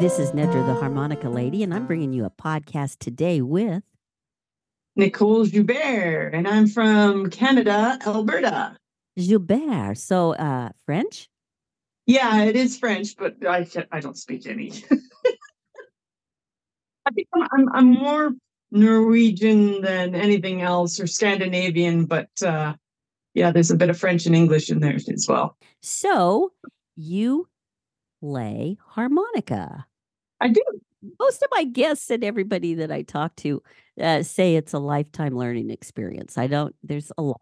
This 0.00 0.18
is 0.18 0.30
Nedra 0.30 0.66
the 0.66 0.72
Harmonica 0.72 1.28
Lady, 1.28 1.62
and 1.62 1.74
I'm 1.74 1.86
bringing 1.86 2.14
you 2.14 2.24
a 2.24 2.30
podcast 2.30 3.00
today 3.00 3.42
with 3.42 3.82
Nicole 4.96 5.44
Joubert, 5.44 6.32
and 6.32 6.48
I'm 6.48 6.68
from 6.68 7.28
Canada, 7.28 7.98
Alberta. 8.06 8.78
Joubert. 9.18 9.98
So, 9.98 10.32
uh, 10.32 10.70
French? 10.86 11.28
Yeah, 12.06 12.44
it 12.44 12.56
is 12.56 12.78
French, 12.78 13.14
but 13.18 13.46
I 13.46 13.66
I 13.92 14.00
don't 14.00 14.16
speak 14.16 14.46
any. 14.46 14.72
I 17.04 17.10
think 17.12 17.28
I'm, 17.34 17.68
I'm 17.74 17.90
more 17.90 18.30
Norwegian 18.70 19.82
than 19.82 20.14
anything 20.14 20.62
else, 20.62 20.98
or 20.98 21.06
Scandinavian, 21.06 22.06
but 22.06 22.30
uh, 22.42 22.72
yeah, 23.34 23.50
there's 23.50 23.70
a 23.70 23.76
bit 23.76 23.90
of 23.90 23.98
French 23.98 24.24
and 24.24 24.34
English 24.34 24.70
in 24.70 24.80
there 24.80 24.94
as 24.94 25.26
well. 25.28 25.58
So, 25.82 26.52
you 26.96 27.48
play 28.22 28.78
harmonica. 28.92 29.86
I 30.40 30.48
do. 30.48 30.62
Most 31.18 31.42
of 31.42 31.48
my 31.52 31.64
guests 31.64 32.10
and 32.10 32.24
everybody 32.24 32.74
that 32.74 32.90
I 32.90 33.02
talk 33.02 33.36
to 33.36 33.62
uh, 34.00 34.22
say 34.22 34.56
it's 34.56 34.72
a 34.72 34.78
lifetime 34.78 35.36
learning 35.36 35.70
experience. 35.70 36.36
I 36.36 36.46
don't, 36.46 36.74
there's 36.82 37.10
a 37.16 37.22
lot. 37.22 37.40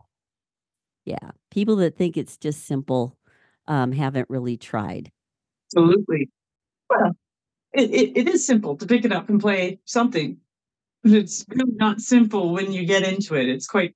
Yeah. 1.05 1.31
People 1.51 1.77
that 1.77 1.97
think 1.97 2.17
it's 2.17 2.37
just 2.37 2.67
simple 2.67 3.17
um, 3.67 3.93
haven't 3.93 4.29
really 4.31 4.57
tried. 4.57 5.11
Absolutely. 5.67 6.31
Well, 6.89 7.17
it, 7.73 7.91
it, 7.91 8.17
it 8.17 8.29
is 8.29 8.47
simple 8.47 8.77
to 8.77 8.87
pick 8.87 9.05
it 9.05 9.13
up 9.13 9.29
and 9.29 9.41
play 9.41 9.81
something, 9.85 10.39
but 11.03 11.13
it's 11.13 11.45
really 11.49 11.73
not 11.77 12.01
simple 12.01 12.53
when 12.53 12.73
you 12.73 12.87
get 12.87 13.03
into 13.03 13.35
it. 13.35 13.49
It's 13.49 13.67
quite 13.67 13.95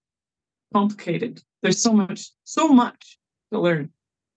complicated. 0.74 1.42
There's 1.62 1.80
so 1.80 1.92
much, 1.92 2.30
so 2.44 2.68
much 2.68 3.18
to 3.52 3.60
learn. 3.60 3.90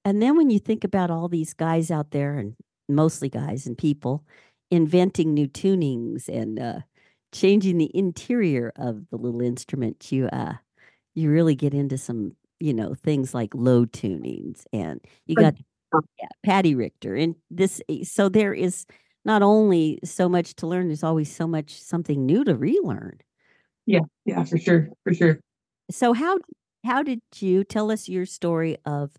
And 0.03 0.21
then 0.21 0.37
when 0.37 0.49
you 0.49 0.59
think 0.59 0.83
about 0.83 1.09
all 1.09 1.27
these 1.27 1.53
guys 1.53 1.89
out 1.89 2.11
there, 2.11 2.37
and 2.37 2.55
mostly 2.87 3.29
guys 3.29 3.65
and 3.65 3.77
people, 3.77 4.23
inventing 4.71 5.33
new 5.33 5.47
tunings 5.47 6.27
and 6.27 6.59
uh, 6.59 6.79
changing 7.31 7.77
the 7.77 7.91
interior 7.93 8.71
of 8.75 9.09
the 9.09 9.17
little 9.17 9.41
instrument, 9.41 10.11
you 10.11 10.27
uh, 10.27 10.53
you 11.13 11.29
really 11.31 11.55
get 11.55 11.73
into 11.73 11.97
some 11.97 12.35
you 12.59 12.73
know 12.73 12.93
things 12.93 13.33
like 13.33 13.53
low 13.53 13.85
tunings, 13.85 14.63
and 14.73 15.01
you 15.25 15.35
got 15.35 15.55
yeah, 16.19 16.27
Paddy 16.43 16.75
Richter, 16.75 17.15
and 17.15 17.35
this. 17.49 17.81
Eh, 17.89 18.03
so 18.03 18.29
there 18.29 18.53
is 18.53 18.85
not 19.23 19.41
only 19.41 19.99
so 20.03 20.29
much 20.29 20.55
to 20.55 20.67
learn, 20.67 20.87
there's 20.87 21.03
always 21.03 21.33
so 21.33 21.47
much 21.47 21.81
something 21.81 22.25
new 22.25 22.43
to 22.43 22.55
relearn. 22.55 23.19
Yeah, 23.85 24.01
yeah, 24.25 24.43
for 24.43 24.57
sure, 24.57 24.89
for 25.03 25.13
sure. 25.13 25.39
So 25.91 26.13
how 26.13 26.39
how 26.83 27.03
did 27.03 27.21
you 27.35 27.63
tell 27.63 27.91
us 27.91 28.07
your 28.09 28.25
story 28.25 28.77
of 28.85 29.11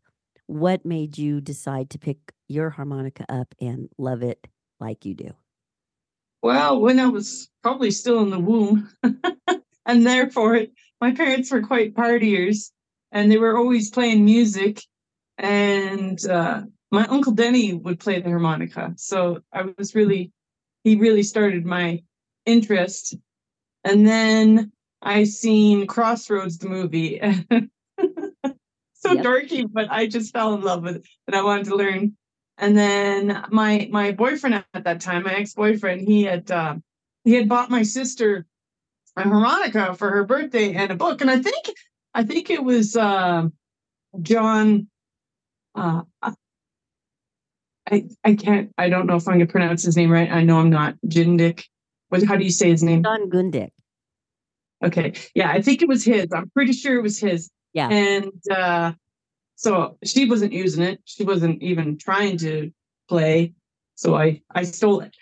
what 0.47 0.85
made 0.87 1.19
you 1.19 1.41
decide 1.41 1.91
to 1.91 1.99
pick 1.99 2.19
your 2.49 2.71
harmonica 2.71 3.27
up 3.29 3.53
and 3.61 3.89
love 3.99 4.23
it 4.23 4.47
like 4.81 5.05
you 5.05 5.15
do? 5.15 5.33
Well, 6.43 6.81
when 6.81 7.01
I 7.01 7.07
was 7.07 7.49
probably 7.63 7.91
still 7.91 8.21
in 8.23 8.31
the 8.31 8.39
womb, 8.39 8.89
and 9.87 10.07
therefore 10.07 10.67
my 11.01 11.13
parents 11.13 11.51
were 11.51 11.63
quite 11.63 11.95
partiers 11.95 12.71
and 13.13 13.31
they 13.31 13.39
were 13.39 13.57
always 13.57 13.91
playing 13.91 14.25
music. 14.25 14.83
And 15.39 16.25
uh, 16.27 16.63
my 16.91 17.07
uncle 17.07 17.33
Denny 17.33 17.75
would 17.75 18.01
play 18.01 18.21
the 18.21 18.29
harmonica. 18.29 18.95
So 18.97 19.41
I 19.53 19.65
was 19.77 19.95
really, 19.95 20.33
he 20.85 20.97
really 20.97 21.23
started 21.23 21.65
my 21.65 22.03
interest. 22.45 23.17
And 23.85 24.07
then 24.07 24.73
I 25.03 25.25
seen 25.25 25.87
Crossroads, 25.87 26.59
the 26.59 26.69
movie. 26.69 27.21
so 28.95 29.13
yep. 29.13 29.25
dorky, 29.25 29.67
but 29.71 29.91
I 29.91 30.07
just 30.07 30.33
fell 30.33 30.55
in 30.55 30.63
love 30.63 30.83
with 30.83 30.97
it 30.97 31.07
and 31.27 31.37
I 31.37 31.43
wanted 31.43 31.67
to 31.67 31.77
learn. 31.77 32.17
And 32.59 32.77
then 32.77 33.45
my 33.51 33.89
my 33.91 34.13
boyfriend 34.13 34.65
at 34.73 34.85
that 34.85 35.01
time, 35.01 35.25
my 35.25 35.35
ex 35.35 35.55
boyfriend, 35.55 36.03
he 36.03 36.25
had 36.25 36.51
uh, 36.51 36.77
he 37.25 37.35
had 37.35 37.49
bought 37.49 37.71
my 37.71 37.83
sister 37.83 38.47
a 39.17 39.23
harmonica 39.23 39.95
for 39.95 40.11
her 40.11 40.25
birthday 40.25 40.75
and 40.75 40.91
a 40.91 40.95
book, 40.95 41.21
and 41.21 41.31
I 41.31 41.41
think 41.41 41.67
I 42.15 42.25
think 42.25 42.51
it 42.51 42.65
was 42.65 42.97
uh, 42.97 43.49
John. 44.23 44.89
Uh, 45.75 46.03
I 47.91 48.09
I 48.25 48.35
can't 48.35 48.73
I 48.79 48.89
don't 48.89 49.07
know 49.07 49.17
if 49.17 49.29
I'm 49.29 49.35
gonna 49.35 49.47
pronounce 49.47 49.83
his 49.83 49.97
name 49.97 50.11
right. 50.11 50.31
I 50.31 50.43
know 50.43 50.59
I'm 50.59 50.71
not. 50.71 50.97
Jindick. 51.07 51.65
What 52.09 52.23
how 52.23 52.37
do 52.37 52.45
you 52.45 52.51
say 52.51 52.71
his 52.71 52.83
name? 52.83 53.03
Jon 53.03 53.31
Gindick. 53.31 53.71
Okay. 54.85 55.15
Yeah, 55.35 55.51
I 55.51 55.61
think 55.63 55.83
it 55.83 55.89
was 55.89 56.05
his. 56.05 56.27
I'm 56.33 56.51
pretty 56.51 56.73
sure 56.73 56.99
it 56.99 57.03
was 57.03 57.19
his. 57.19 57.51
Yeah. 57.73 57.89
And 57.89 58.33
uh, 58.51 58.93
so 59.57 59.97
she 60.05 60.27
wasn't 60.27 60.53
using 60.53 60.85
it. 60.85 61.01
She 61.05 61.25
wasn't 61.25 61.63
even 61.63 61.99
trying 61.99 62.37
to 62.39 62.71
play. 63.09 63.55
So 63.95 64.15
I 64.15 64.43
I 64.55 64.63
stole 64.63 65.01
it. 65.01 65.17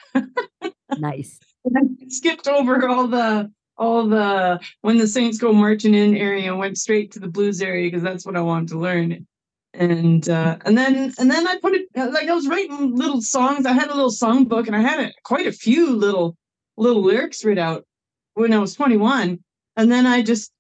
nice. 0.99 1.39
skipped 2.09 2.49
over 2.49 2.87
all 2.89 3.07
the 3.07 3.51
all 3.77 4.07
the 4.07 4.61
when 4.83 4.99
the 4.99 5.07
Saints 5.07 5.39
go 5.39 5.53
marching 5.53 5.95
in 5.95 6.17
area 6.17 6.51
and 6.51 6.59
went 6.59 6.79
straight 6.79 7.13
to 7.13 7.21
the 7.21 7.29
blues 7.29 7.63
area 7.63 7.87
because 7.87 8.03
that's 8.03 8.27
what 8.27 8.37
I 8.37 8.41
wanted 8.41 8.69
to 8.71 8.79
learn. 8.79 9.27
And 9.73 10.29
uh, 10.29 10.59
and 10.65 10.77
then 10.77 11.13
and 11.19 11.31
then 11.31 11.47
I 11.47 11.59
put 11.59 11.75
it 11.75 11.87
like 11.95 12.29
I 12.29 12.35
was 12.35 12.49
writing 12.49 12.95
little 12.95 13.23
songs. 13.23 13.67
I 13.67 13.73
had 13.73 13.89
a 13.89 13.95
little 13.95 14.11
song 14.11 14.45
book 14.45 14.67
and 14.67 14.77
I 14.77 14.81
had 14.81 15.01
a, 15.01 15.13
quite 15.25 15.47
a 15.47 15.53
few 15.53 15.97
little 15.97 16.37
little 16.77 17.03
lyrics 17.03 17.45
written 17.45 17.63
out 17.63 17.87
when 18.35 18.53
I 18.53 18.59
was 18.59 18.75
21. 18.75 19.39
And 19.77 19.93
then 19.93 20.07
I 20.07 20.23
just 20.23 20.53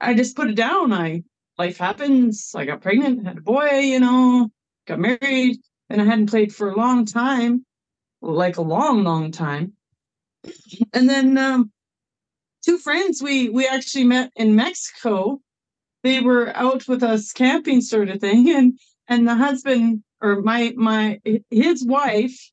I 0.00 0.14
just 0.14 0.36
put 0.36 0.50
it 0.50 0.56
down. 0.56 0.92
I 0.92 1.22
life 1.58 1.78
happens. 1.78 2.52
I 2.54 2.64
got 2.64 2.80
pregnant, 2.80 3.26
had 3.26 3.38
a 3.38 3.42
boy, 3.42 3.80
you 3.80 4.00
know, 4.00 4.50
got 4.86 4.98
married, 4.98 5.58
and 5.88 6.00
I 6.00 6.04
hadn't 6.04 6.30
played 6.30 6.54
for 6.54 6.70
a 6.70 6.76
long 6.76 7.04
time, 7.04 7.64
like 8.22 8.56
a 8.56 8.62
long, 8.62 9.04
long 9.04 9.30
time. 9.30 9.74
And 10.92 11.08
then 11.08 11.36
um, 11.36 11.70
two 12.64 12.78
friends 12.78 13.22
we 13.22 13.48
we 13.48 13.66
actually 13.66 14.04
met 14.04 14.30
in 14.36 14.56
Mexico. 14.56 15.40
They 16.02 16.20
were 16.20 16.56
out 16.56 16.88
with 16.88 17.02
us 17.02 17.32
camping, 17.32 17.80
sort 17.82 18.08
of 18.08 18.20
thing, 18.20 18.48
and 18.50 18.78
and 19.08 19.28
the 19.28 19.34
husband 19.34 20.02
or 20.20 20.40
my 20.40 20.72
my 20.76 21.20
his 21.50 21.84
wife 21.84 22.50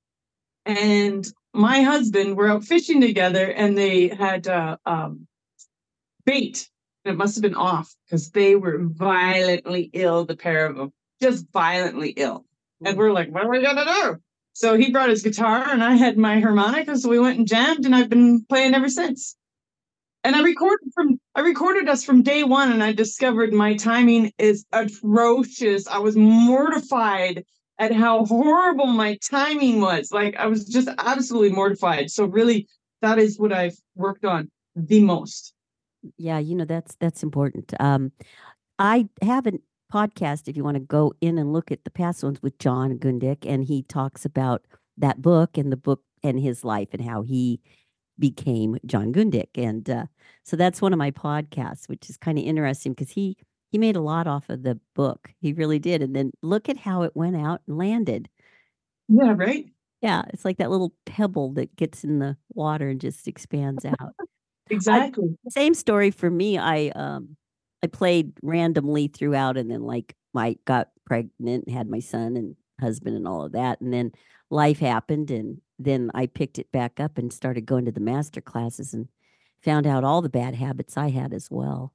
and 0.66 1.25
my 1.53 1.81
husband 1.81 2.36
were 2.36 2.50
out 2.50 2.66
fishing 2.66 3.02
together, 3.02 3.46
and 3.46 3.78
they 3.78 4.09
had 4.09 4.47
uh, 4.47 4.78
um, 4.86 5.28
bait 6.25 6.69
it 7.09 7.18
must 7.18 7.35
have 7.35 7.41
been 7.41 7.56
off 7.56 7.94
because 8.06 8.29
they 8.31 8.56
were 8.56 8.79
violently 8.79 9.90
ill, 9.94 10.25
the 10.25 10.35
pair 10.35 10.66
of 10.66 10.75
them, 10.75 10.94
just 11.22 11.45
violently 11.51 12.09
ill. 12.12 12.45
And 12.85 12.97
we're 12.97 13.12
like, 13.12 13.29
what 13.29 13.45
are 13.45 13.50
we 13.50 13.62
gonna 13.62 13.85
do? 13.85 14.18
So 14.53 14.75
he 14.75 14.91
brought 14.91 15.09
his 15.09 15.22
guitar 15.22 15.69
and 15.69 15.84
I 15.84 15.94
had 15.94 16.18
my 16.18 16.40
harmonica. 16.40 16.97
So 16.97 17.09
we 17.09 17.19
went 17.19 17.38
and 17.38 17.47
jammed 17.47 17.85
and 17.85 17.95
I've 17.95 18.09
been 18.09 18.44
playing 18.45 18.73
ever 18.73 18.90
since. 18.90 19.35
And 20.23 20.35
I 20.35 20.41
recorded 20.41 20.90
from 20.94 21.19
I 21.35 21.41
recorded 21.41 21.88
us 21.88 22.03
from 22.03 22.23
day 22.23 22.44
one 22.44 22.72
and 22.72 22.84
I 22.84 22.91
discovered 22.91 23.53
my 23.53 23.75
timing 23.75 24.31
is 24.38 24.66
atrocious. 24.72 25.88
I 25.88 26.00
was 26.00 26.16
mortified 26.16 27.45
at 27.79 27.94
how 27.94 28.25
horrible 28.25 28.88
my 28.88 29.18
timing 29.29 29.79
was. 29.79 30.12
Like 30.12 30.35
I 30.38 30.47
was 30.47 30.66
just 30.66 30.89
absolutely 30.97 31.51
mortified. 31.51 32.12
So 32.12 32.25
really 32.25 32.68
that 33.01 33.19
is 33.19 33.39
what 33.39 33.53
I've 33.53 33.78
worked 33.95 34.25
on 34.25 34.50
the 34.75 35.01
most. 35.01 35.53
Yeah, 36.18 36.40
you 36.40 36.56
know 36.56 36.66
that's 36.66 36.96
that's 36.96 37.24
important. 37.24 37.74
Um, 37.80 38.12
I 38.80 39.08
have 39.22 39.47
a 39.47 39.53
podcast 39.91 40.47
if 40.47 40.56
you 40.56 40.63
want 40.63 40.75
to 40.75 40.81
go 40.81 41.13
in 41.22 41.38
and 41.38 41.53
look 41.53 41.72
at 41.72 41.84
the 41.84 41.91
past 41.91 42.24
ones 42.24 42.41
with 42.41 42.57
Jon 42.60 42.98
Gindick, 43.00 43.45
and 43.45 43.63
he 43.63 43.83
talks 43.83 44.25
about 44.25 44.63
that 44.98 45.21
book 45.21 45.57
and 45.57 45.71
the 45.71 45.77
book 45.77 46.01
and 46.24 46.39
his 46.39 46.63
life 46.63 46.89
and 46.94 47.04
how 47.04 47.21
he 47.21 47.60
became 48.19 48.77
Jon 48.86 49.13
Gindick, 49.13 49.50
and 49.56 49.89
uh, 49.89 50.06
so 50.44 50.56
that's 50.56 50.81
one 50.81 50.94
of 50.94 51.00
my 51.00 51.12
podcasts, 51.12 51.88
which 51.89 52.10
is 52.10 52.18
kind 52.18 52.38
of 52.38 52.44
interesting 52.45 52.94
because 52.94 53.12
he 53.12 53.38
he 53.71 53.77
made 53.77 53.95
a 53.95 54.01
lot 54.01 54.27
off 54.27 54.50
of 54.50 54.63
the 54.63 54.80
book. 54.95 55.33
He 55.42 55.54
really 55.54 55.80
did, 55.80 56.01
and 56.01 56.16
then 56.16 56.31
look 56.42 56.69
at 56.69 56.77
how 56.77 57.04
it 57.04 57.16
went 57.16 57.36
out 57.36 57.62
and 57.68 57.77
landed. 57.77 58.30
Yeah, 59.07 59.33
right. 59.36 59.66
Yeah, 60.01 60.24
it's 60.30 60.45
like 60.45 60.57
that 60.57 60.69
little 60.69 60.94
pebble 61.06 61.54
that 61.54 61.75
gets 61.75 62.04
in 62.04 62.19
the 62.19 62.38
water 62.54 62.89
and 62.89 63.01
just 63.01 63.27
expands 63.27 63.83
out. 63.83 64.13
Exactly. 64.69 65.38
I, 65.46 65.50
same 65.50 65.74
story 65.74 66.12
for 66.12 66.30
me. 66.30 66.58
I 66.58 66.90
um 66.96 67.36
I 67.84 67.88
played 67.88 68.34
randomly 68.42 69.08
throughout 69.08 69.58
and 69.58 69.69
then 69.69 69.81
like 69.81 70.16
my 70.34 70.58
got 70.66 70.90
pregnant 71.06 71.66
and 71.68 71.75
had 71.75 71.90
my 71.90 72.00
son 72.00 72.36
and 72.38 72.56
husband 72.80 73.16
and 73.16 73.28
all 73.28 73.44
of 73.46 73.54
that. 73.54 73.81
And 73.81 73.94
then 73.94 74.12
life 74.50 74.80
happened 74.80 75.31
and 75.31 75.62
then 75.80 76.12
I 76.14 76.25
picked 76.28 76.60
it 76.60 76.72
back 76.72 77.00
up 77.00 77.18
and 77.18 77.31
started 77.31 77.66
going 77.66 77.86
to 77.86 77.92
the 77.92 78.00
master 78.00 78.42
classes 78.42 78.94
and 78.94 79.08
found 79.62 79.86
out 79.88 80.04
all 80.04 80.22
the 80.22 80.30
bad 80.30 80.56
habits 80.56 80.98
I 80.98 81.10
had 81.10 81.34
as 81.34 81.50
well. 81.52 81.94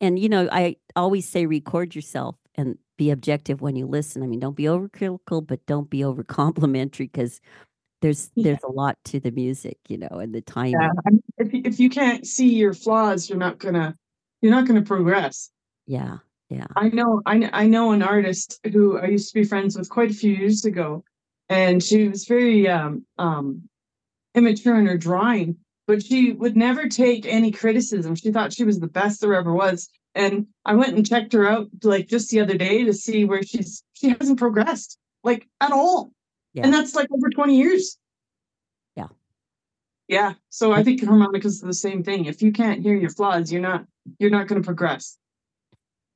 And 0.00 0.18
you 0.18 0.28
know, 0.28 0.48
I 0.52 0.76
always 0.94 1.28
say 1.28 1.46
record 1.46 1.94
yourself 1.94 2.36
and 2.54 2.78
be 2.98 3.10
objective 3.10 3.60
when 3.60 3.76
you 3.76 3.86
listen. 3.86 4.22
I 4.22 4.26
mean, 4.26 4.40
don't 4.40 4.56
be 4.56 4.64
overcritical, 4.64 5.46
but 5.46 5.66
don't 5.66 5.90
be 5.90 6.04
over 6.04 6.22
complimentary 6.24 7.06
because 7.06 7.40
there's 8.02 8.30
yeah. 8.34 8.44
there's 8.44 8.62
a 8.64 8.72
lot 8.72 8.96
to 9.06 9.20
the 9.20 9.30
music, 9.30 9.78
you 9.88 9.98
know, 9.98 10.08
and 10.10 10.34
the 10.34 10.40
timing. 10.40 10.72
Yeah. 10.80 10.90
I 11.06 11.10
mean, 11.10 11.22
if 11.38 11.54
if 11.72 11.80
you 11.80 11.90
can't 11.90 12.26
see 12.26 12.54
your 12.54 12.74
flaws, 12.74 13.28
you're 13.28 13.38
not 13.38 13.58
gonna 13.58 13.96
you're 14.42 14.52
not 14.52 14.66
gonna 14.66 14.82
progress. 14.82 15.50
Yeah, 15.86 16.18
yeah. 16.50 16.66
I 16.76 16.88
know 16.88 17.22
I 17.26 17.48
I 17.52 17.66
know 17.66 17.92
an 17.92 18.02
artist 18.02 18.60
who 18.72 18.98
I 18.98 19.06
used 19.06 19.28
to 19.28 19.34
be 19.34 19.44
friends 19.44 19.76
with 19.76 19.88
quite 19.88 20.10
a 20.10 20.14
few 20.14 20.32
years 20.32 20.64
ago, 20.64 21.04
and 21.48 21.82
she 21.82 22.08
was 22.08 22.26
very 22.26 22.68
um, 22.68 23.04
um, 23.18 23.68
immature 24.34 24.78
in 24.78 24.86
her 24.86 24.98
drawing, 24.98 25.56
but 25.86 26.04
she 26.04 26.32
would 26.32 26.56
never 26.56 26.88
take 26.88 27.26
any 27.26 27.50
criticism. 27.50 28.14
She 28.14 28.32
thought 28.32 28.52
she 28.52 28.64
was 28.64 28.78
the 28.78 28.88
best 28.88 29.20
there 29.20 29.34
ever 29.34 29.52
was. 29.52 29.88
And 30.14 30.46
I 30.64 30.74
went 30.74 30.96
and 30.96 31.06
checked 31.06 31.34
her 31.34 31.46
out 31.46 31.68
like 31.82 32.08
just 32.08 32.30
the 32.30 32.40
other 32.40 32.56
day 32.56 32.84
to 32.84 32.92
see 32.92 33.24
where 33.24 33.42
she's 33.42 33.82
she 33.92 34.10
hasn't 34.10 34.38
progressed 34.38 34.98
like 35.22 35.46
at 35.60 35.72
all. 35.72 36.12
Yeah. 36.56 36.64
And 36.64 36.72
that's 36.72 36.94
like 36.94 37.08
over 37.12 37.28
20 37.28 37.54
years. 37.54 37.98
Yeah. 38.96 39.08
Yeah. 40.08 40.32
So 40.48 40.72
I 40.72 40.82
think 40.82 41.04
harmonicas 41.04 41.56
is 41.56 41.60
the 41.60 41.74
same 41.74 42.02
thing. 42.02 42.24
If 42.24 42.40
you 42.40 42.50
can't 42.50 42.82
hear 42.82 42.94
your 42.94 43.10
flaws, 43.10 43.52
you're 43.52 43.60
not 43.60 43.84
you're 44.18 44.30
not 44.30 44.48
going 44.48 44.62
to 44.62 44.64
progress. 44.64 45.18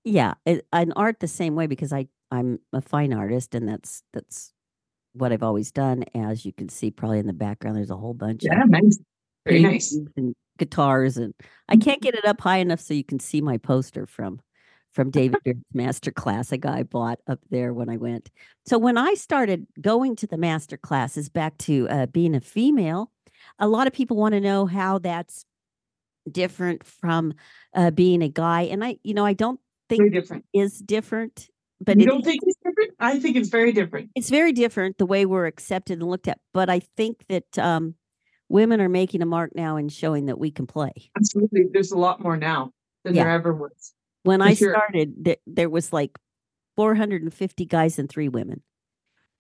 Yeah, 0.03 0.35
it, 0.47 0.67
an 0.73 0.95
art 0.97 1.21
the 1.21 1.29
same 1.29 1.57
way 1.57 1.67
because 1.67 1.93
I 1.93 2.09
I'm 2.31 2.59
a 2.73 2.81
fine 2.81 3.13
artist 3.13 3.55
and 3.55 3.69
that's 3.69 4.03
that's 4.15 4.55
what 5.13 5.31
I've 5.31 5.43
always 5.43 5.71
done. 5.73 6.05
As 6.15 6.47
you 6.47 6.55
can 6.55 6.71
see, 6.71 6.91
probably 6.91 7.19
in 7.19 7.27
the 7.27 7.35
background, 7.35 7.77
there's 7.77 7.91
a 7.91 7.97
whole 7.97 8.15
bunch. 8.15 8.45
Yeah, 8.45 8.63
of 8.63 8.71
nice. 8.71 8.99
Very 9.45 9.63
nice. 9.63 9.99
And 10.17 10.35
guitars, 10.59 11.19
and 11.19 11.35
I 11.69 11.77
can't 11.77 12.01
mm-hmm. 12.01 12.13
get 12.13 12.15
it 12.15 12.25
up 12.25 12.41
high 12.41 12.59
enough 12.59 12.81
so 12.81 12.95
you 12.95 13.05
can 13.05 13.21
see 13.21 13.43
my 13.43 13.59
poster 13.59 14.07
from 14.07 14.41
from 14.93 15.11
David 15.11 15.39
Barrett's 15.45 15.61
master 15.73 16.11
class. 16.11 16.53
A 16.53 16.59
guy 16.59 16.83
bought 16.83 17.21
up 17.27 17.41
there 17.51 17.73
when 17.73 17.89
I 17.89 17.97
went. 17.97 18.31
So 18.67 18.79
when 18.79 18.99
I 18.99 19.15
started 19.15 19.67
going 19.81 20.17
to 20.17 20.27
the 20.27 20.37
master 20.37 20.77
classes, 20.77 21.29
back 21.29 21.57
to 21.59 21.89
uh, 21.89 22.07
being 22.07 22.35
a 22.35 22.41
female, 22.41 23.11
a 23.59 23.69
lot 23.69 23.87
of 23.87 23.93
people 23.93 24.17
want 24.17 24.35
to 24.35 24.41
know 24.41 24.67
how 24.67 24.99
that's 24.99 25.45
different 26.31 26.85
from 26.85 27.35
uh, 27.75 27.91
being 27.91 28.23
a 28.23 28.29
guy, 28.29 28.63
and 28.63 28.85
I, 28.85 28.99
you 29.03 29.15
know, 29.15 29.25
I 29.25 29.33
don't 29.33 29.61
think 29.89 30.01
very 30.01 30.11
different 30.11 30.45
is 30.53 30.79
different 30.79 31.49
but 31.81 31.99
you 31.99 32.07
don't 32.07 32.23
think 32.23 32.41
it's 32.47 32.59
different? 32.63 32.93
I 33.01 33.19
think 33.19 33.37
it's 33.37 33.49
very 33.49 33.73
different. 33.73 34.11
It's 34.15 34.29
very 34.29 34.53
different 34.53 34.99
the 34.99 35.07
way 35.07 35.25
we're 35.25 35.47
accepted 35.47 36.01
and 36.01 36.11
looked 36.11 36.29
at. 36.29 36.39
But 36.53 36.69
I 36.69 36.81
think 36.81 37.25
that 37.29 37.59
um, 37.59 37.95
women 38.49 38.81
are 38.81 38.89
making 38.89 39.23
a 39.23 39.27
mark 39.27 39.53
now 39.55 39.77
and 39.77 39.91
showing 39.91 40.27
that 40.27 40.39
we 40.39 40.51
can 40.51 40.67
play. 40.67 40.93
Absolutely, 41.17 41.65
there's 41.73 41.93
a 41.93 41.99
lot 41.99 42.21
more 42.21 42.37
now 42.37 42.73
than 43.05 43.15
yeah. 43.15 43.25
there 43.25 43.33
ever 43.33 43.55
was. 43.55 43.95
When 44.23 44.43
I 44.43 44.55
sure. 44.55 44.75
started, 44.75 45.15
there, 45.17 45.37
there 45.47 45.71
was 45.71 45.93
like 45.93 46.19
450 46.77 47.65
guys 47.67 47.99
and 47.99 48.09
three 48.09 48.29
women. 48.29 48.63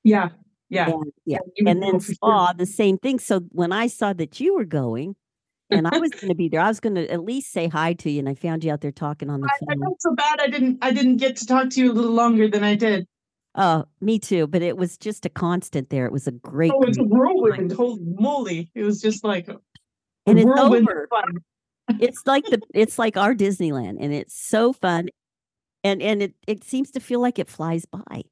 Yeah, 0.03 0.31
yeah, 0.71 0.91
and, 0.91 1.13
yeah. 1.27 1.39
And 1.67 1.83
then 1.83 2.01
saw 2.01 2.47
sure. 2.47 2.55
the 2.57 2.67
same 2.67 2.97
thing. 2.97 3.19
So 3.19 3.41
when 3.51 3.73
I 3.73 3.89
saw 3.89 4.13
that 4.15 4.41
you 4.41 4.55
were 4.55 4.65
going, 4.65 5.17
and 5.71 5.87
I 5.87 5.99
was 5.99 6.11
going 6.11 6.29
to 6.29 6.35
be 6.35 6.49
there. 6.49 6.61
I 6.61 6.69
was 6.69 6.81
going 6.81 6.97
to 6.97 7.11
at 7.11 7.25
least 7.25 7.53
say 7.53 7.69
hi 7.69 7.93
to 7.95 8.11
you, 8.11 8.19
and 8.19 8.29
I 8.29 8.35
found 8.35 8.65
you 8.65 8.73
out 8.73 8.81
there 8.81 8.93
talking 8.93 9.31
on 9.31 9.41
the 9.41 9.49
phone. 9.61 9.69
I, 9.69 9.73
I 9.73 9.77
felt 9.77 10.03
so 10.03 10.15
bad. 10.15 10.41
I 10.41 10.49
didn't. 10.49 10.79
I 10.83 10.93
didn't 10.93 11.19
get 11.19 11.37
to 11.37 11.47
talk 11.47 11.71
to 11.71 11.81
you 11.81 11.93
a 11.93 11.95
little 11.95 12.13
longer 12.13 12.49
than 12.49 12.65
I 12.65 12.75
did. 12.75 13.07
Oh, 13.55 13.85
me 14.01 14.19
too. 14.19 14.47
But 14.47 14.63
it 14.63 14.77
was 14.77 14.97
just 14.97 15.27
a 15.27 15.29
constant 15.29 15.91
there. 15.91 16.07
It 16.07 16.13
was 16.13 16.27
a 16.27 16.33
great. 16.33 16.73
Oh, 16.75 16.83
it's 16.83 16.99
a 16.99 17.05
whirlwind! 17.05 17.73
Holy 17.73 18.03
moly! 18.03 18.71
It 18.75 18.83
was 18.83 19.01
just 19.01 19.25
like. 19.25 19.49
and 20.27 20.39
it's 20.39 20.51
over. 20.59 21.09
It's 22.01 22.27
like 22.27 22.45
the. 22.45 22.61
It's 22.75 22.99
like 22.99 23.17
our 23.17 23.35
Disneyland, 23.35 23.97
and 24.01 24.13
it's 24.13 24.35
so 24.35 24.73
fun, 24.73 25.09
and 25.83 26.03
and 26.03 26.23
it 26.23 26.35
it 26.47 26.65
seems 26.65 26.91
to 26.93 27.01
feel 27.01 27.21
like 27.21 27.39
it 27.39 27.49
flies 27.49 27.85
by. 27.85 28.23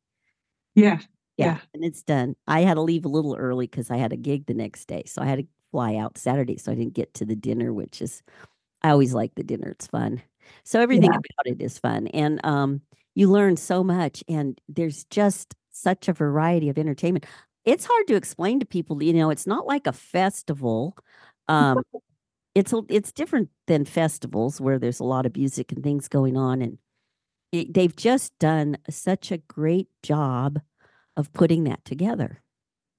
Yeah. 0.74 1.00
Yeah, 1.36 1.46
yeah. 1.46 1.58
and 1.72 1.84
it's 1.84 2.02
done. 2.02 2.34
I 2.48 2.62
had 2.62 2.74
to 2.74 2.80
leave 2.82 3.04
a 3.04 3.08
little 3.08 3.36
early 3.36 3.68
because 3.68 3.92
I 3.92 3.96
had 3.96 4.12
a 4.12 4.16
gig 4.16 4.46
the 4.46 4.54
next 4.54 4.86
day, 4.86 5.04
so 5.06 5.22
I 5.22 5.26
had 5.26 5.38
to 5.38 5.46
fly 5.70 5.94
out 5.94 6.18
Saturday, 6.18 6.56
so 6.56 6.72
I 6.72 6.74
didn't 6.74 6.94
get 6.94 7.14
to 7.14 7.24
the 7.24 7.36
dinner, 7.36 7.72
which 7.72 8.02
is 8.02 8.22
I 8.82 8.90
always 8.90 9.14
like 9.14 9.34
the 9.34 9.42
dinner. 9.42 9.70
It's 9.70 9.86
fun. 9.86 10.22
So 10.64 10.80
everything 10.80 11.12
yeah. 11.12 11.18
about 11.18 11.46
it 11.46 11.62
is 11.62 11.78
fun. 11.78 12.08
And 12.08 12.44
um 12.44 12.80
you 13.14 13.28
learn 13.28 13.56
so 13.56 13.82
much 13.82 14.22
and 14.28 14.60
there's 14.68 15.04
just 15.04 15.54
such 15.70 16.08
a 16.08 16.12
variety 16.12 16.68
of 16.68 16.78
entertainment. 16.78 17.26
It's 17.64 17.84
hard 17.84 18.06
to 18.08 18.14
explain 18.14 18.60
to 18.60 18.66
people, 18.66 19.02
you 19.02 19.12
know, 19.12 19.30
it's 19.30 19.46
not 19.46 19.66
like 19.66 19.86
a 19.86 19.92
festival. 19.92 20.96
Um 21.48 21.82
it's 22.58 22.74
it's 22.88 23.12
different 23.12 23.50
than 23.66 23.84
festivals 23.84 24.60
where 24.60 24.78
there's 24.78 25.00
a 25.00 25.04
lot 25.04 25.26
of 25.26 25.36
music 25.36 25.72
and 25.72 25.82
things 25.82 26.08
going 26.08 26.36
on 26.36 26.60
and 26.60 26.78
it, 27.52 27.72
they've 27.72 27.96
just 27.96 28.38
done 28.38 28.76
such 28.90 29.30
a 29.30 29.38
great 29.38 29.88
job 30.02 30.60
of 31.16 31.32
putting 31.32 31.64
that 31.64 31.84
together. 31.84 32.42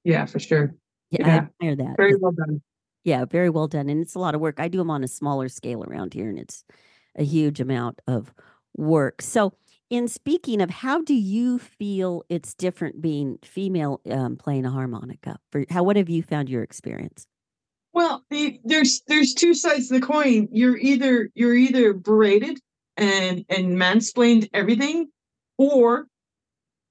Yeah, 0.04 0.26
for 0.26 0.40
sure. 0.40 0.74
Yeah, 1.12 1.28
I 1.28 1.30
admire 1.30 1.76
that. 1.76 1.98
Very 1.98 2.16
well 2.16 2.32
done. 2.32 2.62
Yeah, 3.04 3.26
very 3.26 3.50
well 3.50 3.68
done. 3.68 3.90
And 3.90 4.02
it's 4.02 4.16
a 4.16 4.20
lot 4.20 4.36
of 4.36 4.42
work. 4.42 4.60
I 4.60 4.68
do 4.68 4.78
them 4.78 4.92
on 4.92 5.04
a 5.04 5.08
smaller 5.08 5.50
scale 5.50 5.84
around 5.84 6.14
here, 6.14 6.30
and 6.30 6.40
it's 6.40 6.64
a 7.16 7.24
huge 7.24 7.60
amount 7.60 8.02
of 8.08 8.34
work. 8.76 9.22
So, 9.22 9.54
in 9.90 10.08
speaking 10.08 10.62
of, 10.62 10.70
how 10.70 11.02
do 11.02 11.16
you 11.16 11.58
feel 11.58 12.24
it's 12.30 12.54
different 12.54 13.02
being 13.02 13.40
female 13.44 14.02
um, 14.10 14.36
playing 14.36 14.66
a 14.66 14.70
harmonica? 14.70 15.40
For 15.52 15.66
how, 15.70 15.84
what 15.84 15.96
have 15.96 16.10
you 16.10 16.22
found 16.22 16.50
your 16.50 16.62
experience? 16.62 17.26
Well, 18.00 18.24
there's 18.64 19.02
there's 19.08 19.34
two 19.34 19.54
sides 19.54 19.92
of 19.92 20.00
the 20.00 20.08
coin. 20.08 20.48
You're 20.54 20.78
either 20.78 21.30
you're 21.34 21.54
either 21.54 21.92
berated 21.92 22.58
and 22.96 23.44
and 23.50 23.76
mansplained 23.76 24.48
everything, 24.54 25.10
or 25.58 26.08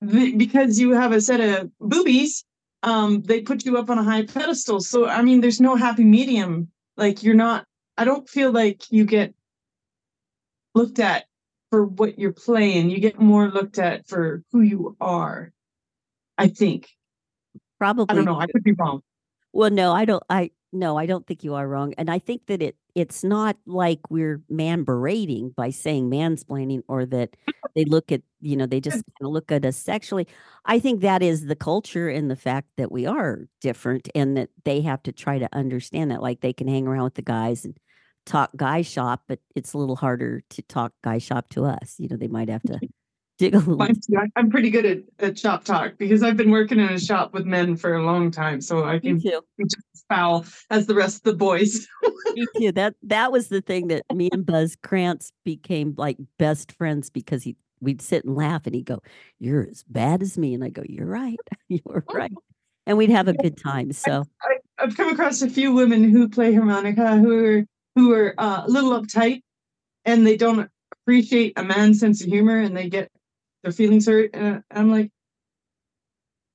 the, 0.02 0.36
because 0.36 0.78
you 0.78 0.90
have 0.90 1.12
a 1.12 1.22
set 1.22 1.40
of 1.40 1.70
boobies, 1.80 2.44
um, 2.82 3.22
they 3.22 3.40
put 3.40 3.64
you 3.64 3.78
up 3.78 3.88
on 3.88 3.96
a 3.96 4.02
high 4.02 4.26
pedestal. 4.26 4.80
So 4.80 5.08
I 5.08 5.22
mean, 5.22 5.40
there's 5.40 5.62
no 5.62 5.76
happy 5.76 6.04
medium. 6.04 6.68
Like 6.98 7.22
you're 7.22 7.34
not. 7.34 7.64
I 7.96 8.04
don't 8.04 8.28
feel 8.28 8.52
like 8.52 8.82
you 8.90 9.06
get 9.06 9.32
looked 10.74 10.98
at 10.98 11.24
for 11.70 11.86
what 11.86 12.18
you're 12.18 12.34
playing. 12.34 12.90
You 12.90 13.00
get 13.00 13.18
more 13.18 13.48
looked 13.48 13.78
at 13.78 14.06
for 14.06 14.42
who 14.52 14.60
you 14.60 14.94
are. 15.00 15.52
I 16.36 16.48
think. 16.48 16.90
Probably. 17.78 18.04
I 18.10 18.14
don't 18.14 18.26
know. 18.26 18.38
I 18.38 18.46
could 18.46 18.62
be 18.62 18.72
wrong. 18.72 19.00
Well, 19.54 19.70
no, 19.70 19.92
I 19.92 20.04
don't. 20.04 20.22
I 20.28 20.50
no, 20.72 20.96
I 20.98 21.06
don't 21.06 21.26
think 21.26 21.44
you 21.44 21.54
are 21.54 21.66
wrong. 21.66 21.94
And 21.96 22.10
I 22.10 22.18
think 22.18 22.46
that 22.46 22.62
it 22.62 22.76
it's 22.94 23.22
not 23.22 23.56
like 23.66 24.00
we're 24.10 24.42
man 24.48 24.82
berating 24.82 25.50
by 25.56 25.70
saying 25.70 26.10
mansplaining 26.10 26.82
or 26.88 27.06
that 27.06 27.36
they 27.76 27.84
look 27.84 28.10
at, 28.10 28.22
you 28.40 28.56
know, 28.56 28.66
they 28.66 28.80
just 28.80 28.96
kind 28.96 29.26
of 29.28 29.30
look 29.32 29.52
at 29.52 29.64
us 29.64 29.76
sexually. 29.76 30.26
I 30.64 30.78
think 30.80 31.00
that 31.00 31.22
is 31.22 31.46
the 31.46 31.56
culture 31.56 32.08
and 32.08 32.30
the 32.30 32.36
fact 32.36 32.68
that 32.76 32.90
we 32.92 33.06
are 33.06 33.46
different 33.60 34.08
and 34.14 34.36
that 34.36 34.50
they 34.64 34.80
have 34.82 35.02
to 35.04 35.12
try 35.12 35.38
to 35.38 35.48
understand 35.52 36.10
that. 36.10 36.22
Like 36.22 36.40
they 36.40 36.52
can 36.52 36.68
hang 36.68 36.86
around 36.86 37.04
with 37.04 37.14
the 37.14 37.22
guys 37.22 37.64
and 37.64 37.76
talk 38.26 38.50
guy 38.56 38.82
shop, 38.82 39.22
but 39.28 39.38
it's 39.54 39.72
a 39.72 39.78
little 39.78 39.96
harder 39.96 40.42
to 40.50 40.62
talk 40.62 40.92
guy 41.02 41.18
shop 41.18 41.48
to 41.50 41.64
us. 41.64 41.94
You 41.98 42.08
know, 42.08 42.16
they 42.16 42.28
might 42.28 42.48
have 42.48 42.62
to 42.64 42.80
I'm 44.34 44.50
pretty 44.50 44.70
good 44.70 44.84
at, 44.84 44.98
at 45.20 45.38
shop 45.38 45.64
talk 45.64 45.92
because 45.96 46.22
I've 46.22 46.36
been 46.36 46.50
working 46.50 46.80
in 46.80 46.88
a 46.88 46.98
shop 46.98 47.32
with 47.32 47.46
men 47.46 47.76
for 47.76 47.94
a 47.94 48.04
long 48.04 48.30
time, 48.30 48.60
so 48.60 48.84
I 48.84 48.98
can 48.98 49.20
just 49.20 49.36
as 49.94 50.04
foul 50.08 50.44
as 50.70 50.86
the 50.86 50.94
rest 50.94 51.18
of 51.18 51.22
the 51.22 51.34
boys. 51.34 51.86
me 52.34 52.46
too. 52.58 52.72
That 52.72 52.94
that 53.04 53.30
was 53.30 53.48
the 53.48 53.60
thing 53.60 53.88
that 53.88 54.02
me 54.12 54.28
and 54.32 54.44
Buzz 54.44 54.76
Krantz 54.82 55.32
became 55.44 55.94
like 55.96 56.16
best 56.38 56.72
friends 56.72 57.10
because 57.10 57.44
he 57.44 57.56
we'd 57.80 58.02
sit 58.02 58.24
and 58.24 58.34
laugh 58.34 58.66
and 58.66 58.74
he'd 58.74 58.86
go, 58.86 59.00
"You're 59.38 59.68
as 59.70 59.84
bad 59.84 60.22
as 60.22 60.36
me," 60.36 60.54
and 60.54 60.64
I 60.64 60.70
go, 60.70 60.82
"You're 60.88 61.06
right, 61.06 61.38
you're 61.68 62.04
right," 62.12 62.32
and 62.86 62.98
we'd 62.98 63.10
have 63.10 63.28
a 63.28 63.34
good 63.34 63.56
time. 63.56 63.92
So 63.92 64.24
I, 64.42 64.82
have 64.82 64.96
come 64.96 65.12
across 65.12 65.42
a 65.42 65.50
few 65.50 65.72
women 65.72 66.04
who 66.04 66.28
play 66.28 66.54
harmonica 66.54 67.16
who 67.16 67.44
are 67.44 67.64
who 67.94 68.12
are 68.12 68.34
uh, 68.38 68.64
a 68.66 68.70
little 68.70 69.00
uptight 69.00 69.42
and 70.04 70.26
they 70.26 70.36
don't 70.36 70.70
appreciate 71.02 71.52
a 71.56 71.64
man's 71.64 72.00
sense 72.00 72.22
of 72.22 72.28
humor 72.28 72.58
and 72.58 72.76
they 72.76 72.88
get 72.88 73.10
their 73.62 73.72
feelings 73.72 74.06
hurt. 74.06 74.30
And 74.34 74.62
I'm 74.70 74.90
like, 74.90 75.10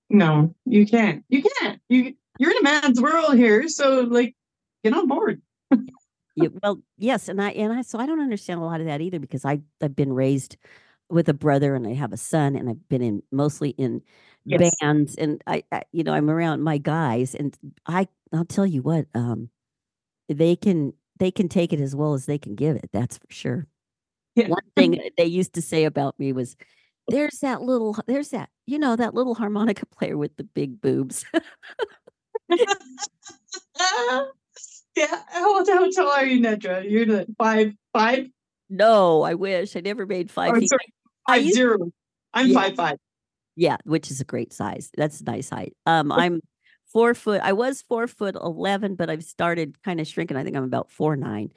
no, 0.10 0.54
you 0.66 0.86
can't. 0.86 1.24
You 1.30 1.44
can't. 1.44 1.82
You 1.90 2.14
you're 2.40 2.52
in 2.52 2.58
a 2.58 2.64
man's 2.64 3.02
world 3.02 3.36
here, 3.36 3.68
so 3.68 4.02
like, 4.02 4.36
get 4.84 4.94
on 4.94 5.08
board. 5.08 5.42
yeah, 6.36 6.50
well, 6.62 6.80
yes, 6.98 7.30
and 7.30 7.42
I 7.42 7.50
and 7.52 7.74
I 7.74 7.82
so 7.82 8.00
I 8.00 8.06
don't 8.06 8.22
understand 8.22 8.60
a 8.60 8.64
lot 8.64 8.80
of 8.80 8.88
that 8.88 9.02
either 9.02 9.20
because 9.20 9.46
I 9.46 9.62
I've 9.82 9.96
been 9.96 10.14
raised 10.14 10.58
with 11.10 11.30
a 11.30 11.34
brother 11.34 11.76
and 11.76 11.86
I 11.88 11.94
have 11.94 12.14
a 12.14 12.18
son 12.18 12.56
and 12.56 12.70
I've 12.70 12.88
been 12.90 13.02
in 13.02 13.24
mostly 13.32 13.70
in 13.72 14.02
yes. 14.46 14.76
bands 14.82 15.16
and 15.16 15.44
I, 15.46 15.64
I, 15.72 15.84
you 15.92 16.04
know 16.04 16.14
I'm 16.14 16.30
around 16.30 16.64
my 16.64 16.78
guys 16.78 17.36
and 17.36 17.56
I 17.86 18.08
I'll 18.34 18.46
tell 18.46 18.66
you 18.66 18.82
what 18.82 19.06
um 19.14 19.50
they 20.28 20.56
can 20.56 20.94
they 21.20 21.30
can 21.30 21.50
take 21.50 21.72
it 21.72 21.80
as 21.80 21.96
well 21.96 22.14
as 22.14 22.26
they 22.26 22.38
can 22.38 22.56
give 22.56 22.76
it 22.76 22.90
that's 22.92 23.18
for 23.18 23.28
sure. 23.30 23.68
Yeah. 24.36 24.48
One 24.48 24.64
thing 24.76 25.00
they 25.18 25.26
used 25.26 25.54
to 25.54 25.62
say 25.62 25.84
about 25.86 26.18
me 26.20 26.34
was 26.34 26.56
there's 27.08 27.40
that 27.40 27.62
little 27.62 27.98
there's 28.08 28.30
that 28.30 28.50
you 28.66 28.80
know 28.80 28.96
that 28.96 29.14
little 29.14 29.36
harmonica 29.36 29.86
player 29.88 30.18
with 30.18 30.36
the 30.38 30.44
big 30.44 30.82
boobs. 30.82 31.26
Yeah 34.96 35.08
how, 35.28 35.66
how 35.66 35.92
tall 35.92 36.12
are 36.12 36.26
you 36.26 36.40
nedra 36.40 36.88
you're 36.88 37.06
the 37.06 37.26
five 37.38 37.74
five? 37.94 38.28
No 38.70 39.24
i 39.24 39.34
wish 39.34 39.76
i 39.76 39.80
never 39.80 40.06
made 40.06 40.30
five 40.30 40.52
oh, 40.56 40.60
feet. 40.60 40.70
Sorry, 40.70 40.94
five 41.28 41.44
used, 41.44 41.56
zero. 41.56 41.92
I'm 42.34 42.48
yeah, 42.48 42.54
five 42.54 42.76
five. 42.76 42.98
Yeah 43.56 43.78
which 43.86 44.12
is 44.12 44.22
a 44.22 44.24
great 44.24 44.54
size 44.54 44.92
that's 44.96 45.22
a 45.22 45.24
nice 45.24 45.50
height. 45.50 45.76
Um 45.88 46.12
i'm 46.12 46.42
four 46.92 47.16
foot 47.16 47.42
i 47.44 47.54
was 47.54 47.82
four 47.82 48.06
foot 48.08 48.36
11 48.36 48.94
but 48.94 49.10
i've 49.10 49.24
started 49.24 49.82
kind 49.82 50.00
of 50.00 50.06
shrinking 50.06 50.38
i 50.38 50.44
think 50.44 50.56
i'm 50.56 50.64
about 50.64 50.92
four 50.92 51.16
nine. 51.16 51.52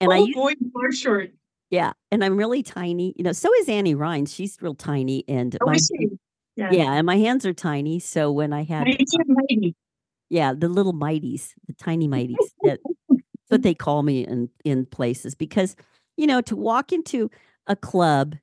And 0.00 0.12
oh, 0.12 0.14
i 0.14 0.32
boy 0.32 0.52
you 0.60 0.72
are 0.82 0.92
short 0.92 1.30
yeah, 1.70 1.92
and 2.10 2.24
I'm 2.24 2.36
really 2.36 2.62
tiny. 2.62 3.14
You 3.16 3.24
know, 3.24 3.32
so 3.32 3.52
is 3.60 3.68
Annie 3.68 3.94
Raines. 3.94 4.32
She's 4.32 4.56
real 4.60 4.74
tiny, 4.74 5.24
and 5.28 5.56
oh, 5.60 5.66
my, 5.66 5.78
Yeah. 6.56 6.70
Yeah, 6.70 6.92
and 6.92 7.06
my 7.06 7.16
hands 7.16 7.44
are 7.44 7.52
tiny, 7.52 7.98
so 7.98 8.30
when 8.30 8.52
I 8.52 8.62
had 8.62 8.86
Mighty 8.86 9.74
yeah, 10.30 10.52
the 10.52 10.68
little 10.68 10.94
mighties, 10.94 11.50
the 11.66 11.74
tiny 11.74 12.08
mighties. 12.08 12.36
That, 12.62 12.80
that's 13.08 13.22
what 13.48 13.62
they 13.62 13.74
call 13.74 14.02
me 14.02 14.26
in 14.26 14.48
in 14.64 14.86
places 14.86 15.34
because 15.34 15.76
you 16.16 16.26
know 16.26 16.40
to 16.42 16.56
walk 16.56 16.92
into 16.92 17.30
a 17.66 17.76
club 17.76 18.34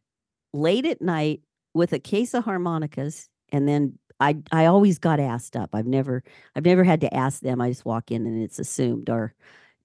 late 0.54 0.86
at 0.86 1.02
night 1.02 1.42
with 1.74 1.92
a 1.94 2.00
case 2.00 2.34
of 2.34 2.44
harmonicas 2.44 3.28
and 3.52 3.68
then 3.68 3.98
I 4.20 4.38
I 4.52 4.68
always 4.68 5.00
got 5.00 5.20
asked 5.20 5.56
up. 5.56 5.72
I've 5.74 5.88
never 5.88 6.24
I've 6.56 6.66
never 6.66 6.84
had 6.84 7.02
to 7.02 7.14
ask 7.14 7.42
them. 7.42 7.60
I 7.60 7.70
just 7.70 7.86
walk 7.86 8.12
in 8.12 8.26
and 8.26 8.42
it's 8.42 8.60
assumed 8.60 9.10
or 9.10 9.34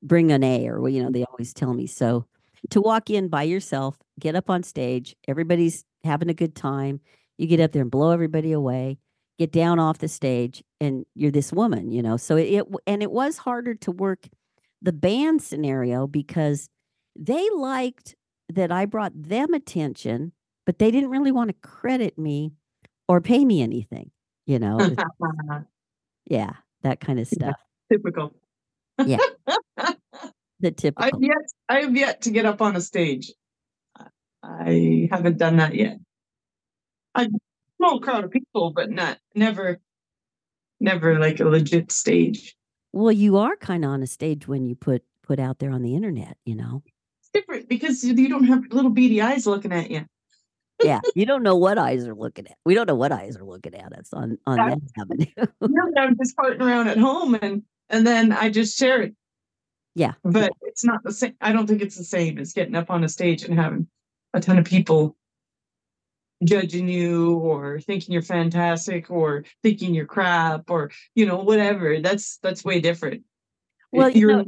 bring 0.02 0.30
an 0.30 0.44
A 0.44 0.68
or 0.68 0.88
you 0.88 1.02
know, 1.02 1.10
they 1.10 1.24
always 1.24 1.54
tell 1.54 1.72
me. 1.74 1.86
So 1.86 2.26
to 2.70 2.80
walk 2.80 3.10
in 3.10 3.28
by 3.28 3.42
yourself, 3.42 3.98
get 4.18 4.34
up 4.34 4.50
on 4.50 4.62
stage, 4.62 5.14
everybody's 5.28 5.84
having 6.04 6.28
a 6.28 6.34
good 6.34 6.54
time. 6.54 7.00
You 7.38 7.46
get 7.46 7.60
up 7.60 7.72
there 7.72 7.82
and 7.82 7.90
blow 7.90 8.10
everybody 8.10 8.52
away, 8.52 8.98
get 9.38 9.52
down 9.52 9.78
off 9.78 9.98
the 9.98 10.08
stage, 10.08 10.62
and 10.80 11.04
you're 11.14 11.30
this 11.30 11.52
woman, 11.52 11.90
you 11.90 12.02
know. 12.02 12.16
So 12.16 12.36
it, 12.36 12.44
it 12.44 12.66
and 12.86 13.02
it 13.02 13.10
was 13.10 13.38
harder 13.38 13.74
to 13.74 13.90
work 13.90 14.28
the 14.82 14.92
band 14.92 15.42
scenario 15.42 16.06
because 16.06 16.68
they 17.14 17.48
liked 17.50 18.14
that 18.48 18.70
I 18.70 18.86
brought 18.86 19.12
them 19.14 19.52
attention, 19.54 20.32
but 20.64 20.78
they 20.78 20.90
didn't 20.90 21.10
really 21.10 21.32
want 21.32 21.48
to 21.48 21.68
credit 21.68 22.18
me 22.18 22.52
or 23.08 23.20
pay 23.20 23.44
me 23.44 23.62
anything, 23.62 24.10
you 24.46 24.58
know. 24.58 24.78
yeah, 26.26 26.52
that 26.82 27.00
kind 27.00 27.18
of 27.18 27.26
stuff. 27.32 27.56
Typical. 27.92 28.32
Yeah. 29.04 29.18
The 30.60 30.70
typical. 30.70 31.04
I've 31.04 31.22
yet 31.22 31.36
I 31.68 31.80
have 31.80 31.96
yet 31.96 32.22
to 32.22 32.30
get 32.30 32.46
up 32.46 32.62
on 32.62 32.76
a 32.76 32.80
stage. 32.80 33.32
I 34.42 35.08
haven't 35.10 35.38
done 35.38 35.56
that 35.56 35.74
yet. 35.74 35.98
A 37.14 37.28
small 37.76 38.00
crowd 38.00 38.24
of 38.24 38.30
people, 38.30 38.70
but 38.70 38.90
not 38.90 39.18
never 39.34 39.80
never 40.80 41.18
like 41.18 41.40
a 41.40 41.44
legit 41.44 41.92
stage. 41.92 42.56
Well, 42.92 43.12
you 43.12 43.36
are 43.36 43.56
kind 43.56 43.84
of 43.84 43.90
on 43.90 44.02
a 44.02 44.06
stage 44.06 44.48
when 44.48 44.64
you 44.64 44.74
put 44.74 45.02
put 45.22 45.38
out 45.38 45.58
there 45.58 45.70
on 45.70 45.82
the 45.82 45.94
internet, 45.94 46.36
you 46.44 46.54
know. 46.54 46.82
It's 47.20 47.30
different 47.32 47.68
because 47.68 48.04
you 48.04 48.28
don't 48.28 48.44
have 48.44 48.64
little 48.70 48.90
beady 48.90 49.20
eyes 49.20 49.46
looking 49.46 49.72
at 49.72 49.90
you. 49.90 50.06
Yeah, 50.82 51.00
you 51.14 51.24
don't 51.24 51.42
know 51.42 51.56
what 51.56 51.78
eyes 51.78 52.06
are 52.06 52.14
looking 52.14 52.46
at. 52.46 52.56
We 52.64 52.74
don't 52.74 52.86
know 52.86 52.94
what 52.94 53.12
eyes 53.12 53.36
are 53.36 53.44
looking 53.44 53.74
at 53.74 53.92
us 53.92 54.12
on 54.12 54.38
on 54.46 54.56
that 54.56 54.78
avenue. 55.00 55.26
Really, 55.60 55.92
I'm 55.98 56.16
just 56.16 56.36
farting 56.36 56.60
around 56.60 56.88
at 56.88 56.98
home 56.98 57.34
and 57.34 57.62
and 57.88 58.06
then 58.06 58.32
I 58.32 58.50
just 58.50 58.78
share 58.78 59.02
it. 59.02 59.14
Yeah. 59.96 60.12
But 60.22 60.52
it's 60.60 60.84
not 60.84 61.02
the 61.02 61.12
same. 61.12 61.34
I 61.40 61.52
don't 61.52 61.66
think 61.66 61.80
it's 61.80 61.96
the 61.96 62.04
same 62.04 62.38
as 62.38 62.52
getting 62.52 62.76
up 62.76 62.90
on 62.90 63.02
a 63.02 63.08
stage 63.08 63.44
and 63.44 63.58
having 63.58 63.88
a 64.34 64.40
ton 64.40 64.58
of 64.58 64.66
people 64.66 65.16
judging 66.44 66.86
you 66.86 67.36
or 67.38 67.80
thinking 67.80 68.12
you're 68.12 68.20
fantastic 68.20 69.10
or 69.10 69.44
thinking 69.62 69.94
you're 69.94 70.04
crap 70.04 70.70
or 70.70 70.90
you 71.14 71.24
know 71.24 71.38
whatever. 71.38 71.98
That's 72.00 72.36
that's 72.42 72.62
way 72.62 72.78
different. 72.80 73.22
Well, 73.90 74.10
you 74.10 74.28
You're- 74.28 74.44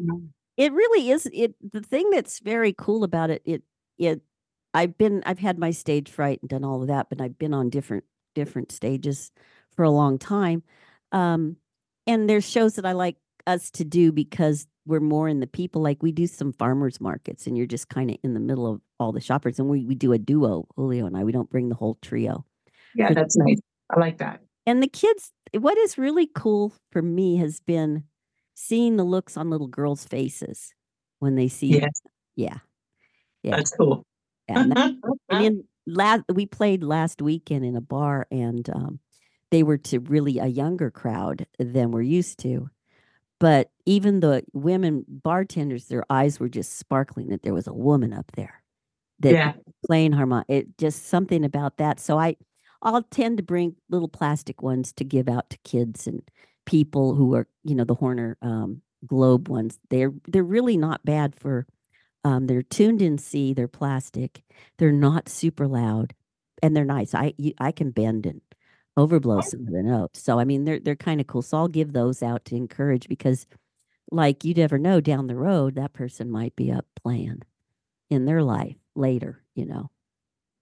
it 0.59 0.73
really 0.73 1.11
is 1.11 1.27
it 1.33 1.55
the 1.73 1.81
thing 1.81 2.11
that's 2.11 2.41
very 2.41 2.75
cool 2.77 3.05
about 3.05 3.31
it 3.31 3.41
it 3.47 3.63
it 3.97 4.21
i've 4.75 4.99
been 4.99 5.23
i've 5.25 5.39
had 5.39 5.57
my 5.59 5.71
stage 5.71 6.11
fright 6.11 6.41
and 6.43 6.51
done 6.51 6.65
all 6.65 6.83
of 6.83 6.89
that 6.89 7.09
but 7.09 7.21
i've 7.21 7.39
been 7.39 7.55
on 7.55 7.71
different 7.71 8.05
different 8.35 8.73
stages 8.73 9.31
for 9.75 9.85
a 9.85 9.91
long 9.91 10.19
time 10.19 10.63
um 11.13 11.57
and 12.07 12.29
there's 12.29 12.49
shows 12.49 12.75
that 12.75 12.85
i 12.85 12.93
like 12.93 13.17
us 13.49 13.71
to 13.73 13.85
do 13.85 14.13
because 14.13 14.67
we're 14.87 15.01
more 15.01 15.29
in 15.29 15.41
the 15.41 15.47
people 15.47 15.83
like 15.83 16.03
we 16.03 16.13
do 16.13 16.27
some 16.27 16.53
farmers 16.53 17.01
markets 17.01 17.47
and 17.47 17.57
you're 17.57 17.67
just 17.67 17.89
kind 17.89 18.11
of 18.11 18.17
in 18.23 18.35
the 18.35 18.41
middle 18.41 18.67
of 18.67 18.81
all 19.01 19.13
the 19.13 19.21
shoppers 19.21 19.59
and 19.59 19.69
we, 19.69 19.85
we 19.85 19.95
do 19.95 20.13
a 20.13 20.19
duo 20.19 20.67
julio 20.77 21.07
and 21.07 21.17
i 21.17 21.25
we 21.25 21.33
don't 21.33 21.51
bring 21.51 21.69
the 21.69 21.75
whole 21.75 21.99
trio 22.03 22.45
yeah, 22.95 23.13
that's 23.13 23.37
nice. 23.37 23.59
I 23.95 24.01
like 24.01 24.19
that. 24.19 24.41
and 24.67 24.83
the 24.83 24.89
kids 24.89 25.31
what 25.59 25.77
is 25.79 25.99
really 25.99 26.29
cool 26.35 26.73
for 26.91 27.03
me 27.03 27.37
has 27.37 27.61
been 27.61 28.05
seeing 28.55 28.97
the 28.97 29.05
looks 29.05 29.37
on 29.37 29.51
little 29.51 29.67
girls 29.69 30.05
faces 30.05 30.73
when 31.21 31.35
they 31.37 31.49
see 31.49 31.69
Yes, 31.81 32.01
yeah 32.37 32.59
Yeah. 33.43 33.57
that's 33.57 33.75
cool. 33.77 34.05
yeah 34.49 34.61
and, 34.61 34.73
that- 34.73 34.95
and 35.31 35.45
in 35.45 35.65
last 35.87 36.23
we 36.33 36.45
played 36.47 36.83
last 36.83 37.23
weekend 37.23 37.65
in 37.65 37.77
a 37.77 37.81
bar 37.81 38.27
and 38.31 38.69
um 38.71 39.01
they 39.51 39.63
were 39.63 39.79
to 39.79 40.01
really 40.01 40.39
a 40.39 40.47
younger 40.47 40.91
crowd 40.91 41.47
than 41.59 41.91
we're 41.93 42.03
used 42.03 42.39
to 42.41 42.69
but 43.41 43.71
even 43.87 44.21
the 44.21 44.43
women 44.53 45.05
bartenders 45.09 45.87
their 45.87 46.05
eyes 46.11 46.41
were 46.41 46.49
just 46.49 46.79
sparkling 46.79 47.29
that 47.29 47.43
there 47.43 47.55
was 47.55 47.67
a 47.67 47.73
woman 47.73 48.13
up 48.13 48.31
there 48.37 48.63
that 49.21 49.33
yeah, 49.33 49.53
playing 49.87 50.13
harmonica. 50.13 50.53
it 50.53 50.79
just 50.79 51.07
something 51.09 51.45
about 51.45 51.77
that. 51.79 52.01
So 52.01 52.19
i 52.19 52.37
i'll 52.83 53.03
tend 53.03 53.37
to 53.39 53.43
bring 53.43 53.75
little 53.91 54.09
plastic 54.09 54.63
ones 54.63 54.93
to 54.93 55.05
give 55.05 55.29
out 55.29 55.51
to 55.51 55.59
kids 55.65 56.07
and 56.07 56.23
people 56.67 57.15
who 57.15 57.35
are 57.35 57.49
you 57.65 57.75
know 57.75 57.85
the 57.85 57.97
Hohner 57.97 58.35
um 58.43 58.83
globe 59.07 59.49
ones. 59.49 59.79
They're 59.91 60.13
they're 60.29 60.43
really 60.45 60.77
not 60.77 61.05
bad 61.05 61.35
for 61.37 61.67
um 62.25 62.47
they're 62.47 62.63
tuned 62.63 63.03
in 63.03 63.19
c 63.19 63.53
they're 63.55 63.69
plastic 63.69 64.43
they're 64.79 64.93
not 64.93 65.29
super 65.29 65.67
loud 65.69 66.15
and 66.63 66.77
they're 66.77 66.85
nice. 66.85 67.15
I 67.15 67.35
you, 67.39 67.53
i 67.59 67.73
can 67.73 67.91
bend 67.91 68.27
and 68.27 68.41
overblow 68.99 69.43
some 69.43 69.61
of 69.61 69.73
the 69.73 69.83
notes 69.83 70.21
so 70.21 70.41
i 70.41 70.45
mean 70.45 70.65
they're 70.65 70.81
they're 70.81 70.97
kind 70.97 71.21
of 71.21 71.27
cool 71.27 71.41
so 71.43 71.57
i'll 71.57 71.69
give 71.69 71.93
those 71.93 72.23
out 72.23 72.45
to 72.45 72.57
encourage 72.57 73.09
because 73.09 73.47
like 74.11 74.45
you 74.45 74.53
never 74.55 74.79
know 74.79 75.01
down 75.01 75.29
the 75.29 75.37
road 75.37 75.77
that 75.77 75.93
person 75.93 76.31
might 76.31 76.57
be 76.57 76.73
up 76.73 76.85
playing 77.01 77.41
in 78.11 78.25
their 78.25 78.43
life 78.43 78.77
later 78.97 79.45
you 79.55 79.65
know 79.65 79.89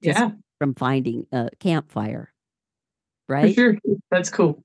yeah, 0.03 0.33
from 0.59 0.75
finding 0.75 1.27
a 1.33 1.49
campfire 1.59 2.33
for 3.27 3.33
right 3.33 3.55
sure. 3.55 3.79
That's 4.11 4.29
cool. 4.29 4.63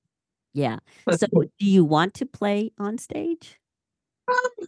yeah 0.54 0.80
That's 1.06 1.22
so 1.22 1.28
cool. 1.34 1.46
do 1.58 1.66
you 1.66 1.86
want 1.86 2.14
to 2.16 2.26
play 2.26 2.72
on 2.78 2.98
stage 2.98 3.58
Um, 4.28 4.68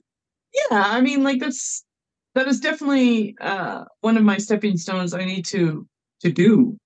yeah, 0.54 0.84
I 0.86 1.02
mean, 1.02 1.24
like 1.24 1.40
that's 1.40 1.84
that 2.36 2.48
is 2.48 2.60
definitely 2.60 3.36
uh 3.42 3.84
one 4.02 4.18
of 4.18 4.24
my 4.24 4.38
stepping 4.38 4.78
stones 4.78 5.14
I 5.14 5.26
need 5.26 5.46
to 5.48 5.88
to 6.22 6.32
do. 6.32 6.78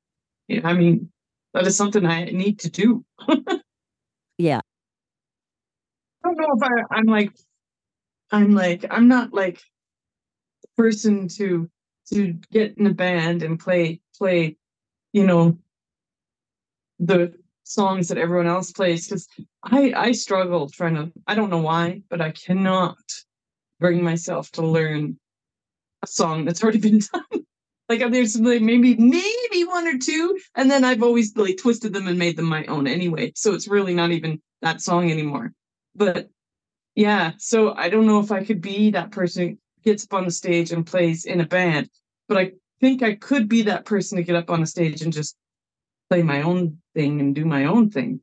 I 0.64 0.74
mean, 0.74 1.12
that 1.54 1.68
is 1.68 1.76
something 1.76 2.06
I 2.06 2.26
need 2.26 2.60
to 2.60 2.70
do. 2.70 3.06
Yeah. 4.38 4.62
I 6.24 6.28
don't 6.28 6.38
know 6.38 6.56
if 6.56 6.64
I, 6.64 6.96
I'm 6.96 7.06
like 7.06 7.32
I'm 8.32 8.54
like 8.54 8.86
I'm 8.90 9.08
not 9.08 9.34
like 9.34 9.62
the 10.62 10.68
person 10.76 11.28
to 11.30 11.70
to 12.14 12.34
get 12.52 12.78
in 12.78 12.88
a 12.88 12.94
band 12.94 13.44
and 13.44 13.60
play 13.60 14.02
play, 14.18 14.58
you 15.14 15.26
know, 15.26 15.58
the 17.00 17.34
songs 17.64 18.08
that 18.08 18.18
everyone 18.18 18.48
else 18.48 18.72
plays 18.72 19.08
because 19.08 19.28
I 19.64 19.94
I 19.96 20.12
struggle 20.12 20.70
trying 20.70 20.96
to 20.96 21.12
I 21.26 21.36
don't 21.36 21.50
know 21.50 21.62
why, 21.62 22.02
but 22.10 22.22
I 22.22 22.32
cannot 22.32 22.98
bring 23.80 24.04
myself 24.04 24.52
to 24.54 24.62
learn 24.62 25.20
a 26.04 26.08
song 26.08 26.46
that's 26.46 26.64
already 26.64 26.80
been 26.80 27.00
done. 27.14 27.46
Like 27.90 28.02
uh, 28.02 28.10
there's 28.10 28.40
like 28.40 28.62
maybe 28.62 28.96
maybe 28.96 29.64
one 29.64 29.88
or 29.88 29.98
two, 29.98 30.38
and 30.56 30.70
then 30.70 30.84
I've 30.84 31.04
always 31.04 31.36
like 31.36 31.58
twisted 31.58 31.94
them 31.94 32.08
and 32.08 32.20
made 32.20 32.38
them 32.38 32.46
my 32.46 32.66
own 32.66 32.88
anyway. 32.88 33.32
So 33.36 33.54
it's 33.54 33.68
really 33.68 33.94
not 33.94 34.12
even 34.12 34.42
that 34.62 34.82
song 34.82 35.12
anymore. 35.12 35.54
But 35.96 36.30
yeah, 36.96 37.34
so 37.38 37.74
I 37.74 37.90
don't 37.90 38.08
know 38.08 38.20
if 38.20 38.32
I 38.32 38.44
could 38.44 38.62
be 38.62 38.92
that 38.92 39.12
person 39.12 39.50
who 39.50 39.58
gets 39.84 40.04
up 40.06 40.14
on 40.14 40.26
the 40.26 40.32
stage 40.32 40.72
and 40.72 40.86
plays 40.86 41.26
in 41.26 41.42
a 41.42 41.46
band, 41.46 41.90
but 42.28 42.38
I 42.38 42.52
think 42.82 43.04
I 43.04 43.16
could 43.16 43.48
be 43.48 43.64
that 43.64 43.86
person 43.86 44.18
to 44.18 44.24
get 44.24 44.36
up 44.36 44.50
on 44.50 44.62
the 44.62 44.68
stage 44.68 45.02
and 45.02 45.14
just 45.14 45.36
play 46.10 46.24
my 46.24 46.42
own 46.42 46.78
thing 46.94 47.20
and 47.20 47.36
do 47.36 47.46
my 47.46 47.66
own 47.66 47.90
thing. 47.90 48.20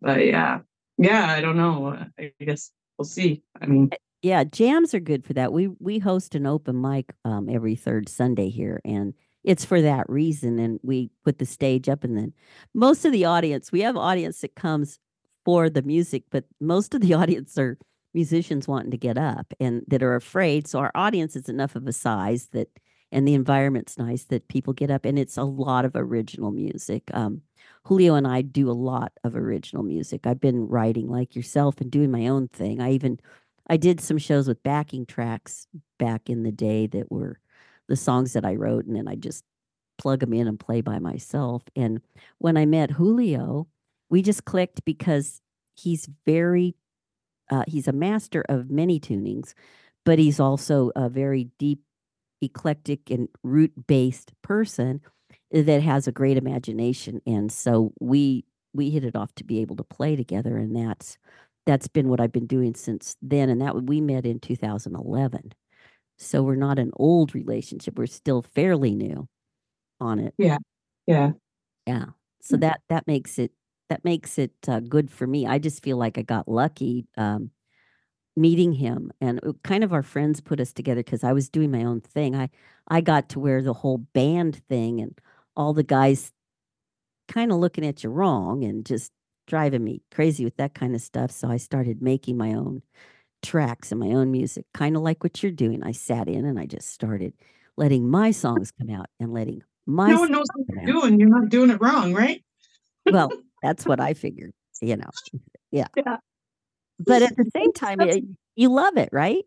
But 0.00 0.24
yeah, 0.24 0.60
yeah, 0.98 1.26
I 1.26 1.40
don't 1.40 1.56
know. 1.56 1.96
I 2.18 2.32
guess 2.40 2.70
we'll 2.98 3.06
see. 3.06 3.42
I 3.60 3.66
mean, 3.66 3.90
yeah 4.22 4.44
jams 4.44 4.94
are 4.94 5.00
good 5.00 5.24
for 5.24 5.32
that. 5.34 5.52
We 5.52 5.68
we 5.80 5.98
host 5.98 6.34
an 6.34 6.46
open 6.46 6.80
mic 6.80 7.12
um 7.24 7.48
every 7.48 7.74
third 7.76 8.08
sunday 8.08 8.48
here 8.48 8.80
and 8.84 9.14
it's 9.44 9.64
for 9.64 9.80
that 9.82 10.08
reason 10.08 10.58
and 10.58 10.78
we 10.82 11.10
put 11.24 11.38
the 11.38 11.46
stage 11.46 11.88
up 11.88 12.04
and 12.04 12.16
then 12.16 12.32
most 12.74 13.04
of 13.04 13.12
the 13.12 13.24
audience 13.24 13.72
we 13.72 13.80
have 13.80 13.96
audience 13.96 14.40
that 14.40 14.54
comes 14.54 14.98
for 15.44 15.68
the 15.68 15.82
music 15.82 16.24
but 16.30 16.44
most 16.60 16.94
of 16.94 17.00
the 17.00 17.14
audience 17.20 17.58
are 17.58 17.78
musicians 18.14 18.68
wanting 18.68 18.90
to 18.90 18.98
get 18.98 19.16
up 19.18 19.52
and 19.58 19.82
that 19.88 20.02
are 20.02 20.14
afraid 20.14 20.66
so 20.68 20.78
our 20.78 20.92
audience 20.94 21.34
is 21.34 21.48
enough 21.48 21.74
of 21.76 21.86
a 21.86 21.92
size 21.92 22.48
that 22.52 22.68
and 23.10 23.28
the 23.28 23.34
environment's 23.34 23.98
nice 23.98 24.24
that 24.24 24.48
people 24.48 24.72
get 24.72 24.90
up 24.90 25.04
and 25.04 25.18
it's 25.18 25.36
a 25.36 25.44
lot 25.44 25.84
of 25.84 25.92
original 25.94 26.50
music. 26.50 27.02
Um 27.12 27.42
julio 27.84 28.14
and 28.14 28.26
i 28.26 28.42
do 28.42 28.70
a 28.70 28.72
lot 28.72 29.12
of 29.24 29.36
original 29.36 29.82
music. 29.82 30.26
I've 30.26 30.40
been 30.40 30.66
writing 30.68 31.08
like 31.08 31.36
yourself 31.36 31.80
and 31.80 31.90
doing 31.90 32.10
my 32.10 32.26
own 32.28 32.48
thing. 32.48 32.80
I 32.80 32.92
even 32.92 33.18
I 33.68 33.76
did 33.76 34.00
some 34.00 34.18
shows 34.18 34.48
with 34.48 34.62
backing 34.62 35.06
tracks 35.06 35.66
back 35.98 36.28
in 36.28 36.42
the 36.42 36.52
day 36.52 36.86
that 36.88 37.10
were 37.10 37.38
the 37.88 37.96
songs 37.96 38.32
that 38.32 38.44
I 38.44 38.54
wrote, 38.56 38.86
and 38.86 38.96
then 38.96 39.08
I 39.08 39.14
just 39.14 39.44
plug 39.98 40.20
them 40.20 40.32
in 40.32 40.48
and 40.48 40.58
play 40.58 40.80
by 40.80 40.98
myself. 40.98 41.62
And 41.76 42.00
when 42.38 42.56
I 42.56 42.66
met 42.66 42.90
Julio, 42.90 43.68
we 44.10 44.22
just 44.22 44.44
clicked 44.44 44.84
because 44.84 45.40
he's 45.74 46.08
very, 46.26 46.74
uh, 47.50 47.64
he's 47.66 47.88
a 47.88 47.92
master 47.92 48.44
of 48.48 48.70
many 48.70 48.98
tunings, 48.98 49.54
but 50.04 50.18
he's 50.18 50.40
also 50.40 50.90
a 50.96 51.08
very 51.08 51.50
deep, 51.58 51.80
eclectic, 52.40 53.10
and 53.10 53.28
root 53.42 53.72
based 53.86 54.32
person. 54.42 55.00
that 55.50 55.82
has 55.82 56.08
a 56.08 56.12
great 56.12 56.36
imagination, 56.36 57.20
and 57.26 57.52
so 57.52 57.92
we 58.00 58.44
we 58.74 58.90
hit 58.90 59.04
it 59.04 59.14
off 59.14 59.34
to 59.34 59.44
be 59.44 59.60
able 59.60 59.76
to 59.76 59.84
play 59.84 60.16
together, 60.16 60.56
and 60.56 60.74
that's 60.74 61.18
that's 61.66 61.88
been 61.88 62.08
what 62.08 62.20
I've 62.20 62.32
been 62.32 62.46
doing 62.46 62.74
since 62.74 63.16
then. 63.22 63.48
And 63.48 63.60
that 63.60 63.84
we 63.84 64.00
met 64.00 64.26
in 64.26 64.40
2011, 64.40 65.52
so 66.18 66.42
we're 66.42 66.54
not 66.54 66.78
an 66.78 66.90
old 66.96 67.34
relationship. 67.34 67.98
We're 67.98 68.06
still 68.06 68.42
fairly 68.42 68.94
new 68.94 69.28
on 70.00 70.18
it. 70.18 70.34
Yeah, 70.38 70.58
yeah, 71.06 71.32
yeah. 71.86 72.06
So 72.40 72.56
that 72.58 72.80
that 72.88 73.06
makes 73.06 73.38
it 73.38 73.52
that 73.88 74.04
makes 74.04 74.38
it 74.38 74.52
uh, 74.68 74.80
good 74.80 75.10
for 75.10 75.26
me. 75.26 75.46
I 75.46 75.58
just 75.58 75.82
feel 75.82 75.96
like 75.96 76.18
I 76.18 76.22
got 76.22 76.48
lucky 76.48 77.06
um, 77.16 77.50
meeting 78.36 78.72
him, 78.72 79.12
and 79.20 79.40
uh, 79.44 79.52
kind 79.64 79.84
of 79.84 79.92
our 79.92 80.02
friends 80.02 80.40
put 80.40 80.60
us 80.60 80.72
together 80.72 81.02
because 81.02 81.24
I 81.24 81.32
was 81.32 81.48
doing 81.48 81.70
my 81.70 81.84
own 81.84 82.00
thing. 82.00 82.34
I 82.34 82.50
I 82.88 83.00
got 83.00 83.28
to 83.30 83.40
wear 83.40 83.62
the 83.62 83.74
whole 83.74 83.98
band 83.98 84.62
thing, 84.68 85.00
and 85.00 85.18
all 85.56 85.72
the 85.74 85.82
guys 85.82 86.32
kind 87.28 87.52
of 87.52 87.58
looking 87.58 87.86
at 87.86 88.02
you 88.02 88.10
wrong 88.10 88.64
and 88.64 88.84
just 88.84 89.10
driving 89.46 89.84
me 89.84 90.02
crazy 90.12 90.44
with 90.44 90.56
that 90.56 90.74
kind 90.74 90.94
of 90.94 91.00
stuff. 91.00 91.30
So 91.30 91.48
I 91.48 91.56
started 91.56 92.02
making 92.02 92.36
my 92.36 92.54
own 92.54 92.82
tracks 93.42 93.90
and 93.90 94.00
my 94.00 94.08
own 94.08 94.30
music, 94.30 94.66
kind 94.72 94.96
of 94.96 95.02
like 95.02 95.22
what 95.22 95.42
you're 95.42 95.52
doing. 95.52 95.82
I 95.82 95.92
sat 95.92 96.28
in 96.28 96.44
and 96.44 96.58
I 96.58 96.66
just 96.66 96.90
started 96.92 97.34
letting 97.76 98.08
my 98.08 98.30
songs 98.30 98.72
come 98.72 98.90
out 98.90 99.06
and 99.18 99.32
letting 99.32 99.62
my 99.86 100.10
no 100.10 100.20
one 100.20 100.32
knows 100.32 100.46
what 100.54 100.66
you're 100.68 101.00
doing. 101.00 101.18
You're 101.18 101.28
not 101.28 101.48
doing 101.48 101.70
it 101.70 101.80
wrong, 101.80 102.14
right? 102.14 102.42
well, 103.10 103.30
that's 103.62 103.84
what 103.84 104.00
I 104.00 104.14
figured, 104.14 104.52
you 104.80 104.96
know. 104.96 105.10
Yeah. 105.74 105.86
Yeah. 105.96 106.18
But 106.98 107.22
at 107.22 107.34
the 107.34 107.50
same 107.56 107.72
time, 107.72 108.02
it, 108.02 108.16
eh, 108.16 108.20
you 108.56 108.68
love 108.68 108.98
it, 108.98 109.08
right? 109.10 109.42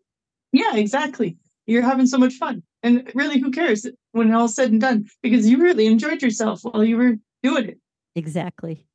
Yeah, 0.52 0.74
exactly. 0.74 1.36
You're 1.66 1.82
having 1.82 2.06
so 2.06 2.18
much 2.18 2.34
fun. 2.34 2.64
And 2.82 3.08
really, 3.14 3.38
who 3.38 3.52
cares 3.52 3.86
when 4.10 4.34
all's 4.34 4.56
said 4.56 4.72
and 4.72 4.80
done? 4.80 5.06
Because 5.22 5.48
you 5.48 5.62
really 5.62 5.86
enjoyed 5.86 6.20
yourself 6.20 6.62
while 6.62 6.82
you 6.82 6.96
were 6.96 7.14
doing 7.44 7.66
it. 7.66 7.78
Exactly. 8.16 8.86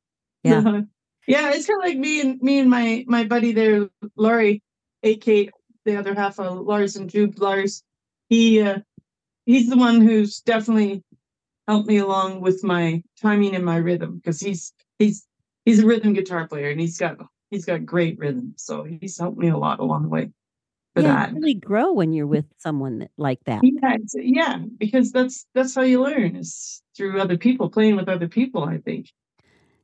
Yeah. 0.42 0.58
Uh-huh. 0.58 0.82
Yeah, 1.28 1.52
it's 1.52 1.68
kind 1.68 1.80
of 1.80 1.88
like 1.88 1.98
me 1.98 2.20
and 2.20 2.42
me 2.42 2.58
and 2.58 2.68
my 2.68 3.04
my 3.06 3.22
buddy 3.22 3.52
there, 3.52 3.88
Laurie, 4.16 4.60
AK, 5.04 5.52
the 5.84 5.96
other 5.96 6.14
half 6.14 6.40
of 6.40 6.66
Lars 6.66 6.96
and 6.96 7.08
Jude 7.08 7.38
Lars. 7.38 7.84
He 8.28 8.60
uh 8.60 8.80
he's 9.46 9.70
the 9.70 9.76
one 9.76 10.00
who's 10.00 10.40
definitely 10.40 11.04
helped 11.68 11.86
me 11.86 11.98
along 11.98 12.40
with 12.40 12.64
my 12.64 13.04
timing 13.20 13.54
and 13.54 13.64
my 13.64 13.76
rhythm 13.76 14.16
because 14.16 14.40
he's 14.40 14.72
he's 14.98 15.24
he's 15.64 15.78
a 15.78 15.86
rhythm 15.86 16.12
guitar 16.12 16.48
player 16.48 16.70
and 16.70 16.80
he's 16.80 16.98
got 16.98 17.18
he's 17.50 17.64
got 17.64 17.86
great 17.86 18.18
rhythm. 18.18 18.54
So 18.56 18.82
he's 18.82 19.18
helped 19.18 19.38
me 19.38 19.48
a 19.48 19.56
lot 19.56 19.78
along 19.78 20.02
the 20.02 20.08
way 20.08 20.30
for 20.94 21.02
yeah, 21.02 21.14
that. 21.14 21.30
You 21.30 21.36
really 21.36 21.54
grow 21.54 21.92
when 21.92 22.12
you're 22.12 22.26
with 22.26 22.46
someone 22.58 22.98
that, 23.00 23.10
like 23.16 23.38
that. 23.44 23.60
Yeah, 23.62 23.96
yeah, 24.14 24.58
because 24.78 25.12
that's 25.12 25.46
that's 25.54 25.74
how 25.74 25.82
you 25.82 26.02
learn 26.02 26.36
is 26.36 26.82
through 26.96 27.20
other 27.20 27.36
people, 27.36 27.70
playing 27.70 27.96
with 27.96 28.08
other 28.08 28.28
people. 28.28 28.64
I 28.64 28.78
think. 28.78 29.10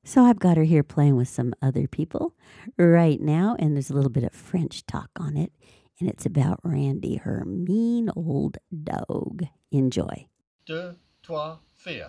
So 0.09 0.25
I've 0.25 0.39
got 0.39 0.57
her 0.57 0.63
here 0.63 0.83
playing 0.83 1.17
with 1.17 1.29
some 1.29 1.53
other 1.61 1.87
people 1.87 2.35
right 2.79 3.21
now, 3.21 3.57
and 3.59 3.77
there's 3.77 3.91
a 3.91 3.95
little 3.95 4.09
bit 4.09 4.25
of 4.25 4.33
French 4.33 4.87
talk 4.87 5.11
on 5.21 5.37
it, 5.37 5.53
and 6.01 6.09
it's 6.09 6.25
about 6.25 6.61
Randy, 6.65 7.17
her 7.17 7.45
mean 7.45 8.09
old 8.17 8.57
dog. 8.85 9.43
Enjoy. 9.71 10.27
Deux, 10.65 10.95
trois, 11.23 11.59
vier. 11.77 12.09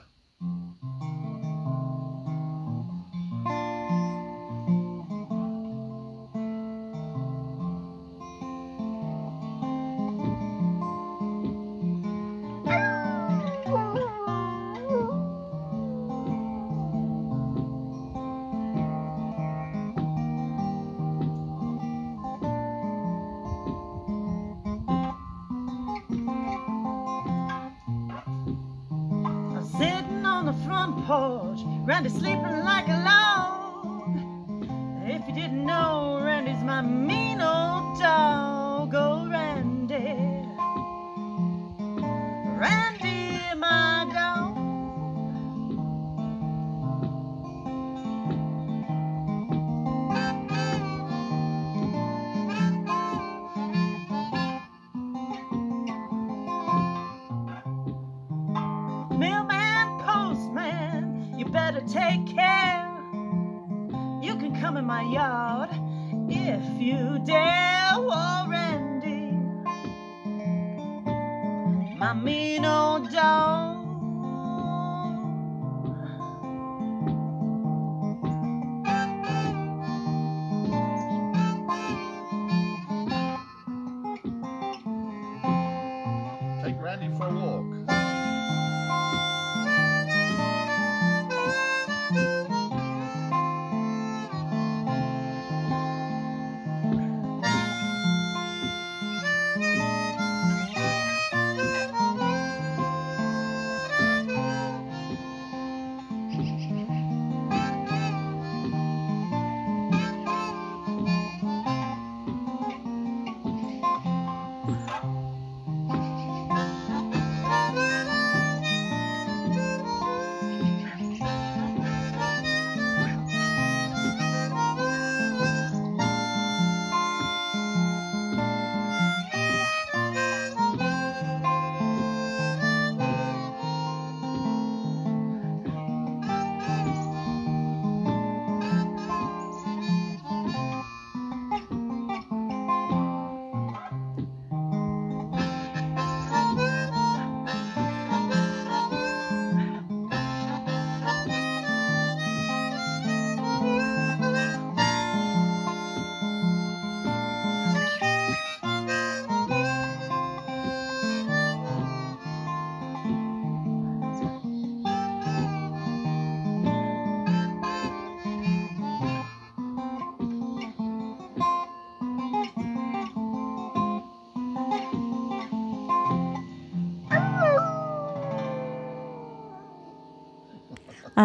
Like 32.02 32.14
a 32.16 32.59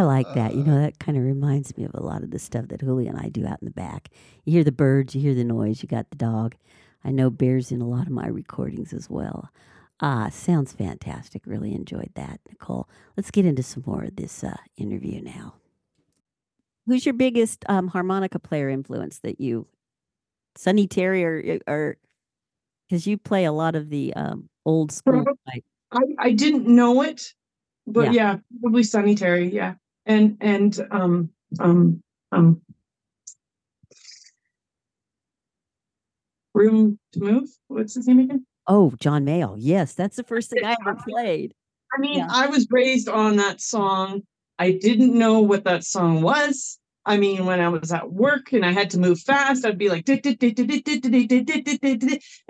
like 0.07 0.33
that. 0.35 0.55
You 0.55 0.65
know, 0.65 0.79
that 0.81 0.99
kind 0.99 1.17
of 1.19 1.25
reminds 1.25 1.77
me 1.77 1.85
of 1.85 1.95
a 1.95 2.03
lot 2.03 2.23
of 2.23 2.31
the 2.31 2.39
stuff 2.39 2.69
that 2.69 2.81
Julie 2.81 3.09
and 3.09 3.19
I 3.19 3.29
do 3.29 3.47
out 3.47 3.61
in 3.61 3.67
the 3.67 3.71
back. 3.71 4.09
You 4.45 4.53
hear 4.53 4.65
the 4.65 4.73
birds, 4.73 5.15
you 5.15 5.21
hear 5.21 5.35
the 5.35 5.45
noise, 5.45 5.83
you 5.83 5.89
got 5.89 6.11
the 6.11 6.17
dog. 6.17 6.55
I 7.05 7.11
know 7.11 7.31
bears 7.31 7.71
in 7.71 7.81
a 7.83 7.89
lot 7.89 8.07
of 8.07 8.13
my 8.13 8.27
recordings 8.27 8.93
as 8.93 9.11
well. 9.11 9.51
Ah, 10.01 10.29
sounds 10.31 10.73
fantastic. 10.73 11.43
Really 11.47 11.75
enjoyed 11.75 12.11
that, 12.15 12.41
Nicole. 12.49 12.89
Let's 13.17 13.31
get 13.31 13.47
into 13.47 13.63
some 13.63 13.85
more 13.87 14.05
of 14.05 14.17
this 14.17 14.43
uh, 14.43 14.57
interview 14.77 15.21
now. 15.23 15.55
Who's 16.87 17.07
your 17.07 17.15
biggest 17.15 17.65
um, 17.69 17.89
harmonica 17.89 18.39
player 18.39 18.69
influence 18.69 19.21
that 19.21 19.41
you, 19.41 19.67
Sonny 20.57 20.87
Terry, 20.87 21.25
or 21.25 21.59
or 21.67 21.97
because 22.89 23.07
you 23.07 23.17
play 23.17 23.45
a 23.45 23.53
lot 23.53 23.77
of 23.77 23.89
the 23.89 24.13
um, 24.15 24.49
old 24.67 24.93
school? 24.93 25.25
I, 25.93 26.01
I 26.19 26.33
didn't 26.33 26.67
know 26.67 27.03
it, 27.03 27.33
but 27.87 28.07
Yeah. 28.07 28.13
yeah, 28.13 28.37
probably 28.61 28.83
Sonny 28.83 29.15
Terry, 29.15 29.49
yeah 29.55 29.75
and 30.07 30.37
and 30.41 30.87
um, 30.91 31.31
um, 31.61 32.03
um, 32.33 32.61
room 36.55 36.99
to 37.13 37.21
move. 37.21 37.49
What's 37.69 37.95
his 37.95 38.07
name 38.07 38.21
again? 38.21 38.47
Oh, 38.67 38.95
John 38.99 39.25
Mayall. 39.25 39.57
Yes, 39.59 39.95
that's 39.95 40.17
the 40.17 40.25
first 40.25 40.51
thing 40.51 40.65
I 40.65 40.77
ever 40.81 40.97
played. 41.07 41.55
I 41.93 42.01
mean, 42.01 42.19
yeah. 42.19 42.29
I 42.31 42.47
was 42.47 42.67
raised 42.71 43.09
on 43.09 43.37
that 43.37 43.61
song. 43.61 44.23
I 44.59 44.73
didn't 44.73 45.15
know 45.15 45.41
what 45.41 45.65
that 45.65 45.85
song 45.85 46.23
was. 46.23 46.79
I 47.07 47.19
mean, 47.19 47.45
when 47.45 47.61
I 47.61 47.69
was 47.69 47.93
at 47.93 48.11
work 48.11 48.53
and 48.53 48.65
I 48.65 48.73
had 48.73 48.89
to 48.91 48.99
move 48.99 49.21
fast, 49.21 49.67
I'd 49.67 49.77
be 49.77 49.91
like, 49.91 50.09
and 50.09 50.25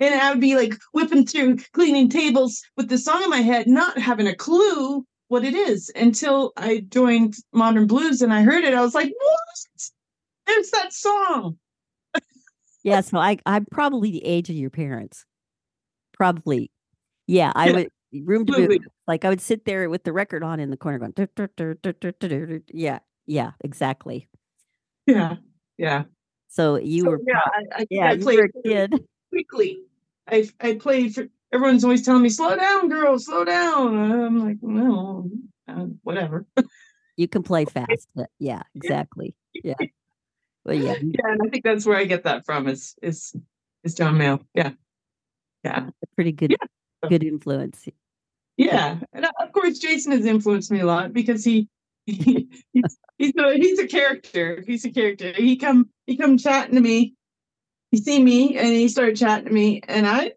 I 0.01 0.31
would 0.31 0.41
be 0.41 0.55
like 0.55 0.75
whipping 0.93 1.27
through 1.27 1.57
cleaning 1.73 2.09
tables 2.09 2.63
with 2.77 2.89
the 2.89 2.99
song 2.99 3.25
in 3.25 3.31
my 3.31 3.41
head, 3.41 3.67
not 3.67 3.99
having 3.99 4.29
a 4.29 4.37
clue 4.37 5.05
what 5.29 5.45
it 5.45 5.55
is 5.55 5.91
until 5.95 6.53
I 6.57 6.81
joined 6.81 7.37
Modern 7.53 7.87
Blues 7.87 8.23
and 8.23 8.33
I 8.33 8.43
heard 8.43 8.65
it. 8.65 8.75
I 8.75 8.81
was 8.81 8.95
like, 8.95 9.13
what? 9.17 9.91
It's 10.47 10.71
that 10.73 10.93
song. 10.93 11.59
Yeah, 12.83 13.01
so 13.01 13.19
I 13.19 13.39
I'm 13.47 13.65
probably 13.71 14.11
the 14.11 14.25
age 14.25 14.51
of 14.51 14.57
your 14.57 14.71
parents. 14.71 15.25
Probably. 16.13 16.71
Yeah, 17.27 17.51
I 17.55 17.69
Yeah, 17.69 17.73
would 17.73 17.89
room 18.27 18.45
to 18.47 18.53
absolutely. 18.53 18.81
Like 19.07 19.25
I 19.25 19.31
would 19.31 19.41
sit 19.41 19.65
there 19.65 19.89
with 19.89 20.05
the 20.05 20.13
record 20.13 20.45
on 20.45 20.61
in 20.61 20.71
the 20.71 20.77
corner 20.77 20.99
going 20.99 21.13
"Dur, 21.13 21.29
dur, 21.35 21.49
dur, 21.57 21.75
dur, 21.75 21.93
dur, 21.93 22.13
dur, 22.13 22.29
dur, 22.29 22.47
dur." 22.47 22.61
yeah, 22.73 22.99
yeah, 23.27 23.53
exactly. 23.63 24.29
Yeah. 25.07 25.37
Yeah. 25.79 26.05
So 26.49 26.77
you 26.77 27.05
So, 27.05 27.11
were 27.11 27.21
yeah, 27.27 27.41
I, 27.45 27.81
I, 27.81 27.87
yeah, 27.91 28.11
I 28.11 28.13
you 28.15 28.23
played 28.23 28.39
were 28.39 28.51
a 28.55 28.63
kid. 28.63 28.95
quickly. 29.31 29.79
I 30.29 30.49
I 30.61 30.75
played 30.75 31.15
for 31.15 31.27
everyone's 31.55 31.85
always 31.85 32.05
telling 32.05 32.23
me, 32.23 32.29
slow 32.29 32.57
down, 32.57 32.89
girl, 32.89 33.19
slow 33.19 33.45
down. 33.45 33.97
I'm 33.97 34.45
like, 34.45 34.57
no, 34.61 35.31
uh, 35.69 35.87
whatever. 36.03 36.47
You 37.17 37.29
can 37.29 37.43
play 37.43 37.65
fast. 37.65 38.09
Yeah, 38.39 38.63
exactly. 38.75 39.35
Yeah. 39.55 39.75
Well, 40.67 40.75
yeah, 40.77 40.95
Yeah, 41.03 41.27
and 41.31 41.43
I 41.45 41.51
think 41.51 41.63
that's 41.63 41.85
where 41.85 41.99
I 41.99 42.05
get 42.05 42.25
that 42.25 42.47
from 42.47 42.69
is 42.69 42.95
is 43.03 43.37
is 43.83 43.95
John 43.95 44.15
Mayall. 44.17 44.41
Yeah. 44.55 44.71
Yeah. 45.63 45.91
a 45.91 46.07
pretty 46.15 46.33
good 46.33 46.57
good 47.07 47.23
influence. 47.23 47.87
Yeah. 48.57 48.97
And 49.13 49.27
of 49.27 49.53
course 49.53 49.79
Jason 49.79 50.13
has 50.13 50.25
influenced 50.25 50.71
me 50.71 50.81
a 50.81 50.87
lot 50.87 51.13
because 51.13 51.45
he, 51.45 51.69
he 52.07 52.49
he's 52.73 52.97
he's 53.19 53.35
a 53.37 53.55
he's 53.59 53.79
a 53.79 53.87
character. 53.87 54.65
He's 54.67 54.87
a 54.87 54.91
character. 54.91 55.35
He 55.35 55.59
come 55.59 55.91
he 56.07 56.17
come 56.17 56.39
chatting 56.39 56.77
to 56.77 56.81
me. 56.81 57.13
He 57.91 57.99
see 57.99 58.25
me 58.25 58.57
and 58.57 58.69
he 58.69 58.89
started 58.89 59.19
chatting 59.19 59.49
to 59.49 59.53
me 59.53 59.83
and 59.87 60.07
I 60.07 60.33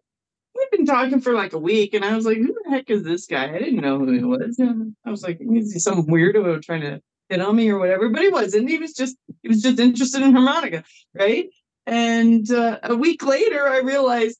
we've 0.58 0.70
been 0.70 0.86
talking 0.86 1.20
for 1.20 1.34
like 1.34 1.52
a 1.52 1.58
week 1.58 1.94
and 1.94 2.04
I 2.04 2.14
was 2.14 2.26
like, 2.26 2.38
who 2.38 2.54
the 2.64 2.70
heck 2.70 2.90
is 2.90 3.04
this 3.04 3.26
guy? 3.26 3.54
I 3.54 3.58
didn't 3.58 3.80
know 3.80 3.98
who 3.98 4.12
he 4.12 4.24
was. 4.24 4.58
And 4.58 4.94
I 5.04 5.10
was 5.10 5.22
like, 5.22 5.38
is 5.40 5.72
he 5.72 5.78
some 5.78 6.06
weirdo 6.06 6.62
trying 6.62 6.82
to 6.82 7.00
hit 7.28 7.40
on 7.40 7.56
me 7.56 7.70
or 7.70 7.78
whatever? 7.78 8.08
But 8.08 8.22
he 8.22 8.28
wasn't. 8.28 8.68
He 8.68 8.78
was 8.78 8.92
just 8.92 9.16
he 9.42 9.48
was 9.48 9.62
just 9.62 9.78
interested 9.78 10.22
in 10.22 10.32
harmonica, 10.32 10.84
right? 11.14 11.48
And 11.86 12.50
uh, 12.50 12.80
a 12.82 12.96
week 12.96 13.24
later, 13.24 13.68
I 13.68 13.78
realized 13.78 14.38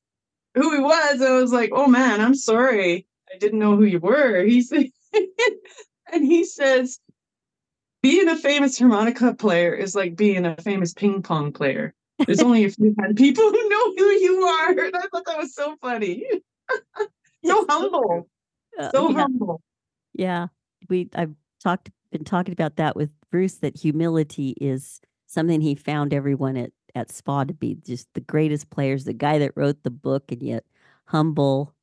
who 0.55 0.75
he 0.75 0.81
was. 0.81 1.23
I 1.23 1.33
was 1.33 1.53
like, 1.53 1.71
oh 1.73 1.87
man, 1.87 2.21
I'm 2.21 2.35
sorry. 2.35 3.07
I 3.33 3.39
didn't 3.39 3.59
know 3.59 3.77
who 3.77 3.85
you 3.85 4.01
were. 4.01 4.43
He's 4.43 4.73
and 6.13 6.25
he 6.25 6.45
says, 6.45 6.99
being 8.03 8.29
a 8.29 8.37
famous 8.37 8.79
harmonica 8.79 9.35
player 9.35 9.75
is 9.75 9.95
like 9.95 10.17
being 10.17 10.47
a 10.47 10.57
famous 10.57 10.95
ping 10.95 11.23
pong 11.23 11.53
player. 11.53 11.95
There's 12.27 12.41
only 12.41 12.65
a 12.65 12.71
few 12.71 12.95
people 13.15 13.45
who 13.45 13.69
know 13.69 13.95
who 13.97 14.07
you 14.07 14.43
are. 14.43 14.71
And 14.71 14.97
I 14.97 15.03
thought 15.13 15.25
that 15.27 15.39
was 15.39 15.55
so 15.55 15.77
funny. 15.81 16.25
so 17.45 17.67
humble. 17.69 18.29
Uh, 18.79 18.91
So 18.91 19.11
yeah, 19.11 19.17
humble. 19.17 19.63
yeah. 20.15 20.47
We 20.89 21.09
I've 21.15 21.35
talked 21.63 21.91
been 22.11 22.25
talking 22.25 22.53
about 22.53 22.77
that 22.77 22.97
with 22.97 23.11
Bruce 23.31 23.57
that 23.57 23.77
humility 23.77 24.55
is 24.61 25.01
something 25.27 25.61
he 25.61 25.75
found 25.75 26.13
everyone 26.13 26.57
at 26.57 26.73
at 26.95 27.13
SPAH 27.13 27.45
to 27.45 27.55
be 27.55 27.77
just 27.87 28.09
the 28.15 28.21
greatest 28.21 28.71
players, 28.71 29.05
the 29.05 29.13
guy 29.13 29.39
that 29.39 29.53
wrote 29.55 29.83
the 29.83 29.91
book 29.91 30.33
and 30.33 30.43
yet 30.43 30.65
humble. 31.05 31.75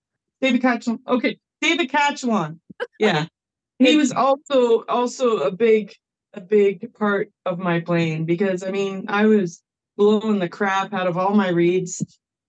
David 0.42 0.62
Catchlon. 0.62 1.00
Okay, 1.08 1.38
David 1.62 1.90
Catchlon. 1.90 2.60
Yeah. 3.00 3.28
he 3.80 3.96
was 3.96 4.12
also 4.12 4.84
also 4.88 5.38
a 5.38 5.52
big 5.52 5.94
a 6.34 6.42
big 6.42 6.94
part 6.94 7.32
of 7.46 7.60
my 7.60 7.80
playing 7.80 8.26
because 8.26 8.64
I 8.64 8.72
mean 8.72 9.06
I 9.08 9.26
was 9.26 9.62
blowing 9.98 10.40
the 10.40 10.50
crap 10.50 10.94
out 10.94 11.08
of 11.08 11.18
all 11.18 11.34
my 11.34 11.50
reeds 11.50 12.04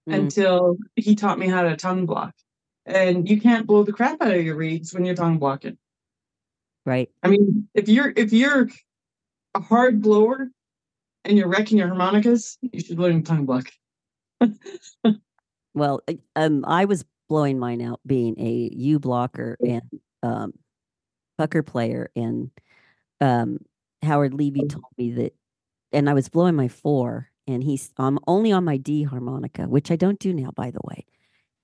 Mm. 0.09 0.14
until 0.14 0.76
he 0.94 1.16
taught 1.16 1.38
me 1.38 1.48
how 1.48 1.62
to 1.62 1.76
tongue 1.76 2.06
block. 2.06 2.32
And 2.85 3.28
you 3.28 3.40
can't 3.40 3.66
blow 3.66 3.82
the 3.82 3.92
crap 3.92 4.22
out 4.22 4.32
of 4.32 4.44
your 4.44 4.54
reeds 4.54 4.94
when 4.94 5.04
you're 5.04 5.16
tongue 5.16 5.38
blocking. 5.38 5.78
Right. 6.85 7.11
I 7.24 7.28
mean, 7.28 7.68
if 7.74 7.88
you're 7.88 8.12
if 8.14 8.32
you're 8.32 8.68
a 9.56 9.61
hard 9.61 10.00
blower 10.00 10.48
and 11.24 11.37
you're 11.37 11.48
wrecking 11.48 11.78
your 11.78 11.88
harmonicas, 11.88 12.56
you 12.62 12.78
should 12.80 13.00
learn 13.00 13.24
tongue 13.24 13.46
block. 13.46 13.66
Well, 15.74 16.00
um, 16.37 16.64
I 16.66 16.87
was 16.87 17.04
blowing 17.28 17.59
mine 17.59 17.82
out 17.82 18.00
being 18.06 18.40
a 18.40 18.70
U 18.72 18.98
blocker 18.98 19.59
and 19.61 19.82
um, 20.22 20.54
pucker 21.37 21.62
player, 21.62 22.11
and 22.16 22.50
um, 23.20 23.59
Howard 24.00 24.32
Levy 24.32 24.62
told 24.68 24.87
me 24.96 25.12
that, 25.12 25.35
and 25.92 26.09
I 26.09 26.14
was 26.14 26.30
blowing 26.30 26.54
my 26.54 26.68
four, 26.68 27.28
and 27.46 27.62
he's 27.64 27.92
um 27.98 28.18
only 28.26 28.52
on 28.52 28.64
my 28.64 28.76
D 28.78 29.02
harmonica, 29.04 29.64
which 29.68 29.90
I 29.90 29.96
don't 29.96 30.18
do 30.18 30.32
now, 30.35 30.50
by 30.54 30.70
the 30.70 30.80
way. 30.85 31.04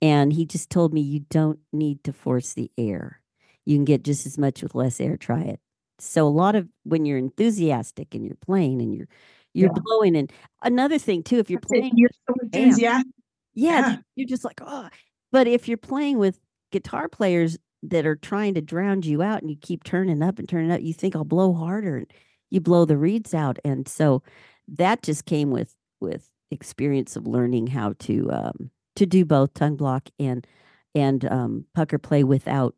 And 0.02 0.32
he 0.32 0.46
just 0.46 0.70
told 0.70 0.94
me 0.94 1.00
you 1.02 1.20
don't 1.30 1.60
need 1.72 2.04
to 2.04 2.12
force 2.12 2.54
the 2.54 2.70
air; 2.78 3.22
you 3.66 3.76
can 3.76 3.84
get 3.86 4.04
just 4.04 4.26
as 4.26 4.38
much 4.38 4.62
with 4.62 4.74
less 4.74 5.00
air. 5.00 5.16
Try 5.16 5.42
it. 5.42 5.60
So 6.00 6.26
a 6.26 6.30
lot 6.30 6.56
of 6.56 6.68
when 6.84 7.06
you're 7.06 7.18
enthusiastic 7.18 8.14
and 8.14 8.24
you're 8.26 8.36
playing 8.36 8.82
and 8.82 8.94
you're 8.94 9.08
you're 9.54 9.70
Yeah. 9.74 9.82
blowing, 9.84 10.16
and 10.16 10.32
another 10.62 10.98
thing 10.98 11.22
too, 11.22 11.38
if 11.38 11.50
you're 11.50 11.60
That's 11.60 11.72
it, 11.72 11.80
playing 11.80 11.98
You're 11.98 12.10
so 12.28 12.34
enthusiastic. 12.42 13.06
yeah, 13.54 13.80
Yeah. 13.80 13.96
you're 14.16 14.28
just 14.28 14.44
like, 14.44 14.60
oh. 14.64 14.88
But 15.32 15.46
if 15.48 15.68
you're 15.68 15.76
playing 15.78 16.18
with 16.18 16.40
guitar 16.72 17.08
players 17.08 17.58
that 17.84 18.06
are 18.06 18.16
trying 18.16 18.54
to 18.54 18.60
drown 18.62 19.02
you 19.02 19.22
out 19.22 19.42
and 19.42 19.50
you 19.50 19.56
keep 19.60 19.84
turning 19.84 20.22
up 20.22 20.38
and 20.38 20.48
turning 20.48 20.70
up, 20.70 20.80
you 20.82 20.92
think 20.94 21.16
I'll 21.16 21.24
blow 21.24 21.52
harder 21.54 21.96
and 21.98 22.12
you 22.50 22.60
blow 22.60 22.84
the 22.84 22.96
reeds 22.98 23.34
out. 23.34 23.58
And 23.64 23.88
so 23.88 24.22
that 24.68 25.02
just 25.02 25.24
came 25.26 25.50
with 25.50 25.74
with 26.00 26.28
experience 26.50 27.16
of 27.16 27.26
learning 27.26 27.66
how 27.68 27.94
to 27.98 28.30
um 28.30 28.70
to 28.96 29.06
do 29.06 29.24
both 29.24 29.54
tongue 29.54 29.76
block 29.76 30.08
and 30.18 30.46
and 30.94 31.24
um 31.26 31.64
pucker 31.74 31.98
play 31.98 32.24
without 32.24 32.74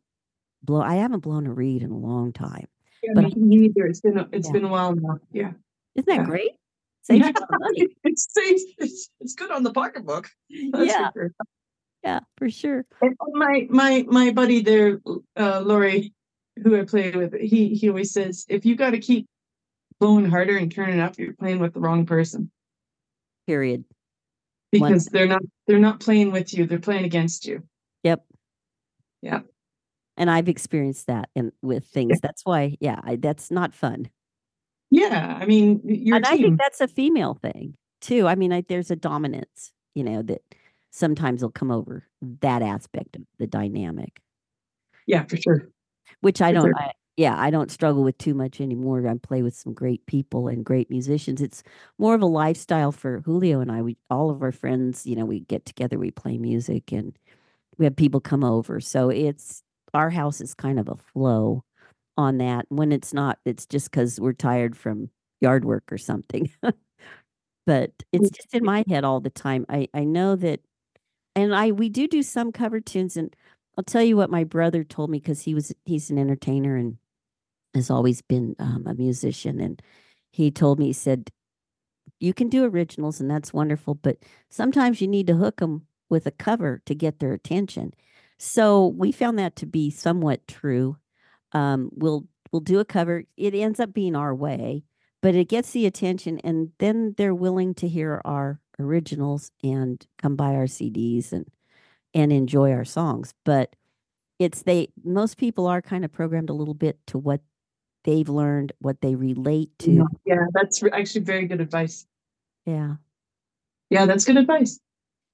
blow. 0.63 0.81
I 0.81 0.95
haven't 0.95 1.19
blown 1.19 1.45
a 1.47 1.51
reed 1.53 1.83
in 1.83 1.91
a 1.91 1.97
long 1.97 2.31
time. 2.33 2.67
Yeah, 3.03 3.11
But- 3.15 3.35
me 3.37 3.57
neither. 3.57 3.85
It's 3.85 4.01
been 4.01 4.17
a, 4.17 4.27
it's 4.31 4.47
Yeah. 4.47 4.53
been 4.53 4.65
a 4.65 4.69
while 4.69 4.95
now. 4.95 5.19
Yeah. 5.31 5.51
Isn't 5.95 6.07
that 6.07 6.15
Yeah. 6.21 6.25
great? 6.25 6.51
Saves 7.03 7.25
Yeah. 7.25 7.31
some 7.37 7.47
it's, 8.03 8.27
safe. 8.33 8.61
it's 8.79 9.09
it's 9.19 9.35
good 9.35 9.51
on 9.51 9.63
the 9.63 9.71
pocketbook. 9.71 10.29
That's 10.71 10.87
Yeah, 10.87 11.11
for 11.11 11.19
sure. 11.21 11.31
yeah, 12.03 12.19
for 12.37 12.49
sure. 12.49 12.85
And 13.01 13.15
my 13.33 13.67
my 13.69 14.05
my 14.07 14.31
buddy 14.31 14.61
there, 14.61 15.01
uh, 15.37 15.61
Laurie, 15.63 16.13
who 16.63 16.79
I 16.79 16.85
play 16.85 17.11
with, 17.11 17.35
he 17.39 17.75
he 17.75 17.89
always 17.89 18.11
says, 18.11 18.45
if 18.49 18.65
you 18.65 18.75
got 18.75 18.91
to 18.91 18.99
keep 18.99 19.27
blowing 19.99 20.29
harder 20.29 20.57
and 20.57 20.71
turning 20.71 20.99
up, 20.99 21.17
you're 21.17 21.33
playing 21.33 21.59
with 21.59 21.73
the 21.73 21.79
wrong 21.79 22.05
person 22.05 22.51
Period. 23.47 23.85
One- 24.71 24.91
because 24.91 25.05
they're 25.05 25.27
not 25.27 25.41
they're 25.67 25.79
not 25.79 25.99
playing 25.99 26.31
with 26.31 26.53
you; 26.53 26.65
they're 26.65 26.79
playing 26.79 27.05
against 27.05 27.45
you. 27.45 27.63
Yep. 28.03 28.25
Yeah. 29.21 29.41
And 30.17 30.29
I've 30.29 30.49
experienced 30.49 31.07
that 31.07 31.29
and 31.35 31.51
with 31.61 31.85
things. 31.85 32.19
That's 32.21 32.43
why, 32.45 32.77
yeah, 32.79 32.99
I, 33.03 33.17
that's 33.17 33.51
not 33.51 33.73
fun. 33.73 34.09
Yeah, 34.91 35.37
I 35.39 35.45
mean, 35.45 35.81
and 36.13 36.25
I 36.25 36.37
think 36.37 36.59
that's 36.59 36.79
a 36.79 36.87
female 36.87 37.33
thing 37.33 37.75
too. 38.01 38.27
I 38.27 38.35
mean, 38.35 38.53
I, 38.53 38.63
there's 38.67 38.91
a 38.91 38.95
dominance, 38.95 39.73
you 39.93 40.03
know, 40.03 40.21
that 40.23 40.41
sometimes 40.91 41.41
will 41.41 41.51
come 41.51 41.71
over 41.71 42.07
that 42.41 42.61
aspect 42.61 43.15
of 43.15 43.23
the 43.39 43.47
dynamic, 43.47 44.21
yeah, 45.05 45.23
for 45.23 45.37
sure. 45.37 45.67
which 46.21 46.41
I 46.41 46.49
For 46.49 46.53
don't, 46.53 46.65
sure. 46.65 46.75
I, 46.77 46.91
yeah, 47.17 47.35
I 47.39 47.49
don't 47.49 47.71
struggle 47.71 48.03
with 48.03 48.17
too 48.17 48.33
much 48.33 48.59
anymore. 48.59 49.07
I 49.07 49.15
play 49.17 49.41
with 49.41 49.55
some 49.55 49.73
great 49.73 50.05
people 50.05 50.47
and 50.49 50.65
great 50.65 50.89
musicians. 50.89 51.41
It's 51.41 51.63
more 51.97 52.13
of 52.13 52.21
a 52.21 52.25
lifestyle 52.25 52.91
for 52.91 53.21
Julio 53.21 53.61
and 53.61 53.71
I. 53.71 53.81
We, 53.81 53.97
all 54.09 54.29
of 54.29 54.41
our 54.43 54.51
friends, 54.51 55.05
you 55.05 55.15
know, 55.15 55.25
we 55.25 55.39
get 55.41 55.65
together, 55.65 55.97
we 55.97 56.11
play 56.11 56.37
music 56.37 56.91
and 56.91 57.17
we 57.77 57.85
have 57.85 57.95
people 57.95 58.21
come 58.21 58.43
over. 58.43 58.79
So 58.81 59.09
it's, 59.09 59.63
our 59.93 60.09
house 60.11 60.41
is 60.41 60.53
kind 60.55 60.79
of 60.79 60.89
a 60.89 60.95
flow 60.97 61.63
on 62.17 62.39
that. 62.39 62.65
When 62.69 62.91
it's 62.91 63.13
not, 63.13 63.39
it's 63.45 63.65
just 63.65 63.91
because 63.91 64.19
we're 64.19 64.33
tired 64.33 64.77
from 64.77 65.09
yard 65.41 65.65
work 65.65 65.91
or 65.91 65.97
something. 65.99 66.51
but 67.65 67.91
it's 68.11 68.29
just 68.29 68.53
in 68.53 68.63
my 68.63 68.83
head 68.87 69.03
all 69.03 69.19
the 69.19 69.29
time. 69.29 69.65
I 69.69 69.87
I 69.93 70.03
know 70.03 70.35
that, 70.37 70.61
and 71.35 71.55
I 71.55 71.71
we 71.71 71.89
do 71.89 72.07
do 72.07 72.23
some 72.23 72.51
cover 72.51 72.79
tunes, 72.81 73.17
and 73.17 73.35
I'll 73.77 73.83
tell 73.85 74.03
you 74.03 74.17
what 74.17 74.29
my 74.31 74.43
brother 74.43 74.83
told 74.83 75.09
me 75.09 75.19
because 75.19 75.41
he 75.43 75.53
was 75.55 75.73
he's 75.85 76.09
an 76.11 76.17
entertainer 76.19 76.75
and 76.77 76.97
has 77.75 77.89
always 77.89 78.21
been 78.21 78.55
um, 78.59 78.85
a 78.87 78.93
musician, 78.93 79.59
and 79.59 79.81
he 80.31 80.51
told 80.51 80.79
me 80.79 80.87
he 80.87 80.93
said 80.93 81.29
you 82.19 82.33
can 82.33 82.49
do 82.49 82.65
originals 82.65 83.19
and 83.19 83.29
that's 83.29 83.53
wonderful, 83.53 83.95
but 83.95 84.17
sometimes 84.49 85.01
you 85.01 85.07
need 85.07 85.27
to 85.27 85.35
hook 85.35 85.57
them 85.57 85.87
with 86.09 86.25
a 86.25 86.31
cover 86.31 86.81
to 86.85 86.95
get 86.95 87.19
their 87.19 87.33
attention. 87.33 87.93
So 88.37 88.87
we 88.87 89.11
found 89.11 89.39
that 89.39 89.55
to 89.57 89.65
be 89.65 89.89
somewhat 89.89 90.47
true. 90.47 90.97
Um, 91.51 91.89
we'll 91.93 92.25
we'll 92.51 92.61
do 92.61 92.79
a 92.79 92.85
cover. 92.85 93.23
It 93.37 93.55
ends 93.55 93.79
up 93.79 93.93
being 93.93 94.15
our 94.15 94.35
way, 94.35 94.83
but 95.21 95.35
it 95.35 95.49
gets 95.49 95.71
the 95.71 95.85
attention, 95.85 96.39
and 96.39 96.71
then 96.79 97.15
they're 97.17 97.35
willing 97.35 97.73
to 97.75 97.87
hear 97.87 98.21
our 98.25 98.59
originals 98.77 99.51
and 99.63 100.05
come 100.17 100.35
buy 100.35 100.55
our 100.55 100.65
CDs 100.65 101.31
and 101.31 101.47
and 102.13 102.31
enjoy 102.33 102.71
our 102.71 102.85
songs. 102.85 103.33
But 103.45 103.75
it's 104.37 104.63
they 104.63 104.89
most 105.03 105.37
people 105.37 105.65
are 105.67 105.81
kind 105.81 106.03
of 106.03 106.11
programmed 106.11 106.49
a 106.49 106.53
little 106.53 106.73
bit 106.73 106.99
to 107.07 107.17
what 107.17 107.41
they've 108.05 108.29
learned, 108.29 108.71
what 108.79 109.01
they 109.01 109.15
relate 109.15 109.71
to. 109.79 110.07
Yeah, 110.25 110.45
that's 110.53 110.81
actually 110.93 111.25
very 111.25 111.45
good 111.47 111.59
advice. 111.59 112.05
Yeah. 112.65 112.95
Yeah, 113.89 114.05
that's 114.05 114.23
good 114.23 114.37
advice. 114.37 114.79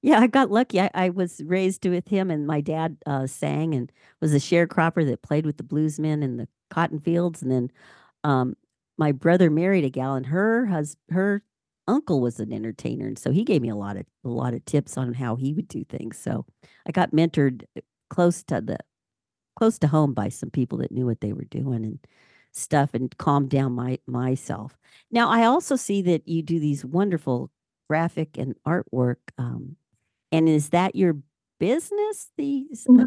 Yeah, 0.02 0.20
I 0.20 0.28
got 0.28 0.50
lucky. 0.50 0.82
I, 0.82 0.90
I 0.96 1.10
was 1.10 1.42
raised 1.46 1.86
with 1.86 2.08
him, 2.08 2.32
and 2.32 2.48
my 2.48 2.60
dad 2.60 2.98
uh, 3.06 3.28
sang 3.28 3.76
and 3.76 3.92
was 4.20 4.34
a 4.34 4.38
sharecropper 4.38 5.06
that 5.06 5.22
played 5.22 5.46
with 5.46 5.58
the 5.58 5.64
bluesmen 5.64 6.24
in 6.24 6.38
the 6.38 6.48
cotton 6.72 7.00
fields. 7.00 7.44
And 7.44 7.52
then 7.52 7.72
um, 8.24 8.56
my 8.98 9.12
brother 9.12 9.52
married 9.52 9.86
a 9.86 9.90
gal, 9.90 10.16
and 10.16 10.26
her 10.26 10.66
hus- 10.66 10.98
her 11.12 11.44
uncle 11.88 12.20
was 12.20 12.40
an 12.40 12.52
entertainer, 12.52 13.06
and 13.06 13.20
so 13.20 13.32
he 13.32 13.44
gave 13.44 13.62
me 13.62 13.70
a 13.70 13.76
lot 13.76 13.96
of 13.96 14.06
a 14.26 14.30
lot 14.30 14.56
of 14.56 14.66
tips 14.66 14.98
on 14.98 15.14
how 15.14 15.36
he 15.36 15.54
would 15.54 15.68
do 15.68 15.84
things. 15.84 16.18
So 16.18 16.46
I 16.88 16.92
got 16.92 17.12
mentored 17.12 17.64
uh, 17.78 17.82
close 18.10 18.44
to 18.46 18.60
the 18.60 18.80
close 19.56 19.78
to 19.80 19.88
home 19.88 20.14
by 20.14 20.30
some 20.30 20.50
people 20.50 20.80
that 20.80 20.92
knew 20.92 21.06
what 21.06 21.22
they 21.22 21.34
were 21.34 21.46
doing 21.46 21.84
and 21.84 22.00
stuff, 22.52 22.94
and 22.94 23.16
calm 23.18 23.48
down 23.48 23.74
my 23.74 24.00
myself. 24.08 24.78
Now 25.12 25.30
I 25.30 25.46
also 25.46 25.76
see 25.76 26.02
that 26.04 26.28
you 26.28 26.42
do 26.42 26.60
these 26.60 26.86
wonderful 26.86 27.52
graphic 27.90 28.38
and 28.38 28.56
artwork. 28.66 29.18
Um, 29.38 29.76
and 30.32 30.48
is 30.48 30.70
that 30.70 30.96
your 30.96 31.18
business? 31.60 32.30
These 32.38 32.88
uh, 32.90 33.06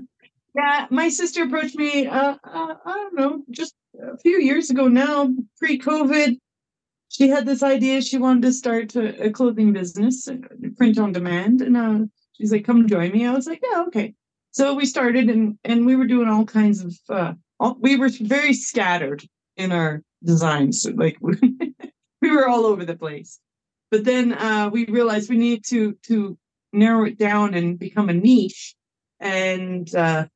Yeah, 0.54 0.87
my 0.90 1.09
sister 1.09 1.44
approached 1.44 1.76
me. 1.76 2.07
Uh, 2.07 2.37
uh, 2.44 2.74
I 2.85 2.94
don't 2.94 3.14
know, 3.14 3.42
just 3.50 3.74
a 4.00 4.16
few 4.18 4.40
years 4.40 4.70
ago 4.70 4.88
now, 4.88 5.30
pre-COVID. 5.59 6.38
She 7.09 7.28
had 7.28 7.46
this 7.46 7.62
idea. 7.62 8.02
She 8.02 8.18
wanted 8.18 8.42
to 8.42 8.52
start 8.52 8.94
a, 8.96 9.26
a 9.26 9.30
clothing 9.30 9.72
business, 9.72 10.28
uh, 10.28 10.37
print 10.76 10.98
on 10.98 11.12
demand, 11.12 11.61
and 11.62 11.76
uh, 11.76 11.98
she's 12.33 12.52
like, 12.52 12.64
"Come 12.64 12.88
join 12.88 13.12
me." 13.12 13.26
I 13.26 13.33
was 13.33 13.46
like, 13.46 13.61
"Yeah, 13.62 13.85
okay." 13.88 14.14
So 14.50 14.74
we 14.74 14.87
started, 14.87 15.28
and 15.30 15.59
and 15.64 15.87
we 15.87 15.96
were 15.96 16.07
doing 16.07 16.28
all 16.28 16.44
kinds 16.44 16.85
of. 16.85 16.96
Uh, 17.09 17.33
all, 17.61 17.76
we 17.80 17.96
were 17.96 18.11
very 18.20 18.52
scattered 18.52 19.24
in 19.57 19.73
our 19.73 20.03
designs, 20.23 20.87
like 20.95 21.17
we 21.23 22.31
were 22.31 22.49
all 22.49 22.67
over 22.67 22.85
the 22.85 22.97
place. 22.97 23.40
But 23.90 24.05
then 24.05 24.33
uh, 24.33 24.71
we 24.73 24.87
realized 24.87 25.31
we 25.31 25.37
need 25.37 25.64
to 25.67 25.95
to 26.07 26.37
narrow 26.73 27.05
it 27.05 27.19
down 27.19 27.55
and 27.55 27.79
become 27.79 28.09
a 28.09 28.14
niche. 28.14 28.75
And 29.21 29.93
uh, 29.95 30.27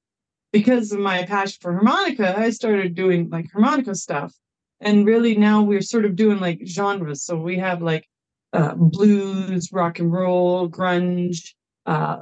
because 0.53 0.93
of 0.93 1.01
my 1.01 1.25
passion 1.25 1.59
for 1.61 1.73
harmonica, 1.73 2.39
I 2.39 2.51
started 2.51 2.95
doing 2.95 3.29
like 3.31 3.51
harmonica 3.53 3.95
stuff. 3.95 4.33
And 4.81 5.05
really 5.05 5.37
now 5.37 5.63
we're 5.63 5.83
sort 5.83 6.05
of 6.05 6.15
doing 6.15 6.39
like 6.39 6.61
genres. 6.65 7.25
So 7.25 7.37
we 7.37 7.59
have 7.59 7.83
like 7.83 8.07
uh, 8.53 8.75
blues, 8.77 9.71
rock 9.73 9.99
and 9.99 10.13
roll, 10.13 10.69
grunge, 10.69 11.55
uh, 11.85 12.21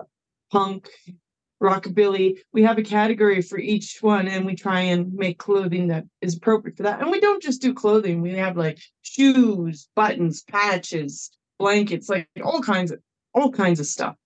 punk, 0.51 0.89
rockabilly. 1.62 2.38
We 2.53 2.62
have 2.62 2.79
a 2.79 2.83
category 2.83 3.42
for 3.42 3.59
each 3.59 3.99
one, 4.01 4.29
and 4.29 4.45
we 4.45 4.55
try 4.55 4.81
and 4.81 5.12
make 5.12 5.38
clothing 5.38 5.88
that 5.88 6.05
is 6.21 6.37
appropriate 6.37 6.77
for 6.77 6.85
that. 6.85 7.01
And 7.01 7.11
we 7.11 7.21
don't 7.21 7.42
just 7.42 7.62
do 7.62 7.75
clothing; 7.75 8.21
we 8.21 8.35
have 8.37 8.57
like 8.57 8.79
shoes, 9.03 9.88
buttons, 9.95 10.42
patches, 10.42 11.31
blankets, 11.59 12.09
like 12.09 12.29
all 12.42 12.61
kinds 12.62 12.90
of 12.90 13.01
all 13.35 13.51
kinds 13.51 13.81
of 13.81 13.87
stuff. 13.87 14.16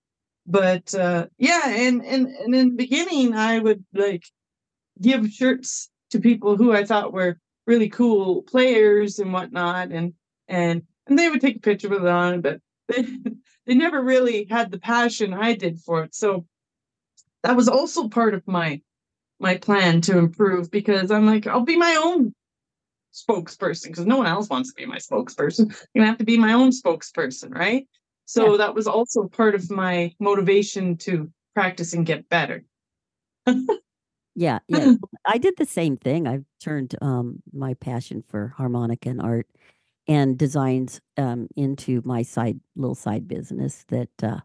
But 0.46 0.94
uh, 0.94 1.26
yeah, 1.38 1.68
and 1.68 2.04
and 2.04 2.26
and 2.26 2.54
in 2.54 2.70
the 2.70 2.76
beginning, 2.76 3.34
I 3.34 3.58
would 3.58 3.84
like 3.94 4.24
give 5.00 5.30
shirts 5.30 5.90
to 6.10 6.20
people 6.20 6.56
who 6.56 6.72
I 6.72 6.84
thought 6.84 7.12
were 7.12 7.38
really 7.66 7.88
cool 7.88 8.42
players 8.42 9.18
and 9.18 9.32
whatnot, 9.32 9.92
and 9.92 10.14
and 10.48 10.82
and 11.06 11.18
they 11.18 11.28
would 11.28 11.40
take 11.40 11.56
a 11.56 11.60
picture 11.60 11.88
with 11.88 12.02
it 12.02 12.08
on, 12.08 12.40
but 12.40 12.60
they 12.88 13.02
they 13.66 13.74
never 13.74 14.02
really 14.02 14.46
had 14.50 14.70
the 14.70 14.78
passion 14.78 15.34
I 15.34 15.54
did 15.54 15.80
for 15.80 16.04
it. 16.04 16.14
So 16.14 16.46
that 17.42 17.56
was 17.56 17.68
also 17.68 18.08
part 18.08 18.34
of 18.34 18.46
my 18.46 18.80
my 19.38 19.56
plan 19.56 20.02
to 20.02 20.18
improve 20.18 20.70
because 20.70 21.10
I'm 21.10 21.26
like, 21.26 21.46
I'll 21.46 21.62
be 21.62 21.76
my 21.76 21.98
own 22.02 22.34
spokesperson 23.12 23.84
because 23.88 24.06
no 24.06 24.18
one 24.18 24.26
else 24.26 24.48
wants 24.48 24.70
to 24.70 24.74
be 24.74 24.86
my 24.86 24.98
spokesperson. 24.98 25.74
You 25.94 26.02
have 26.02 26.18
to 26.18 26.24
be 26.24 26.38
my 26.38 26.52
own 26.52 26.70
spokesperson, 26.70 27.54
right? 27.54 27.88
So 28.26 28.52
Yeah. 28.52 28.56
that 28.58 28.74
was 28.74 28.86
also 28.86 29.28
part 29.28 29.54
of 29.54 29.70
my 29.70 30.14
motivation 30.20 30.96
to 30.98 31.32
practice 31.54 31.94
and 31.94 32.06
get 32.06 32.28
better. 32.28 32.64
yeah, 34.34 34.58
yeah. 34.68 34.94
I 35.26 35.38
did 35.38 35.54
the 35.56 35.64
same 35.64 35.96
thing. 35.96 36.28
I've 36.28 36.44
turned 36.60 36.94
um, 37.02 37.42
my 37.52 37.74
passion 37.74 38.22
for 38.28 38.54
harmonica 38.56 39.08
and 39.08 39.20
art 39.20 39.46
and 40.06 40.38
designs 40.38 41.00
um, 41.16 41.48
into 41.56 42.02
my 42.04 42.22
side 42.22 42.60
little 42.76 42.94
side 42.94 43.26
business 43.26 43.84
that 43.88 44.10
uh, 44.22 44.40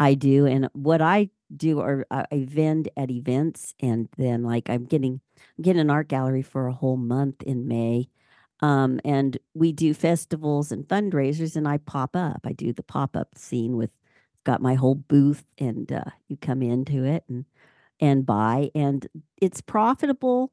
I 0.00 0.14
do. 0.14 0.46
And 0.46 0.68
what 0.72 1.02
I 1.02 1.30
do 1.56 1.80
are 1.80 2.06
I 2.10 2.24
I 2.32 2.44
vend 2.48 2.88
at 2.96 3.10
events, 3.10 3.74
and 3.80 4.08
then 4.16 4.42
like 4.44 4.70
I'm 4.70 4.86
getting 4.86 5.20
I'm 5.58 5.62
getting 5.62 5.80
an 5.80 5.90
art 5.90 6.08
gallery 6.08 6.42
for 6.42 6.66
a 6.66 6.72
whole 6.72 6.96
month 6.96 7.42
in 7.42 7.68
May. 7.68 8.08
Um, 8.62 9.00
and 9.04 9.38
we 9.54 9.72
do 9.72 9.94
festivals 9.94 10.72
and 10.72 10.86
fundraisers, 10.88 11.56
and 11.56 11.68
I 11.68 11.78
pop 11.78 12.16
up. 12.16 12.40
I 12.44 12.52
do 12.52 12.72
the 12.72 12.82
pop 12.82 13.16
up 13.16 13.36
scene 13.36 13.76
with 13.76 13.90
got 14.44 14.62
my 14.62 14.74
whole 14.74 14.94
booth, 14.96 15.44
and 15.58 15.92
uh, 15.92 16.04
you 16.28 16.36
come 16.38 16.62
into 16.62 17.04
it 17.04 17.24
and 17.28 17.44
and 18.00 18.26
buy, 18.26 18.70
and 18.74 19.06
it's 19.42 19.60
profitable 19.60 20.52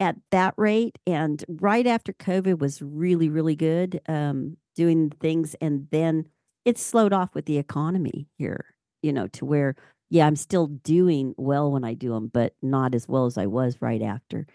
at 0.00 0.16
that 0.32 0.54
rate. 0.58 0.98
And 1.06 1.44
right 1.48 1.86
after 1.86 2.12
COVID 2.14 2.58
was 2.60 2.82
really 2.82 3.28
really 3.28 3.56
good, 3.56 4.00
um, 4.08 4.56
doing 4.76 5.10
things, 5.20 5.54
and 5.60 5.88
then 5.92 6.26
it 6.64 6.78
slowed 6.78 7.12
off 7.12 7.34
with 7.34 7.46
the 7.46 7.58
economy 7.58 8.28
here. 8.38 8.74
You 9.02 9.12
know, 9.12 9.26
to 9.28 9.44
where 9.44 9.76
yeah, 10.10 10.26
I'm 10.26 10.36
still 10.36 10.66
doing 10.66 11.34
well 11.38 11.70
when 11.70 11.84
I 11.84 11.94
do 11.94 12.10
them, 12.10 12.28
but 12.28 12.54
not 12.62 12.94
as 12.94 13.06
well 13.08 13.26
as 13.26 13.38
I 13.38 13.46
was 13.46 13.76
right 13.80 14.02
after 14.02 14.46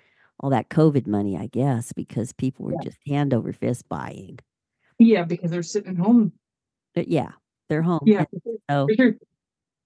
all 0.42 0.50
that 0.50 0.70
COVID 0.70 1.08
money, 1.08 1.38
I 1.38 1.48
guess, 1.48 1.94
because 1.94 2.34
people 2.34 2.66
were 2.66 2.74
Yeah. 2.74 2.82
just 2.84 2.98
hand 3.08 3.34
over 3.34 3.54
fist 3.54 3.88
buying. 3.90 4.40
Yeah, 5.00 5.24
because 5.24 5.52
they're 5.52 5.64
sitting 5.64 5.96
home. 5.96 6.34
But 6.94 7.08
yeah, 7.08 7.32
they're 7.70 7.82
home. 7.82 8.02
Yeah, 8.06 8.26
And 8.32 8.60
so 8.70 8.88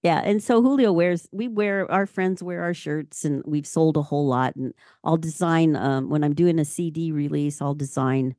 yeah, 0.02 0.20
and 0.24 0.42
so 0.42 0.62
Julio 0.62 0.92
wears 0.92 1.28
we 1.32 1.48
wear 1.48 1.90
our 1.90 2.06
friends 2.06 2.42
wear 2.42 2.62
our 2.62 2.74
shirts 2.74 3.24
and 3.24 3.42
we've 3.46 3.66
sold 3.66 3.96
a 3.96 4.02
whole 4.02 4.26
lot 4.26 4.56
and 4.56 4.72
I'll 5.04 5.16
design 5.18 5.76
um 5.76 6.08
when 6.08 6.24
I'm 6.24 6.34
doing 6.34 6.58
a 6.58 6.64
CD 6.64 7.12
release, 7.12 7.60
I'll 7.60 7.74
design 7.74 8.34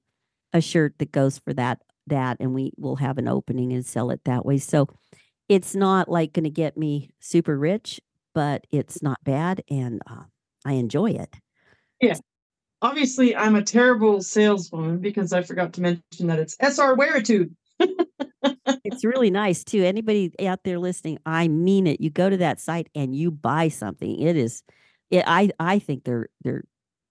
a 0.54 0.62
shirt 0.62 0.96
that 1.00 1.12
goes 1.12 1.40
for 1.40 1.54
that 1.54 1.82
that 2.08 2.38
and 2.40 2.54
we 2.56 2.74
will 2.78 2.98
have 2.98 3.18
an 3.18 3.28
opening 3.28 3.74
and 3.74 3.86
sell 3.86 4.12
it 4.12 4.22
that 4.26 4.46
way. 4.46 4.58
So 4.58 4.88
it's 5.52 5.76
not 5.76 6.08
like 6.08 6.32
going 6.32 6.46
to 6.46 6.50
get 6.50 6.78
me 6.78 7.10
super 7.20 7.58
rich, 7.58 8.00
but 8.34 8.66
it's 8.72 9.04
not 9.04 9.22
bad 9.26 9.62
and 9.70 10.02
uh, 10.10 10.24
I 10.66 10.74
enjoy 10.74 11.12
it. 11.12 11.36
Yeah. 12.00 12.16
Obviously, 12.82 13.36
I'm 13.36 13.56
a 13.56 13.62
terrible 13.62 14.22
saleswoman 14.22 15.00
because 15.00 15.34
I 15.34 15.42
forgot 15.42 15.74
to 15.74 15.82
mention 15.82 16.28
that 16.28 16.40
it's 16.40 16.56
SR 16.62 16.96
Wearitude. 16.96 17.54
It's 18.84 19.06
really 19.06 19.30
nice 19.30 19.64
too. 19.64 19.84
Anybody 19.84 20.34
out 20.46 20.64
there 20.64 20.80
listening, 20.80 21.20
I 21.26 21.48
mean 21.48 21.86
it. 21.88 22.02
You 22.02 22.10
go 22.10 22.30
to 22.30 22.38
that 22.38 22.60
site 22.60 22.90
and 22.96 23.16
you 23.16 23.30
buy 23.30 23.68
something. 23.68 24.20
It 24.20 24.36
is, 24.36 24.64
it, 25.10 25.24
I 25.28 25.52
I 25.60 25.80
think 25.80 26.04
they're 26.04 26.30
they're 26.44 26.64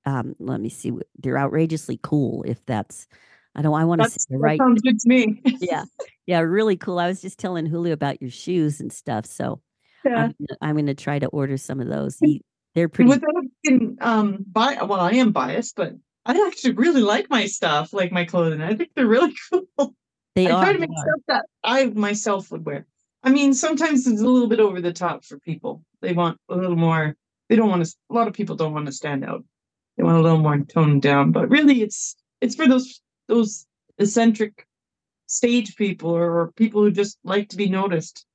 um 0.05 0.35
let 0.39 0.61
me 0.61 0.69
see 0.69 0.93
they're 1.19 1.39
outrageously 1.39 2.01
cool. 2.03 2.43
If 2.43 2.65
that's, 2.67 3.07
I 3.55 3.63
don't 3.63 3.75
I 3.75 3.85
want 3.85 4.01
to 4.03 4.09
say 4.09 4.15
That's, 4.15 4.27
the 4.27 4.39
right. 4.39 4.59
sounds 4.59 4.81
good 4.83 4.99
to 5.01 5.09
me. 5.09 5.43
Yeah, 5.61 5.85
yeah, 6.27 6.41
really 6.41 6.77
cool. 6.77 6.99
I 6.99 7.09
was 7.09 7.21
just 7.21 7.39
telling 7.39 7.67
Julio 7.67 7.93
about 7.93 8.21
your 8.23 8.31
shoes 8.31 8.81
and 8.81 8.93
stuff, 8.93 9.27
so 9.27 9.61
Yeah. 10.05 10.25
I'm 10.27 10.35
I'm 10.61 10.77
gonna 10.77 10.95
try 10.95 11.19
to 11.19 11.27
order 11.29 11.57
some 11.57 11.81
of 11.81 11.89
those. 11.89 12.17
He, 12.19 12.43
they're 12.75 12.89
pretty. 12.89 13.09
Without 13.11 13.31
being 13.65 13.99
um 14.01 14.45
bi 14.47 14.83
well, 14.83 15.01
I 15.01 15.13
am 15.13 15.33
biased, 15.33 15.75
but 15.77 15.95
I 16.25 16.47
actually 16.47 16.75
really 16.75 17.03
like 17.03 17.29
my 17.31 17.47
stuff, 17.47 17.93
like 17.93 18.13
my 18.13 18.25
clothing. 18.25 18.61
I 18.63 18.75
think 18.75 18.91
they're 18.95 19.07
really 19.07 19.35
cool. 19.51 19.95
They 20.37 20.47
I 20.47 20.53
are. 20.53 20.63
try 20.65 20.73
to 20.73 20.79
make 20.79 20.91
stuff 20.91 21.21
that 21.29 21.47
I 21.65 21.87
myself 21.87 22.51
would 22.53 22.65
wear. 22.65 22.87
I 23.23 23.31
mean, 23.31 23.53
sometimes 23.53 24.07
it's 24.07 24.21
a 24.21 24.25
little 24.27 24.49
bit 24.49 24.61
over 24.61 24.81
the 24.81 24.93
top 24.93 25.25
for 25.25 25.39
people. 25.41 25.83
They 26.01 26.13
want 26.13 26.39
a 26.49 26.57
little 26.57 26.77
more. 26.77 27.17
They 27.49 27.57
don't 27.57 27.69
want 27.69 27.85
to. 27.85 27.93
A 28.11 28.15
lot 28.15 28.29
of 28.29 28.35
people 28.35 28.55
don't 28.55 28.73
want 28.73 28.87
to 28.87 28.93
stand 28.93 29.25
out. 29.25 29.45
They 29.97 30.05
want 30.05 30.19
a 30.19 30.23
little 30.23 30.39
more 30.39 30.59
toned 30.61 31.03
down. 31.03 31.33
But 31.33 31.51
really, 31.51 31.83
it's 31.83 32.15
it's 32.41 32.55
for 32.55 32.69
those 32.69 33.01
those 33.31 33.67
eccentric 33.99 34.67
stage 35.27 35.77
people 35.77 36.11
or 36.11 36.53
people 36.57 36.83
who 36.83 36.91
just 36.91 37.19
like 37.23 37.49
to 37.51 37.57
be 37.57 37.69
noticed. 37.69 38.27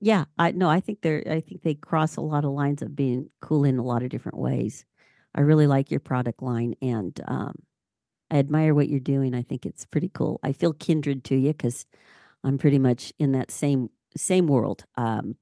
Yeah, 0.00 0.26
I 0.38 0.52
no, 0.52 0.68
I 0.68 0.80
think 0.80 1.00
they're 1.02 1.24
I 1.28 1.40
think 1.40 1.62
they 1.62 1.74
cross 1.74 2.16
a 2.16 2.20
lot 2.20 2.44
of 2.44 2.52
lines 2.52 2.80
of 2.80 2.94
being 2.94 3.28
cool 3.40 3.64
in 3.64 3.78
a 3.78 3.84
lot 3.84 4.02
of 4.02 4.10
different 4.10 4.38
ways. 4.38 4.84
I 5.34 5.40
really 5.40 5.66
like 5.66 5.90
your 5.90 6.00
product 6.00 6.42
line 6.42 6.74
and 6.80 7.18
um 7.26 7.56
I 8.30 8.38
admire 8.38 8.74
what 8.74 8.88
you're 8.88 9.00
doing. 9.00 9.34
I 9.34 9.42
think 9.42 9.66
it's 9.66 9.84
pretty 9.84 10.10
cool. 10.12 10.38
I 10.42 10.52
feel 10.52 10.72
kindred 10.72 11.24
to 11.24 11.36
you 11.36 11.52
because 11.52 11.86
I'm 12.44 12.58
pretty 12.58 12.78
much 12.78 13.12
in 13.18 13.32
that 13.32 13.50
same 13.50 13.90
same 14.16 14.46
world. 14.46 14.84
Um 14.96 15.36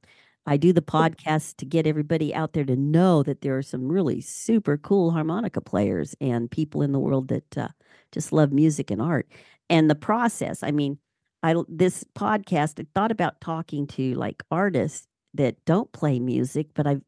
I 0.47 0.57
do 0.59 0.73
the 0.73 0.83
podcast 0.83 1.57
to 1.57 1.67
get 1.67 1.87
everybody 1.87 2.35
out 2.35 2.53
there 2.53 2.65
to 2.65 2.77
know 2.77 3.23
that 3.23 3.41
there 3.41 3.57
are 3.57 3.63
some 3.63 3.91
really 3.91 4.21
super 4.21 4.77
cool 4.77 5.11
harmonica 5.11 5.61
players 5.61 6.15
and 6.21 6.51
people 6.51 6.83
in 6.83 6.93
the 6.93 6.99
world 6.99 7.29
that 7.29 7.59
uh, 7.59 7.69
just 8.15 8.33
love 8.33 8.53
music 8.53 8.91
and 8.91 9.03
art. 9.03 9.29
And 9.69 9.91
the 9.91 9.95
process, 9.95 10.63
I 10.63 10.71
mean, 10.71 10.99
I 11.43 11.55
this 11.69 12.05
podcast, 12.17 12.81
I 12.81 12.87
thought 12.95 13.11
about 13.11 13.41
talking 13.41 13.87
to 13.89 14.15
like 14.15 14.43
artists 14.51 15.07
that 15.35 15.63
don't 15.67 15.93
play 15.93 16.19
music, 16.21 16.69
but 16.75 16.87
I've 16.87 17.03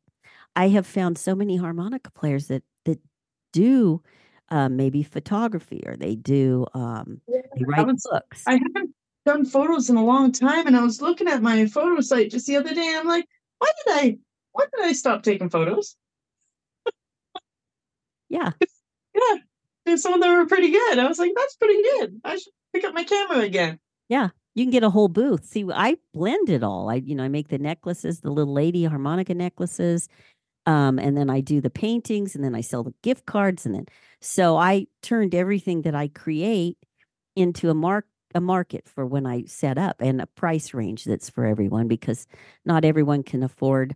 I 0.57 0.69
have 0.69 0.87
found 0.87 1.17
so 1.17 1.35
many 1.35 1.57
harmonica 1.57 2.11
players 2.11 2.49
that 2.49 2.65
that 2.85 3.01
do 3.53 4.03
uh, 4.51 4.69
maybe 4.69 5.03
photography 5.03 5.83
or 5.87 5.97
they 5.97 6.17
do 6.17 6.67
um, 6.75 7.21
they 7.29 7.39
I 7.39 7.65
write 7.65 7.79
haven't, 7.79 8.03
books. 8.11 8.43
I 8.47 8.53
haven't 8.53 8.95
done 9.25 9.45
photos 9.45 9.89
in 9.89 9.97
a 9.97 10.05
long 10.05 10.33
time, 10.33 10.67
and 10.67 10.77
I 10.77 10.83
was 10.83 11.01
looking 11.01 11.29
at 11.29 11.43
my 11.43 11.67
photo 11.67 12.01
site 12.01 12.31
just 12.31 12.47
the 12.47 12.57
other 12.57 12.75
day. 12.75 12.89
And 12.89 12.99
I'm 12.99 13.07
like, 13.07 13.27
why 13.59 13.71
did 13.85 13.95
I? 13.95 14.19
Why 14.53 14.65
did 14.75 14.85
I 14.85 14.93
stop 14.93 15.23
taking 15.23 15.51
photos? 15.51 15.97
yeah, 18.29 18.51
Yeah, 19.17 19.37
and 19.87 20.01
some 20.01 20.15
of 20.15 20.21
them 20.21 20.37
were 20.37 20.47
pretty 20.47 20.71
good. 20.71 20.99
I 20.99 21.07
was 21.07 21.19
like, 21.19 21.33
that's 21.35 21.57
pretty 21.57 21.83
good. 21.83 22.21
I 22.25 22.37
should 22.37 22.53
pick 22.73 22.85
up 22.85 22.95
my 22.95 23.05
camera 23.05 23.41
again. 23.41 23.79
yeah. 24.09 24.31
You 24.55 24.65
can 24.65 24.71
get 24.71 24.85
a 24.85 24.91
whole 24.91 25.09
booth. 25.09 25.45
See, 25.45 25.67
I 25.71 25.99
blend 26.15 26.49
it 26.49 26.63
all. 26.63 26.89
I 26.89 26.95
you 26.95 27.15
know 27.15 27.25
I 27.25 27.29
make 27.29 27.49
the 27.49 27.59
necklaces, 27.59 28.21
the 28.21 28.31
little 28.31 28.55
lady 28.55 28.85
harmonica 28.85 29.35
necklaces, 29.35 30.09
um, 30.65 30.99
and 30.99 31.15
then 31.15 31.29
I 31.29 31.41
do 31.41 31.61
the 31.61 31.69
paintings, 31.69 32.35
and 32.35 32.43
then 32.43 32.55
I 32.55 32.63
sell 32.63 32.83
the 32.83 32.95
gift 33.03 33.27
cards, 33.27 33.67
and 33.67 33.75
then 33.75 33.85
so 34.23 34.57
I 34.57 34.87
turned 35.03 35.35
everything 35.35 35.83
that 35.83 35.95
I 35.95 36.09
create 36.09 36.79
into 37.37 37.69
a 37.69 37.75
mark 37.75 38.07
a 38.35 38.41
market 38.41 38.89
for 38.89 39.07
when 39.07 39.27
I 39.27 39.45
set 39.45 39.79
up 39.79 39.97
and 40.01 40.21
a 40.21 40.27
price 40.27 40.73
range 40.75 41.05
that's 41.05 41.31
for 41.31 41.45
everyone 41.45 41.87
because 41.87 42.27
not 42.65 42.85
everyone 42.85 43.23
can 43.23 43.43
afford 43.43 43.95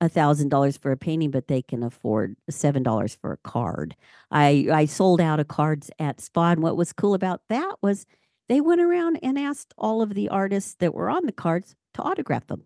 a 0.00 0.08
thousand 0.08 0.48
dollars 0.48 0.76
for 0.76 0.92
a 0.92 0.96
painting, 0.96 1.30
but 1.30 1.48
they 1.48 1.62
can 1.62 1.82
afford 1.82 2.36
seven 2.48 2.82
dollars 2.82 3.14
for 3.14 3.32
a 3.32 3.36
card. 3.38 3.94
I 4.30 4.66
I 4.72 4.86
sold 4.86 5.20
out 5.20 5.40
of 5.40 5.48
cards 5.48 5.90
at 5.98 6.20
SPAH, 6.20 6.52
and 6.52 6.62
what 6.62 6.76
was 6.76 6.92
cool 6.92 7.14
about 7.14 7.42
that 7.48 7.76
was 7.82 8.06
they 8.48 8.60
went 8.60 8.80
around 8.80 9.18
and 9.22 9.38
asked 9.38 9.74
all 9.78 10.02
of 10.02 10.14
the 10.14 10.28
artists 10.28 10.74
that 10.80 10.94
were 10.94 11.10
on 11.10 11.26
the 11.26 11.32
cards 11.32 11.74
to 11.94 12.02
autograph 12.02 12.46
them. 12.46 12.62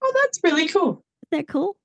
Oh, 0.00 0.12
that's 0.22 0.40
really 0.42 0.68
cool. 0.68 1.04
Isn't 1.30 1.46
that 1.46 1.48
cool? 1.48 1.76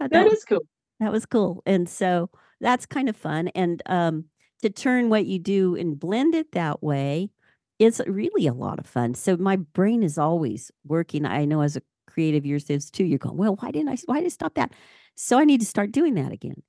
That 0.00 0.28
was- 0.28 0.44
cool. 0.44 0.60
that 1.00 1.12
was 1.12 1.26
cool. 1.26 1.62
And 1.64 1.88
so 1.88 2.28
that's 2.60 2.86
kind 2.86 3.08
of 3.08 3.16
fun. 3.16 3.48
And 3.48 3.82
um, 3.86 4.24
to 4.62 4.70
turn 4.70 5.08
what 5.08 5.26
you 5.26 5.38
do 5.38 5.76
and 5.76 5.98
blend 5.98 6.34
it 6.34 6.52
that 6.52 6.82
way 6.82 7.30
is 7.78 8.02
really 8.06 8.46
a 8.46 8.52
lot 8.52 8.78
of 8.78 8.86
fun. 8.86 9.14
So 9.14 9.36
my 9.36 9.56
brain 9.56 10.02
is 10.02 10.18
always 10.18 10.70
working. 10.84 11.24
I 11.24 11.44
know 11.44 11.62
as 11.62 11.76
a 11.76 11.82
creative 12.12 12.44
yours 12.44 12.68
is 12.70 12.90
too. 12.90 13.04
You're 13.04 13.18
going, 13.18 13.36
well, 13.36 13.56
why 13.56 13.70
didn't 13.70 13.88
I? 13.88 13.96
Why 14.06 14.18
did 14.18 14.26
I 14.26 14.28
stop 14.28 14.54
that? 14.54 14.72
So 15.14 15.38
I 15.38 15.44
need 15.44 15.60
to 15.60 15.66
start 15.66 15.92
doing 15.92 16.14
that 16.14 16.32
again. 16.32 16.62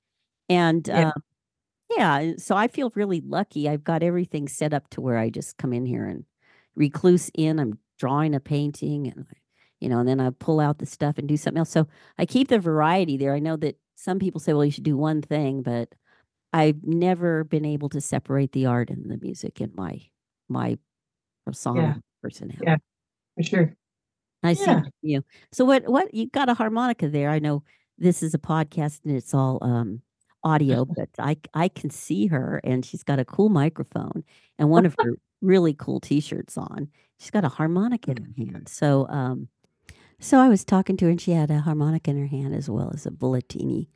And 0.48 0.86
Yeah. 0.88 1.08
uh, 1.08 1.12
yeah, 1.96 2.32
so 2.38 2.56
I 2.56 2.68
feel 2.68 2.90
really 2.94 3.20
lucky. 3.20 3.68
I've 3.68 3.84
got 3.84 4.02
everything 4.02 4.48
set 4.48 4.72
up 4.72 4.88
to 4.90 5.00
where 5.00 5.18
I 5.18 5.30
just 5.30 5.58
come 5.58 5.72
in 5.72 5.84
here 5.84 6.06
and 6.06 6.24
recluse 6.74 7.30
in. 7.34 7.58
I'm 7.58 7.78
drawing 7.98 8.34
a 8.34 8.40
painting 8.40 9.06
and 9.06 9.26
you 9.80 9.90
know, 9.90 9.98
and 9.98 10.08
then 10.08 10.20
I 10.20 10.30
pull 10.30 10.60
out 10.60 10.78
the 10.78 10.86
stuff 10.86 11.18
and 11.18 11.28
do 11.28 11.36
something 11.36 11.58
else. 11.58 11.68
So 11.70 11.86
I 12.16 12.24
keep 12.24 12.48
the 12.48 12.58
variety 12.58 13.18
there. 13.18 13.34
I 13.34 13.38
know 13.38 13.56
that 13.56 13.76
some 13.96 14.18
people 14.18 14.40
say, 14.40 14.54
well, 14.54 14.64
you 14.64 14.70
should 14.70 14.82
do 14.84 14.96
one 14.96 15.20
thing, 15.20 15.62
but 15.62 15.94
I've 16.54 16.82
never 16.84 17.44
been 17.44 17.66
able 17.66 17.90
to 17.90 18.00
separate 18.00 18.52
the 18.52 18.64
art 18.66 18.88
and 18.88 19.10
the 19.10 19.18
music 19.18 19.60
in 19.60 19.72
my 19.74 20.00
my 20.48 20.78
persona 21.44 22.00
personality. 22.22 22.64
Yeah, 22.64 22.76
for 23.36 23.42
sure. 23.42 23.76
I 24.44 24.54
see 24.54 24.72
Yeah. 24.72 24.82
that 24.84 24.92
you. 25.02 25.24
So 25.52 25.64
what 25.64 25.88
what 25.88 26.14
you 26.14 26.28
got 26.28 26.48
a 26.50 26.54
harmonica 26.54 27.08
there? 27.08 27.30
I 27.30 27.40
know 27.40 27.64
this 27.98 28.22
is 28.22 28.34
a 28.34 28.38
podcast 28.38 29.00
and 29.04 29.16
it's 29.16 29.34
all 29.34 29.58
um 29.62 30.02
audio, 30.44 30.84
but 30.96 31.10
I 31.18 31.36
I 31.54 31.68
can 31.68 31.90
see 31.90 32.26
her 32.28 32.60
and 32.64 32.84
she's 32.84 33.02
got 33.04 33.18
a 33.20 33.24
cool 33.26 33.50
microphone 33.50 34.24
and 34.58 34.70
one 34.70 34.86
of 34.86 34.96
her 35.02 35.14
really 35.42 35.74
cool 35.74 36.00
t-shirts 36.00 36.58
on. 36.58 36.88
She's 37.18 37.30
got 37.30 37.44
a 37.44 37.48
harmonica 37.50 38.12
in 38.12 38.18
her 38.18 38.32
hand. 38.38 38.68
So 38.68 39.08
um 39.08 39.48
so 40.20 40.38
I 40.38 40.48
was 40.48 40.64
talking 40.64 40.96
to 40.98 41.06
her 41.06 41.10
and 41.10 41.20
she 41.20 41.32
had 41.32 41.50
a 41.50 41.60
harmonica 41.60 42.10
in 42.10 42.18
her 42.18 42.26
hand 42.26 42.54
as 42.54 42.70
well 42.70 42.90
as 42.94 43.06
a 43.06 43.10
bulletini 43.10 43.88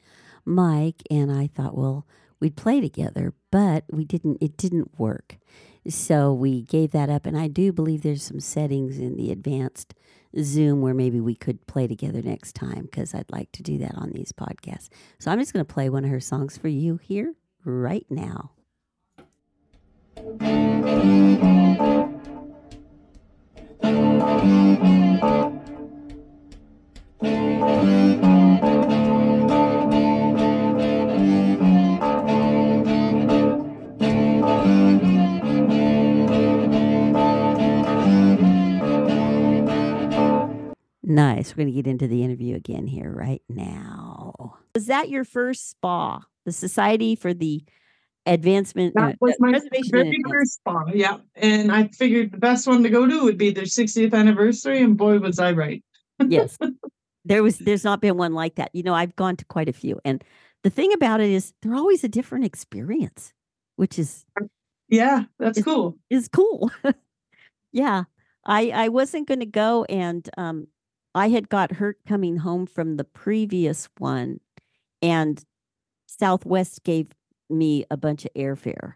mic 0.47 0.97
and 1.11 1.31
I 1.33 1.49
thought, 1.49 1.77
well, 1.77 2.07
we'd 2.41 2.57
play 2.57 2.81
together, 2.81 3.35
but 3.51 3.85
we 3.91 4.05
didn't 4.05 4.39
it 4.41 4.57
didn't 4.57 4.99
work. 4.99 5.39
So 5.89 6.33
we 6.33 6.63
gave 6.63 6.93
that 6.93 7.09
up 7.09 7.27
and 7.27 7.39
I 7.39 7.49
do 7.49 7.73
believe 7.73 8.03
there's 8.03 8.23
some 8.23 8.41
settings 8.41 8.99
in 8.99 9.17
the 9.17 9.31
advanced 9.31 9.95
Zoom 10.39 10.83
where 10.83 10.95
maybe 10.95 11.21
we 11.21 11.35
could 11.35 11.67
play 11.67 11.87
together 11.87 12.21
next 12.23 12.55
time 12.55 12.83
because 12.83 13.15
I'd 13.15 13.31
like 13.31 13.51
to 13.53 13.63
do 13.63 13.79
that 13.79 13.95
on 13.95 14.11
these 14.11 14.33
podcasts. 14.33 14.89
So 15.19 15.31
I'm 15.31 15.39
just 15.39 15.53
going 15.53 15.65
to 15.65 15.73
play 15.73 15.89
one 15.89 16.05
of 16.05 16.11
her 16.11 16.21
songs 16.21 16.59
for 16.59 16.69
you 16.69 16.99
here 16.99 17.35
right 17.65 18.07
now. 18.11 18.53
Nice. 41.09 41.53
We're 41.53 41.65
going 41.65 41.75
to 41.75 41.83
get 41.83 41.87
into 41.91 42.07
the 42.07 42.23
interview 42.23 42.55
again 42.55 42.87
here 42.87 43.11
right 43.11 43.43
now. 43.49 44.59
Was 44.75 44.87
that 44.87 45.09
your 45.09 45.25
first 45.25 45.71
SPAH? 45.71 46.21
The 46.45 46.53
Society 46.53 47.17
for 47.17 47.33
the 47.35 47.65
Advancement 48.27 48.95
uh, 48.97 49.07
That 49.09 49.17
was 49.21 49.35
my 49.39 49.59
very 49.91 50.17
first 50.31 50.61
SPAH. 50.61 50.93
Yeah. 50.95 51.17
And 51.35 51.73
I 51.73 51.89
figured 51.89 52.33
the 52.33 52.39
best 52.39 52.67
one 52.67 52.83
to 52.83 52.91
go 52.91 53.07
to 53.07 53.25
would 53.25 53.39
be 53.39 53.51
their 53.51 53.65
60th 53.65 54.13
anniversary. 54.13 54.83
And 54.83 54.97
boy, 54.97 55.19
was 55.19 55.39
I 55.39 55.53
right. 55.53 55.83
yes 56.27 56.59
there 57.25 57.43
was 57.43 57.59
there's 57.59 57.85
not 57.85 58.01
been 58.01 58.17
one 58.17 58.33
like 58.35 58.57
that 58.57 58.71
you 58.73 58.83
know 58.83 58.93
i've 58.95 59.15
gone 59.15 59.37
to 59.37 59.45
quite 59.45 59.69
a 59.69 59.73
few 59.73 60.01
and 60.05 60.25
the 60.65 60.71
thing 60.71 60.93
about 60.93 61.21
it 61.21 61.31
is 61.31 61.53
they're 61.63 61.77
always 61.77 62.03
a 62.03 62.09
different 62.09 62.45
experience 62.45 63.33
which 63.77 63.99
is 64.01 64.25
Yeah, 64.89 65.25
that's 65.39 65.59
It's- 65.59 65.65
cool. 65.65 65.97
is 66.11 66.29
cool 66.29 66.73
yeah 67.73 68.05
i 68.45 68.71
i 68.71 68.89
wasn't 68.89 69.29
going 69.29 69.39
to 69.41 69.47
go 69.47 69.85
and 69.85 70.29
um 70.37 70.67
i 71.19 71.29
had 71.29 71.49
got 71.49 71.73
hurt 71.73 71.99
coming 72.07 72.37
home 72.37 72.67
from 72.67 72.97
the 72.97 73.05
previous 73.05 73.89
one 73.99 74.39
and 75.03 75.45
southwest 76.07 76.83
gave 76.85 77.09
me 77.51 77.85
a 77.91 77.97
bunch 77.97 78.25
of 78.25 78.33
airfare 78.35 78.95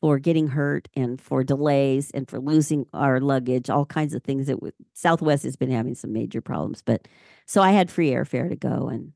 for 0.00 0.18
getting 0.18 0.48
hurt 0.48 0.88
and 0.94 1.20
for 1.20 1.42
delays 1.42 2.10
and 2.12 2.28
for 2.28 2.38
losing 2.38 2.86
our 2.92 3.20
luggage 3.20 3.70
all 3.70 3.86
kinds 3.86 4.14
of 4.14 4.22
things 4.22 4.46
that 4.46 4.58
southwest 4.94 5.42
has 5.42 5.56
been 5.56 5.70
having 5.70 5.94
some 5.94 6.12
major 6.12 6.40
problems 6.40 6.82
but 6.82 7.08
so 7.46 7.62
i 7.62 7.70
had 7.70 7.90
free 7.90 8.10
airfare 8.10 8.48
to 8.48 8.56
go 8.56 8.88
and 8.88 9.12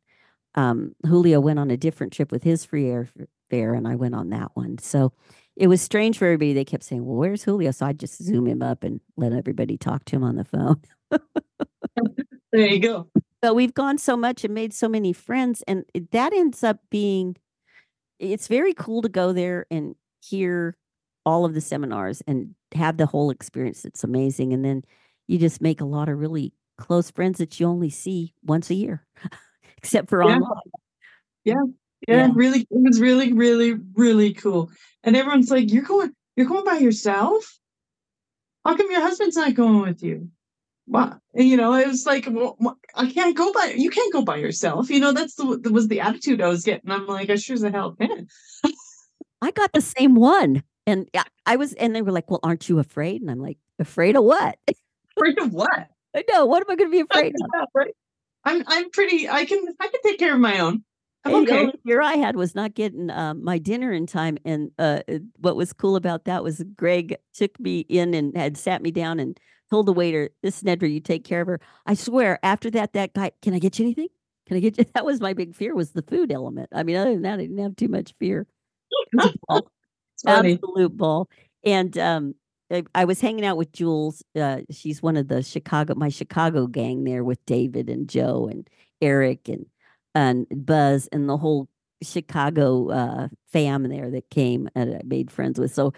um, 0.56 0.94
julio 1.06 1.40
went 1.40 1.58
on 1.58 1.70
a 1.70 1.76
different 1.76 2.12
trip 2.12 2.32
with 2.32 2.42
his 2.42 2.64
free 2.64 2.84
airfare 2.84 3.76
and 3.76 3.86
i 3.86 3.94
went 3.94 4.14
on 4.14 4.30
that 4.30 4.50
one. 4.54 4.78
So 4.78 5.12
it 5.56 5.66
was 5.66 5.82
strange 5.82 6.18
for 6.18 6.24
everybody. 6.24 6.52
They 6.52 6.64
kept 6.64 6.84
saying 6.84 7.04
well 7.04 7.16
where's 7.16 7.44
julio? 7.44 7.70
So 7.70 7.86
i 7.86 7.92
just 7.92 8.22
zoom 8.22 8.46
him 8.46 8.62
up 8.62 8.82
and 8.84 9.00
let 9.16 9.32
everybody 9.32 9.76
talk 9.76 10.04
to 10.06 10.16
him 10.16 10.24
on 10.24 10.36
the 10.36 10.44
phone 10.44 10.80
There 12.52 12.66
you 12.66 12.80
go. 12.80 13.08
but 13.42 13.54
we've 13.54 13.74
gone 13.74 13.96
so 13.98 14.16
much 14.16 14.44
and 14.44 14.54
made 14.54 14.72
so 14.74 14.88
many 14.88 15.12
friends 15.12 15.62
and 15.68 15.84
that 16.12 16.32
ends 16.32 16.62
up 16.64 16.78
being 16.90 17.36
it's 18.18 18.48
very 18.48 18.74
cool 18.74 19.02
to 19.02 19.08
go 19.08 19.32
there 19.32 19.66
and 19.70 19.94
hear 20.20 20.76
all 21.24 21.44
of 21.44 21.54
the 21.54 21.60
seminars 21.60 22.22
and 22.26 22.54
have 22.74 22.96
the 22.96 23.06
whole 23.06 23.30
experience 23.30 23.84
it's 23.84 24.04
amazing 24.04 24.52
and 24.52 24.64
then 24.64 24.82
you 25.28 25.38
just 25.38 25.60
make 25.60 25.80
a 25.80 25.84
lot 25.84 26.08
of 26.08 26.18
really 26.18 26.52
close 26.76 27.10
friends 27.10 27.38
that 27.38 27.58
you 27.60 27.66
only 27.66 27.90
see 27.90 28.34
once 28.44 28.68
a 28.70 28.74
year 28.74 29.06
except 29.78 30.08
for 30.10 30.22
Yeah. 30.22 30.36
online 30.36 30.60
Yeah, 31.44 31.62
Yeah. 32.08 32.28
really, 32.34 32.60
it 32.60 32.66
was 32.70 33.00
really, 33.00 33.32
really, 33.32 33.74
really 33.94 34.32
cool. 34.34 34.70
And 35.04 35.16
everyone's 35.16 35.50
like, 35.50 35.72
"You're 35.72 35.82
going, 35.82 36.12
you're 36.36 36.46
going 36.46 36.64
by 36.64 36.78
yourself? 36.78 37.58
How 38.64 38.76
come 38.76 38.90
your 38.90 39.00
husband's 39.00 39.36
not 39.36 39.54
going 39.54 39.80
with 39.80 40.02
you?" 40.02 40.28
Well, 40.90 41.20
you 41.34 41.56
know, 41.56 41.72
it 41.74 41.86
was 41.86 42.04
like, 42.04 42.26
well, 42.28 42.56
I 42.96 43.10
can't 43.10 43.36
go 43.36 43.52
by. 43.52 43.74
You 43.76 43.90
can't 43.90 44.12
go 44.12 44.22
by 44.22 44.36
yourself. 44.36 44.90
You 44.90 44.98
know, 44.98 45.12
that's 45.12 45.36
the 45.36 45.44
was 45.70 45.86
the 45.88 46.00
attitude 46.00 46.40
I 46.40 46.48
was 46.48 46.64
getting. 46.64 46.90
I'm 46.90 47.06
like, 47.06 47.30
I 47.30 47.36
sure 47.36 47.54
as 47.54 47.62
hell 47.62 47.92
can. 47.92 48.26
i 49.42 49.50
got 49.52 49.72
the 49.72 49.80
same 49.80 50.14
one 50.16 50.62
and 50.86 51.08
I- 51.16 51.24
i 51.46 51.56
was 51.56 51.72
and 51.74 51.94
they 51.96 52.02
were 52.02 52.12
like 52.12 52.30
well 52.30 52.40
aren't 52.42 52.68
you 52.68 52.78
afraid 52.78 53.22
and 53.22 53.30
i'm 53.30 53.38
like 53.38 53.56
afraid 53.78 54.14
of 54.16 54.24
what 54.24 54.58
Afraid 55.16 55.38
of 55.40 55.52
what? 55.52 55.88
I 56.16 56.24
know. 56.30 56.46
What 56.46 56.62
am 56.62 56.70
I 56.70 56.76
going 56.76 56.90
to 56.90 56.96
be 56.96 57.00
afraid 57.00 57.34
of? 57.34 57.66
Right. 57.74 57.94
I'm 58.44 58.64
I'm 58.66 58.90
pretty. 58.90 59.28
I 59.28 59.44
can 59.44 59.62
I 59.78 59.88
can 59.88 60.00
take 60.02 60.18
care 60.18 60.34
of 60.34 60.40
my 60.40 60.58
own. 60.60 60.82
I'm 61.24 61.34
And 61.34 61.48
okay. 61.48 61.58
only 61.60 61.74
fear 61.84 62.00
I 62.00 62.14
had 62.14 62.36
was 62.36 62.54
not 62.54 62.74
getting 62.74 63.10
um, 63.10 63.44
my 63.44 63.58
dinner 63.58 63.92
in 63.92 64.06
time. 64.06 64.38
And 64.46 64.70
uh, 64.78 65.00
what 65.38 65.56
was 65.56 65.72
cool 65.74 65.96
about 65.96 66.24
that 66.24 66.42
was 66.42 66.62
Greg 66.74 67.16
took 67.34 67.58
me 67.60 67.80
in 67.80 68.14
and 68.14 68.34
had 68.34 68.56
sat 68.56 68.80
me 68.80 68.90
down 68.90 69.20
and 69.20 69.38
told 69.70 69.86
the 69.86 69.92
waiter, 69.92 70.30
"This 70.42 70.58
is 70.58 70.62
Nedra, 70.64 70.92
you 70.92 71.00
take 71.00 71.24
care 71.24 71.40
of 71.40 71.48
her." 71.48 71.60
I 71.86 71.94
swear, 71.94 72.38
after 72.42 72.70
that, 72.72 72.92
that 72.94 73.12
guy, 73.14 73.32
can 73.42 73.54
I 73.54 73.58
get 73.58 73.78
you 73.78 73.84
anything? 73.86 74.08
Can 74.46 74.56
I 74.56 74.60
get 74.60 74.78
you? 74.78 74.84
That 74.94 75.04
was 75.04 75.20
my 75.20 75.32
big 75.32 75.54
fear 75.54 75.74
was 75.74 75.92
the 75.92 76.02
food 76.02 76.32
element. 76.32 76.68
I 76.72 76.82
mean, 76.82 76.96
other 76.96 77.12
than 77.12 77.22
that, 77.22 77.34
I 77.34 77.42
didn't 77.42 77.58
have 77.58 77.76
too 77.76 77.88
much 77.88 78.14
fear. 78.18 78.46
Ball, 79.48 79.68
It's 80.14 80.24
absolute 80.26 80.96
ball. 80.96 81.28
And 81.64 81.96
um, 81.98 82.34
I, 82.70 82.84
I 82.94 83.04
was 83.04 83.20
hanging 83.20 83.44
out 83.44 83.56
with 83.56 83.72
Jules. 83.72 84.22
Uh, 84.34 84.60
she's 84.70 85.02
one 85.02 85.16
of 85.16 85.28
the 85.28 85.42
Chicago, 85.42 85.94
my 85.94 86.08
Chicago 86.08 86.66
gang 86.66 87.04
there 87.04 87.24
with 87.24 87.44
David 87.46 87.88
and 87.88 88.08
Joe 88.08 88.48
and 88.50 88.68
Eric 89.00 89.48
and 89.48 89.66
and 90.14 90.46
Buzz 90.50 91.08
and 91.12 91.28
the 91.28 91.36
whole 91.36 91.68
Chicago 92.02 92.90
uh, 92.90 93.28
fam 93.52 93.84
there 93.88 94.10
that 94.10 94.30
came 94.30 94.68
and 94.74 94.96
I 94.96 95.00
made 95.04 95.30
friends 95.30 95.58
with. 95.58 95.72
So 95.72 95.92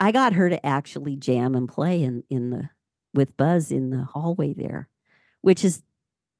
I 0.00 0.12
got 0.12 0.32
her 0.32 0.48
to 0.48 0.64
actually 0.64 1.16
jam 1.16 1.54
and 1.54 1.68
play 1.68 2.02
in 2.02 2.24
in 2.30 2.50
the 2.50 2.68
with 3.16 3.36
Buzz 3.36 3.70
in 3.70 3.90
the 3.90 4.04
hallway 4.04 4.52
there, 4.52 4.88
which 5.40 5.64
is 5.64 5.82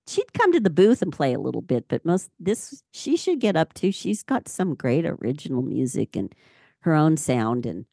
she'd 0.06 0.32
come 0.32 0.52
to 0.52 0.60
the 0.60 0.70
booth 0.70 1.02
and 1.02 1.12
play 1.12 1.32
a 1.32 1.40
little 1.40 1.62
bit, 1.62 1.86
but 1.88 2.04
most 2.04 2.30
this 2.38 2.82
she 2.92 3.16
should 3.16 3.40
get 3.40 3.56
up 3.56 3.74
to. 3.74 3.90
She's 3.90 4.22
got 4.22 4.48
some 4.48 4.74
great 4.74 5.04
original 5.06 5.62
music 5.62 6.16
and 6.16 6.34
her 6.80 6.94
own 6.94 7.16
sound 7.16 7.66
and 7.66 7.86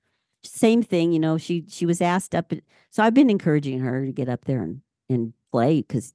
same 0.44 0.84
thing, 0.84 1.14
you 1.14 1.20
know, 1.20 1.38
she 1.38 1.66
she 1.70 1.86
was 1.86 2.02
asked 2.02 2.36
up 2.36 2.52
so 2.92 3.02
I've 3.02 3.14
been 3.14 3.30
encouraging 3.30 3.80
her 3.80 4.06
to 4.06 4.12
get 4.12 4.30
up 4.30 4.46
there 4.46 4.62
and 4.62 4.82
and 5.10 5.34
play 5.52 5.82
because 5.82 6.14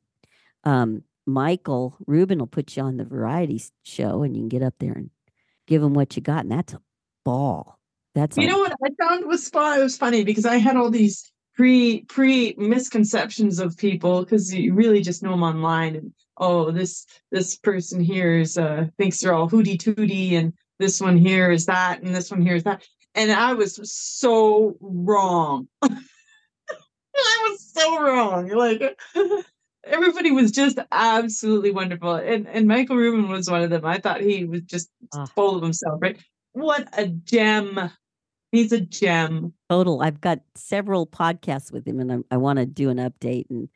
um 0.65 1.03
Michael 1.27 1.97
Rubin 2.07 2.39
will 2.39 2.47
put 2.47 2.77
you 2.77 2.83
on 2.83 2.97
the 2.97 3.05
variety 3.05 3.63
show 3.85 4.23
and 4.23 4.37
you 4.37 4.43
can 4.43 4.49
get 4.49 4.63
up 4.63 4.75
there 4.79 4.93
and 4.93 5.11
give 5.67 5.83
him 5.83 5.95
what 5.95 6.17
you 6.17 6.23
got 6.23 6.41
and 6.41 6.53
that's 6.53 6.75
a 6.75 6.81
ball. 7.25 7.79
That's 8.15 8.37
You 8.37 8.49
know 8.49 8.59
what 8.59 8.73
I 8.85 8.89
found 9.01 9.27
was 9.27 9.49
fun. 9.49 9.79
It 9.79 9.83
was 9.83 9.97
funny 9.97 10.25
because 10.25 10.47
I 10.47 10.57
had 10.57 10.77
all 10.77 10.91
these 10.91 11.31
pre 11.59 12.03
pre 12.03 12.55
misconceptions 12.57 13.59
of 13.59 13.77
people 13.77 14.23
because 14.23 14.55
you 14.55 14.73
really 14.73 15.03
just 15.03 15.23
know 15.23 15.33
them 15.33 15.43
online 15.43 15.97
and 15.97 16.13
oh 16.39 16.71
this 16.71 17.05
this 17.33 17.57
person 17.57 18.01
here 18.01 18.39
is 18.39 18.57
uh 18.57 18.87
thinks 18.97 19.19
they're 19.21 19.35
all 19.35 19.49
hooty 19.49 19.77
tooty 19.77 20.37
and 20.37 20.55
this 20.79 21.01
one 21.01 21.19
here 21.19 21.51
is 21.51 21.67
that 21.67 22.01
and 22.01 22.15
this 22.15 22.31
one 22.31 22.41
here 22.41 22.55
is 22.55 22.63
that 22.63 22.83
and 23.15 23.33
I 23.33 23.55
was 23.55 23.81
so 23.93 24.77
wrong. 24.81 25.67
I 25.83 27.49
was 27.51 27.73
so 27.73 28.01
wrong. 28.01 28.49
Like 28.49 28.97
everybody 29.85 30.31
was 30.31 30.53
just 30.53 30.79
absolutely 30.93 31.73
wonderful, 31.73 32.15
and 32.15 32.47
and 32.47 32.69
Michael 32.69 32.97
Rubin 32.97 33.29
was 33.29 33.51
one 33.51 33.63
of 33.63 33.71
them. 33.71 33.85
I 33.85 33.99
thought 33.99 34.21
he 34.21 34.45
was 34.45 34.63
just 34.63 34.89
Ah. 35.13 35.27
full 35.35 35.57
of 35.57 35.63
himself. 35.63 35.99
Right? 36.01 36.19
What 36.53 36.89
a 36.97 37.09
gem! 37.09 37.91
He's 38.53 38.73
a 38.73 38.81
gem. 38.81 39.53
total. 39.69 40.01
I've 40.03 40.21
got 40.21 40.41
several 40.55 41.07
podcasts 41.07 41.71
with 41.73 41.87
him 41.87 42.01
and 42.01 42.13
I, 42.13 42.17
I 42.35 42.37
want 42.39 42.59
to 42.59 42.67
do 42.67 42.89
an 42.89 42.97
update 42.99 43.45
and 43.51 43.69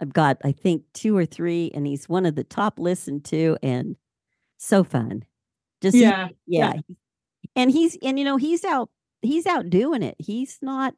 I've 0.00 0.12
got 0.12 0.38
I 0.44 0.52
think 0.52 0.82
two 0.94 1.16
or 1.16 1.26
three 1.26 1.70
and 1.74 1.86
he's 1.86 2.08
one 2.08 2.24
of 2.26 2.34
the 2.34 2.44
top 2.44 2.78
listened 2.78 3.24
to 3.26 3.56
and 3.62 3.96
so 4.58 4.82
fun. 4.84 5.24
Just 5.82 5.96
Yeah, 5.96 6.28
yeah. 6.46 6.74
he- 6.88 6.96
And 7.56 7.70
he's 7.70 7.96
and 8.02 8.18
you 8.18 8.24
know 8.24 8.36
he's 8.38 8.64
out 8.64 8.88
he's 9.22 9.46
out 9.46 9.68
doing 9.70 10.02
it. 10.02 10.16
He's 10.18 10.58
not 10.62 10.94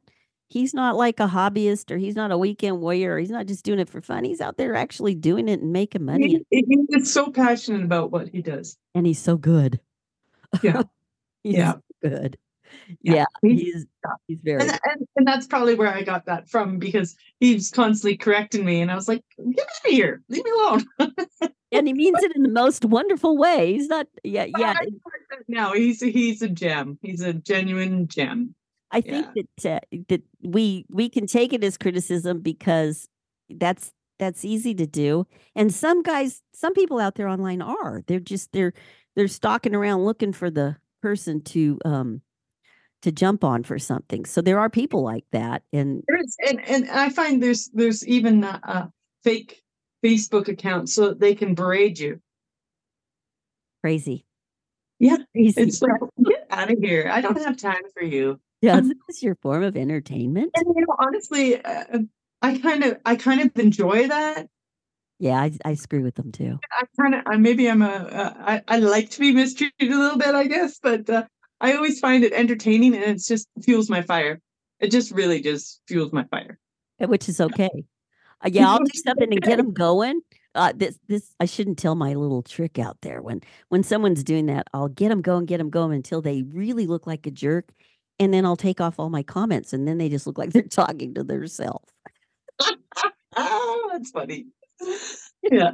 he's 0.49 0.73
not 0.73 0.95
like 0.95 1.19
a 1.19 1.27
hobbyist 1.27 1.91
or 1.91 1.97
he's 1.97 2.15
not 2.15 2.31
a 2.31 2.37
weekend 2.37 2.79
warrior. 2.79 3.15
Or 3.15 3.19
he's 3.19 3.29
not 3.29 3.45
just 3.47 3.65
doing 3.65 3.79
it 3.79 3.89
for 3.89 4.01
fun. 4.01 4.23
He's 4.23 4.39
out 4.39 4.55
there 4.57 4.73
actually 4.75 5.15
doing 5.15 5.49
it 5.49 5.59
and 5.61 5.73
making 5.73 6.05
money 6.05 6.27
he, 6.49 6.57
and, 6.59 6.65
he 6.89 6.95
is 6.97 7.11
so 7.11 7.29
passionate 7.29 7.83
about 7.83 8.11
what 8.11 8.29
he 8.29 8.41
does. 8.41 8.77
and 8.95 9.05
he's 9.05 9.19
so 9.19 9.35
good. 9.35 9.81
Yeah. 10.63 10.83
he's 11.43 11.55
Yeah. 11.57 11.73
so 11.73 12.09
good. 12.09 12.37
Yeah, 13.01 13.13
Yeah, 13.13 13.25
he's- 13.41 13.61
he's 13.61 13.85
he's 14.27 14.39
very 14.43 14.61
And, 14.61 14.71
and 14.71 15.07
and 15.15 15.27
that's 15.27 15.47
probably 15.47 15.75
where 15.75 15.93
I 15.93 16.03
got 16.03 16.25
that 16.25 16.49
from 16.49 16.79
because 16.79 17.15
he's 17.39 17.69
constantly 17.71 18.17
correcting 18.17 18.65
me, 18.65 18.81
and 18.81 18.91
I 18.91 18.95
was 18.95 19.07
like, 19.07 19.23
"Get 19.37 19.65
out 19.65 19.85
of 19.85 19.91
here! 19.91 20.21
Leave 20.29 20.43
me 20.45 20.51
alone." 20.51 20.85
and 21.71 21.87
he 21.87 21.93
means 21.93 22.21
it 22.23 22.35
in 22.35 22.43
the 22.43 22.49
most 22.49 22.85
wonderful 22.85 23.37
way. 23.37 23.73
He's 23.73 23.87
not 23.87 24.07
yeah, 24.23 24.45
yeah. 24.45 24.71
I 24.71 24.85
correct 24.85 25.25
that 25.31 25.43
now 25.47 25.73
he's 25.73 25.99
he's 26.01 26.41
a 26.41 26.49
gem. 26.49 26.97
He's 27.01 27.21
a 27.21 27.33
genuine 27.33 28.07
gem. 28.07 28.55
I 28.91 29.01
think 29.01 29.27
that 29.35 29.65
uh, 29.83 29.97
that 30.07 30.21
we 30.41 30.85
we 30.89 31.09
can 31.09 31.27
take 31.27 31.51
it 31.51 31.63
as 31.63 31.77
criticism 31.77 32.39
because 32.39 33.09
that's 33.49 33.91
that's 34.19 34.45
easy 34.45 34.73
to 34.75 34.87
do. 34.87 35.27
And 35.55 35.73
some 35.73 36.01
guys, 36.03 36.41
some 36.53 36.73
people 36.73 36.99
out 36.99 37.15
there 37.15 37.27
online 37.27 37.61
are. 37.61 38.01
They're 38.07 38.19
just 38.19 38.51
they're 38.53 38.73
they're 39.15 39.27
stalking 39.27 39.75
around 39.75 40.05
looking 40.05 40.31
for 40.31 40.49
the 40.49 40.77
person 41.01 41.41
to 41.41 41.79
um 41.85 42.21
to 43.01 43.11
jump 43.11 43.43
on 43.43 43.63
for 43.63 43.77
something. 43.79 44.25
So 44.25 44.41
there 44.41 44.59
are 44.59 44.69
people 44.69 45.03
like 45.03 45.25
that 45.31 45.63
and 45.71 46.03
and 46.47 46.61
and 46.67 46.89
I 46.89 47.09
find 47.09 47.41
there's 47.41 47.69
there's 47.73 48.07
even 48.07 48.43
uh, 48.43 48.87
fake 49.23 49.61
Facebook 50.03 50.47
accounts 50.47 50.93
so 50.93 51.09
that 51.09 51.19
they 51.19 51.35
can 51.35 51.55
berate 51.55 51.99
you. 51.99 52.19
crazy. 53.81 54.25
Yeah, 54.99 55.17
Crazy. 55.33 55.61
It's 55.61 55.81
like 55.81 55.91
get 56.25 56.47
out 56.49 56.71
of 56.71 56.79
here. 56.81 57.09
I 57.11 57.21
don't 57.21 57.37
have 57.37 57.57
time 57.57 57.83
for 57.93 58.03
you. 58.03 58.39
yeah, 58.61 58.79
this 58.81 58.97
is 59.09 59.23
your 59.23 59.35
form 59.35 59.63
of 59.63 59.77
entertainment. 59.77 60.51
And 60.55 60.65
you 60.75 60.81
know, 60.81 60.95
honestly, 60.97 61.63
uh, 61.63 61.99
I 62.41 62.57
kind 62.57 62.83
of 62.83 62.97
I 63.05 63.15
kind 63.15 63.41
of 63.41 63.57
enjoy 63.59 64.07
that. 64.07 64.47
Yeah, 65.19 65.39
I, 65.41 65.51
I 65.65 65.73
screw 65.73 66.03
with 66.03 66.15
them 66.15 66.31
too. 66.31 66.59
I 66.71 66.85
kind 66.99 67.15
of 67.15 67.39
maybe 67.39 67.69
I'm 67.69 67.81
a 67.81 67.87
uh, 67.87 68.33
I 68.37 68.61
I 68.67 68.79
like 68.79 69.09
to 69.11 69.19
be 69.19 69.31
mistreated 69.31 69.91
a 69.91 69.97
little 69.97 70.17
bit, 70.17 70.33
I 70.35 70.47
guess, 70.47 70.79
but 70.81 71.09
uh, 71.09 71.25
I 71.59 71.73
always 71.73 71.99
find 71.99 72.23
it 72.23 72.33
entertaining 72.33 72.95
and 72.95 73.03
it's 73.03 73.27
just 73.27 73.47
fuels 73.63 73.89
my 73.89 74.01
fire. 74.01 74.39
It 74.79 74.91
just 74.91 75.11
really 75.11 75.41
just 75.41 75.81
fuels 75.87 76.13
my 76.13 76.23
fire. 76.25 76.59
Uh, 77.01 77.07
which 77.07 77.27
is 77.27 77.41
okay. 77.41 77.69
Uh, 78.43 78.49
yeah, 78.51 78.69
I'll 78.69 78.79
do 78.79 78.91
something 78.93 79.31
to 79.31 79.39
get 79.39 79.57
them 79.57 79.73
going. 79.73 80.21
Uh, 80.55 80.73
this 80.75 80.97
this 81.07 81.35
I 81.39 81.45
shouldn't 81.45 81.77
tell 81.77 81.95
my 81.95 82.15
little 82.15 82.41
trick 82.41 82.79
out 82.79 82.97
there 83.01 83.21
when 83.21 83.41
when 83.69 83.83
someone's 83.83 84.23
doing 84.23 84.47
that. 84.47 84.67
I'll 84.73 84.87
get 84.87 85.09
them 85.09 85.21
going, 85.21 85.45
get 85.45 85.57
them 85.57 85.69
going 85.69 85.93
until 85.93 86.21
they 86.21 86.43
really 86.43 86.87
look 86.87 87.05
like 87.05 87.27
a 87.27 87.31
jerk, 87.31 87.71
and 88.19 88.33
then 88.33 88.45
I'll 88.45 88.55
take 88.55 88.81
off 88.81 88.99
all 88.99 89.09
my 89.09 89.23
comments, 89.23 89.73
and 89.73 89.87
then 89.87 89.97
they 89.99 90.09
just 90.09 90.25
look 90.25 90.37
like 90.37 90.51
they're 90.51 90.63
talking 90.63 91.13
to 91.13 91.23
themselves. 91.23 91.91
Oh, 93.35 93.89
that's 93.91 94.11
funny. 94.11 94.47
Yeah. 95.49 95.73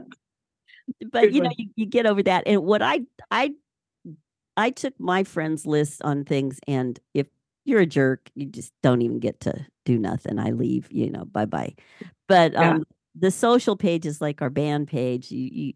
But 1.12 1.32
you 1.32 1.42
know, 1.42 1.50
you, 1.58 1.70
you 1.76 1.86
get 1.88 2.06
over 2.06 2.22
that. 2.24 2.44
And 2.46 2.64
what 2.64 2.84
I 2.84 3.00
I 3.32 3.54
I 4.58 4.70
took 4.70 5.00
my 5.00 5.24
friends 5.24 5.66
list 5.66 6.02
on 6.04 6.26
things, 6.26 6.60
and 6.68 7.00
if 7.14 7.28
you're 7.66 7.82
a 7.82 7.86
jerk, 7.86 8.30
you 8.36 8.46
just 8.46 8.74
don't 8.84 9.02
even 9.02 9.20
get 9.20 9.40
to 9.42 9.66
do 9.86 9.98
nothing. 9.98 10.40
I 10.40 10.52
leave, 10.52 10.92
you 10.92 11.10
know, 11.10 11.26
bye 11.26 11.46
bye. 11.46 11.74
But 12.28 12.54
Yeah. 12.54 12.70
um, 12.72 12.84
the 13.16 13.32
social 13.32 13.76
page 13.76 14.06
is 14.06 14.22
like 14.22 14.42
our 14.42 14.50
band 14.50 14.88
page. 14.88 15.32
You 15.32 15.50
you 15.52 15.74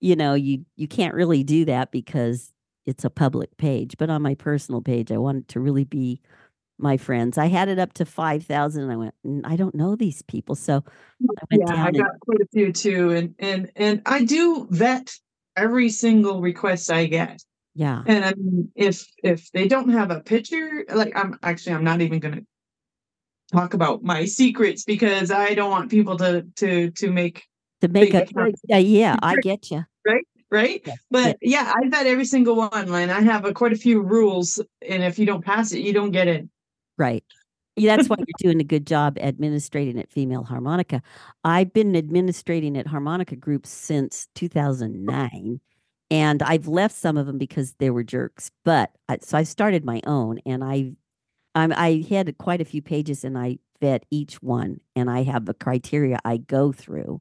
you 0.00 0.16
know 0.16 0.34
you 0.34 0.64
you 0.76 0.88
can't 0.88 1.14
really 1.14 1.42
do 1.44 1.64
that 1.66 1.92
because 1.92 2.52
it's 2.86 3.04
a 3.04 3.10
public 3.10 3.56
page. 3.56 3.96
But 3.98 4.10
on 4.10 4.22
my 4.22 4.34
personal 4.34 4.82
page, 4.82 5.12
I 5.12 5.18
wanted 5.18 5.48
to 5.48 5.60
really 5.60 5.84
be 5.84 6.20
my 6.78 6.96
friends. 6.96 7.38
I 7.38 7.46
had 7.46 7.68
it 7.68 7.78
up 7.78 7.92
to 7.94 8.04
five 8.04 8.44
thousand, 8.44 8.84
and 8.84 8.92
I 8.92 8.96
went, 8.96 9.14
"Mm, 9.26 9.42
I 9.44 9.56
don't 9.56 9.74
know 9.74 9.96
these 9.96 10.22
people, 10.22 10.54
so 10.56 10.84
I 11.38 11.42
went 11.50 11.62
Yeah, 11.66 11.84
I 11.84 11.86
and 11.88 11.96
got 11.96 12.20
quite 12.20 12.40
a 12.40 12.46
few 12.52 12.72
too, 12.72 13.10
and 13.10 13.34
and 13.38 13.70
and 13.76 14.02
I 14.06 14.24
do 14.24 14.66
vet 14.70 15.10
every 15.56 15.88
single 15.90 16.40
request 16.40 16.90
I 16.90 17.06
get. 17.06 17.42
Yeah, 17.74 18.02
And 18.06 18.24
I 18.24 18.34
mean, 18.34 18.70
if 18.74 19.06
if 19.22 19.50
they 19.52 19.68
don't 19.68 19.90
have 19.90 20.10
a 20.10 20.20
picture, 20.20 20.84
like 20.92 21.12
I'm 21.16 21.38
actually 21.42 21.74
I'm 21.74 21.84
not 21.84 22.00
even 22.00 22.18
gonna 22.18 22.42
talk 23.52 23.74
about 23.74 24.02
my 24.02 24.24
secrets 24.24 24.84
because 24.84 25.30
I 25.30 25.54
don't 25.54 25.70
want 25.70 25.90
people 25.90 26.16
to 26.18 26.42
to 26.56 26.90
to 26.90 27.10
make 27.10 27.44
to 27.80 27.88
make 27.88 28.14
a 28.14 28.26
yeah, 28.68 28.78
yeah, 28.78 29.16
I 29.22 29.36
get 29.36 29.70
you. 29.70 29.84
right. 30.50 30.82
Yeah, 30.84 30.94
But 31.10 31.36
yeah, 31.40 31.72
I 31.74 31.88
vet 31.88 32.06
every 32.06 32.24
single 32.24 32.56
one, 32.56 32.70
and 32.72 33.10
I 33.12 33.20
have 33.20 33.44
a, 33.44 33.52
quite 33.52 33.72
a 33.72 33.76
few 33.76 34.02
rules. 34.02 34.60
And 34.86 35.02
if 35.02 35.18
you 35.18 35.26
don't 35.26 35.44
pass 35.44 35.72
it, 35.72 35.80
you 35.80 35.92
don't 35.92 36.10
get 36.10 36.28
in. 36.28 36.50
Right. 36.98 37.24
That's 37.76 38.08
why 38.08 38.16
you're 38.18 38.52
doing 38.52 38.60
a 38.60 38.64
good 38.64 38.86
job 38.86 39.16
administrating 39.20 39.98
at 39.98 40.10
Female 40.10 40.42
Harmonica. 40.42 41.02
I've 41.44 41.72
been 41.72 41.94
administrating 41.94 42.76
at 42.76 42.86
Harmonica 42.86 43.36
Group 43.36 43.66
since 43.66 44.28
2009, 44.34 45.60
and 46.10 46.42
I've 46.42 46.66
left 46.66 46.96
some 46.96 47.16
of 47.16 47.26
them 47.26 47.38
because 47.38 47.74
they 47.74 47.90
were 47.90 48.02
jerks. 48.02 48.50
But 48.64 48.90
I, 49.08 49.18
so 49.22 49.38
I 49.38 49.44
started 49.44 49.84
my 49.84 50.00
own, 50.04 50.40
and 50.44 50.64
I, 50.64 50.92
I'm, 51.54 51.72
I 51.72 52.04
had 52.08 52.36
quite 52.38 52.60
a 52.60 52.64
few 52.64 52.82
pages, 52.82 53.24
and 53.24 53.38
I 53.38 53.58
vet 53.80 54.04
each 54.10 54.42
one, 54.42 54.80
and 54.96 55.10
I 55.10 55.22
have 55.22 55.48
a 55.48 55.54
criteria 55.54 56.18
I 56.24 56.38
go 56.38 56.72
through 56.72 57.20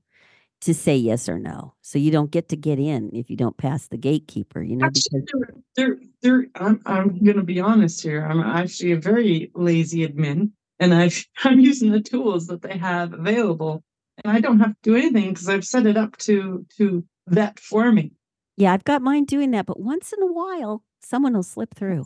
to 0.62 0.74
say 0.74 0.96
yes 0.96 1.30
or 1.30 1.40
no. 1.40 1.74
So 1.82 1.98
you 1.98 2.12
don't 2.12 2.32
get 2.32 2.50
to 2.50 2.58
get 2.58 2.80
in 2.80 3.12
if 3.14 3.30
you 3.30 3.38
don't 3.38 3.58
pass 3.58 3.88
the 3.88 3.98
gatekeeper. 3.98 4.62
You 4.62 4.76
know, 4.76 4.88
Actually, 4.88 5.22
because 5.22 5.62
they're, 5.76 5.98
they're, 6.22 6.48
I'm, 6.56 6.82
I'm 6.86 7.24
going 7.24 7.38
to 7.38 7.44
be 7.44 7.60
honest 7.60 8.02
here. 8.04 8.26
I'm 8.26 8.42
actually 8.42 8.92
a 8.92 9.00
very 9.00 9.52
lazy 9.56 10.08
admin, 10.08 10.52
and 10.80 10.94
I've, 10.94 11.24
I'm 11.44 11.60
using 11.60 11.92
the 11.92 12.02
tools 12.02 12.48
that 12.48 12.62
they 12.62 12.78
have 12.78 13.14
available. 13.14 13.84
and 14.24 14.36
I 14.36 14.42
don't 14.42 14.60
have 14.60 14.72
to 14.72 14.78
do 14.84 14.96
anything 14.96 15.30
because 15.30 15.48
I've 15.48 15.66
set 15.66 15.86
it 15.86 15.96
up 15.96 16.18
to 16.18 16.66
to 16.78 17.06
vet 17.28 17.60
for 17.60 17.92
me. 17.92 18.12
Yeah, 18.60 18.74
I've 18.74 18.84
got 18.84 19.02
mine 19.02 19.24
doing 19.24 19.52
that, 19.52 19.66
but 19.66 19.80
once 19.80 20.12
in 20.12 20.22
a 20.22 20.32
while, 20.32 20.84
someone 21.02 21.34
will 21.34 21.44
slip 21.44 21.74
through. 21.74 22.06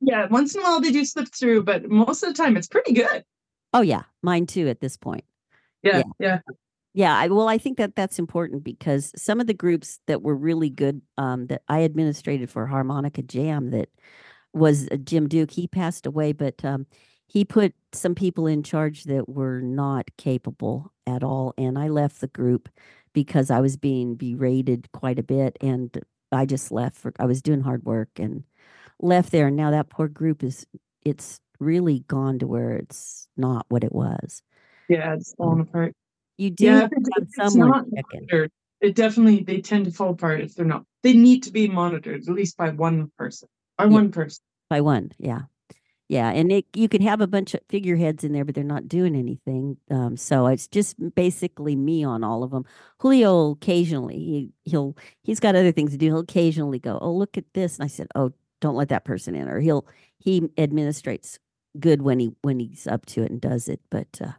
Yeah, 0.00 0.26
once 0.26 0.52
in 0.52 0.60
a 0.60 0.64
while 0.64 0.80
they 0.80 0.90
do 0.90 1.04
slip 1.04 1.28
through, 1.28 1.62
but 1.62 1.88
most 1.88 2.24
of 2.24 2.28
the 2.28 2.34
time 2.34 2.56
it's 2.56 2.66
pretty 2.66 2.92
good. 2.92 3.24
Oh 3.72 3.82
yeah, 3.82 4.02
mine 4.20 4.46
too 4.46 4.68
at 4.68 4.80
this 4.80 4.96
point. 4.96 5.24
Yeah, 5.84 5.98
Yeah. 5.98 6.02
yeah. 6.18 6.38
Yeah, 6.94 7.16
I, 7.16 7.28
well, 7.28 7.48
I 7.48 7.56
think 7.56 7.78
that 7.78 7.94
that's 7.96 8.18
important 8.18 8.64
because 8.64 9.12
some 9.16 9.40
of 9.40 9.46
the 9.46 9.54
groups 9.54 10.00
that 10.08 10.22
were 10.22 10.34
really 10.34 10.68
good 10.68 11.00
um, 11.16 11.46
that 11.46 11.62
I 11.68 11.78
administrated 11.78 12.50
for 12.50 12.66
Harmonica 12.66 13.22
Jam 13.22 13.70
that 13.70 13.88
was 14.52 14.88
uh, 14.88 14.96
Jim 14.96 15.26
Duke. 15.28 15.52
He 15.52 15.66
passed 15.68 16.04
away, 16.04 16.32
but 16.32 16.62
um, 16.64 16.84
he 17.28 17.46
put 17.46 17.74
some 17.92 18.14
people 18.14 18.46
in 18.46 18.62
charge 18.62 19.04
that 19.04 19.26
were 19.28 19.62
not 19.62 20.10
capable 20.18 20.92
at 21.06 21.22
all, 21.22 21.54
and 21.56 21.78
I 21.78 21.88
left 21.88 22.20
the 22.20 22.26
group 22.26 22.68
because 23.12 23.50
I 23.50 23.60
was 23.60 23.76
being 23.76 24.14
berated 24.14 24.88
quite 24.92 25.18
a 25.18 25.22
bit, 25.22 25.56
and 25.60 25.96
I 26.30 26.46
just 26.46 26.72
left 26.72 26.96
for 26.96 27.12
I 27.18 27.26
was 27.26 27.42
doing 27.42 27.60
hard 27.60 27.84
work 27.84 28.10
and 28.16 28.44
left 29.00 29.32
there, 29.32 29.48
and 29.48 29.56
now 29.56 29.70
that 29.70 29.90
poor 29.90 30.08
group 30.08 30.42
is 30.42 30.66
it's 31.04 31.40
really 31.58 32.00
gone 32.08 32.38
to 32.40 32.46
where 32.46 32.72
it's 32.72 33.28
not 33.36 33.66
what 33.68 33.84
it 33.84 33.92
was. 33.92 34.42
Yeah, 34.88 35.14
it's 35.14 35.34
falling 35.34 35.60
um, 35.60 35.68
apart. 35.68 35.94
You 36.38 36.50
do 36.50 36.66
Yeah, 36.66 36.80
have 36.82 36.84
if 36.84 36.90
to 36.90 36.96
it- 36.96 37.12
have 37.14 37.22
if 37.22 37.28
it's 37.28 37.36
someone 37.54 37.68
not 37.70 37.86
monitored, 37.90 38.50
it 38.80 38.94
definitely 38.94 39.42
they 39.42 39.60
tend 39.60 39.84
to 39.84 39.90
fall 39.90 40.10
apart 40.10 40.40
if 40.40 40.54
they're 40.54 40.64
not. 40.66 40.84
They 41.02 41.12
need 41.14 41.42
to 41.44 41.52
be 41.52 41.68
monitored 41.68 42.22
at 42.22 42.34
least 42.34 42.56
by 42.56 42.70
one 42.70 43.10
person. 43.18 43.48
By 43.78 43.84
Yeah. 43.84 43.90
one 43.94 44.10
person. 44.10 44.42
by 44.70 44.80
one 44.80 45.10
yeah 45.18 45.42
yeah 46.12 46.30
and 46.30 46.52
it, 46.52 46.66
you 46.76 46.88
could 46.90 47.02
have 47.02 47.22
a 47.22 47.26
bunch 47.26 47.54
of 47.54 47.60
figureheads 47.70 48.22
in 48.22 48.32
there 48.32 48.44
but 48.44 48.54
they're 48.54 48.62
not 48.64 48.86
doing 48.86 49.16
anything 49.16 49.78
um, 49.90 50.16
so 50.16 50.46
it's 50.46 50.68
just 50.68 50.94
basically 51.14 51.74
me 51.74 52.04
on 52.04 52.22
all 52.22 52.42
of 52.44 52.50
them 52.50 52.64
julio 53.00 53.52
occasionally 53.52 54.16
he, 54.16 54.50
he'll 54.64 54.94
he's 55.22 55.40
got 55.40 55.56
other 55.56 55.72
things 55.72 55.90
to 55.92 55.96
do 55.96 56.06
he'll 56.06 56.18
occasionally 56.18 56.78
go 56.78 56.98
oh 57.00 57.12
look 57.12 57.38
at 57.38 57.44
this 57.54 57.76
and 57.76 57.84
i 57.84 57.88
said 57.88 58.06
oh 58.14 58.30
don't 58.60 58.76
let 58.76 58.90
that 58.90 59.04
person 59.04 59.34
in 59.34 59.48
or 59.48 59.58
he'll 59.60 59.86
he 60.18 60.42
administrates 60.58 61.38
good 61.80 62.02
when 62.02 62.20
he 62.20 62.32
when 62.42 62.60
he's 62.60 62.86
up 62.86 63.06
to 63.06 63.22
it 63.22 63.30
and 63.30 63.40
does 63.40 63.66
it 63.68 63.80
but 63.90 64.20
uh, 64.22 64.32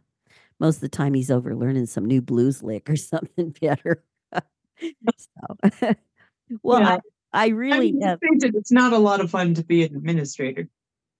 most 0.60 0.76
of 0.76 0.80
the 0.82 0.88
time 0.88 1.12
he's 1.14 1.30
over 1.30 1.56
learning 1.56 1.86
some 1.86 2.04
new 2.04 2.22
blues 2.22 2.62
lick 2.62 2.88
or 2.88 2.96
something 2.96 3.54
better 3.60 4.02
so 4.32 5.94
well 6.62 6.80
Yeah. 6.80 6.98
I, 7.32 7.46
I 7.46 7.48
I 7.70 7.78
really 7.78 7.92
mean, 7.92 8.02
have 8.02 8.20
let's 8.22 8.44
face 8.44 8.44
it, 8.50 8.54
it's 8.56 8.72
not 8.72 8.92
a 8.92 8.98
lot 8.98 9.20
of 9.20 9.30
fun 9.30 9.54
to 9.54 9.64
be 9.64 9.84
an 9.84 9.96
administrator. 9.96 10.68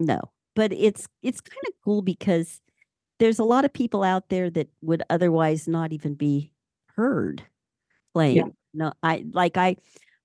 No, 0.00 0.20
but 0.54 0.72
it's 0.72 1.06
it's 1.22 1.40
kind 1.40 1.62
of 1.68 1.74
cool 1.84 2.02
because 2.02 2.60
there's 3.18 3.38
a 3.38 3.44
lot 3.44 3.64
of 3.64 3.72
people 3.72 4.02
out 4.02 4.28
there 4.28 4.50
that 4.50 4.68
would 4.82 5.02
otherwise 5.10 5.68
not 5.68 5.92
even 5.92 6.14
be 6.14 6.52
heard 6.96 7.42
playing. 8.14 8.54
No, 8.74 8.92
I 9.02 9.24
like 9.32 9.56
I 9.56 9.76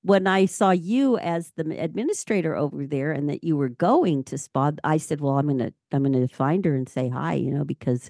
when 0.03 0.27
I 0.27 0.45
saw 0.45 0.71
you 0.71 1.17
as 1.19 1.51
the 1.57 1.63
administrator 1.81 2.55
over 2.55 2.87
there 2.87 3.11
and 3.11 3.29
that 3.29 3.43
you 3.43 3.57
were 3.57 3.69
going 3.69 4.23
to 4.25 4.37
SPAH, 4.37 4.73
I 4.83 4.97
said, 4.97 5.21
"Well, 5.21 5.37
I'm 5.37 5.47
gonna 5.47 5.73
I'm 5.91 6.03
gonna 6.03 6.27
find 6.27 6.65
her 6.65 6.75
and 6.75 6.89
say 6.89 7.09
hi," 7.09 7.35
you 7.35 7.51
know, 7.51 7.63
because 7.65 8.09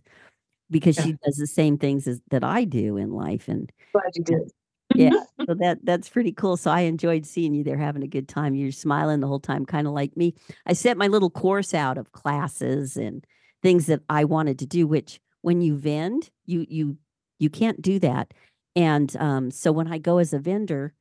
because 0.72 0.98
Yeah. 0.98 1.04
she 1.06 1.14
does 1.26 1.38
the 1.38 1.48
same 1.48 1.78
things 1.78 2.08
as 2.08 2.22
that 2.32 2.44
I 2.44 2.64
do 2.66 2.98
in 2.98 3.12
life, 3.12 3.48
and 3.48 3.72
Glad 3.94 4.12
you 4.16 4.24
did. 4.24 4.52
Yeah, 4.96 5.12
so 5.48 5.54
that 5.56 5.80
that's 5.84 6.10
pretty 6.10 6.32
cool. 6.32 6.58
So 6.58 6.72
I 6.72 6.82
enjoyed 6.82 7.26
seeing 7.26 7.54
you 7.54 7.64
there 7.64 7.78
having 7.78 8.04
a 8.04 8.08
good 8.08 8.28
time. 8.28 8.56
You're 8.56 8.72
smiling 8.72 9.20
the 9.20 9.28
whole 9.28 9.40
time, 9.40 9.66
kind 9.66 9.88
of 9.88 9.94
like 9.94 10.16
me. 10.18 10.34
I 10.66 10.74
set 10.74 10.98
my 10.98 11.08
little 11.08 11.30
course 11.30 11.74
out 11.74 11.98
of 11.98 12.12
classes 12.12 12.98
and 12.98 13.26
things 13.62 13.86
that 13.88 14.02
I 14.10 14.24
wanted 14.26 14.60
to 14.60 14.66
do. 14.66 14.88
Which 14.88 15.20
when 15.42 15.62
you 15.62 15.76
vend, 15.78 16.30
you 16.46 16.66
you 16.70 16.98
you 17.40 17.50
can't 17.50 17.82
do 17.82 18.00
that. 18.00 18.34
And 18.76 19.16
um, 19.18 19.52
so 19.52 19.72
when 19.72 19.92
I 19.92 19.98
go 19.98 20.20
as 20.20 20.34
a 20.34 20.40
vendor, 20.40 20.94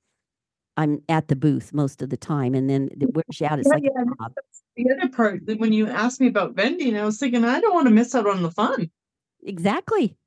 I'm 0.77 1.03
at 1.09 1.29
the 1.29 1.37
booth 1.37 1.73
most 1.73 2.03
of 2.03 2.11
the 2.11 2.17
time, 2.17 2.55
and 2.55 2.69
then 2.69 2.89
it 2.93 3.13
wears 3.15 3.41
you 3.41 3.47
out. 3.47 3.59
It's 3.59 3.69
Yeah, 3.69 3.75
like 3.75 3.83
yeah, 3.85 3.91
a 3.97 4.01
and 4.01 4.19
job. 4.19 4.33
that's 4.35 4.63
the 4.77 4.87
other 4.93 5.09
part 5.09 5.47
that 5.47 5.59
when 5.59 5.73
you 5.73 5.89
asked 5.89 6.21
me 6.21 6.29
about 6.29 6.55
vending, 6.55 6.97
I 6.97 7.05
was 7.05 7.19
thinking 7.19 7.45
I 7.45 7.61
don't 7.61 7.75
want 7.75 7.87
to 7.89 7.93
miss 7.95 8.15
out 8.15 8.27
on 8.27 8.43
the 8.43 8.51
fun. 8.51 8.91
exactly. 9.43 10.17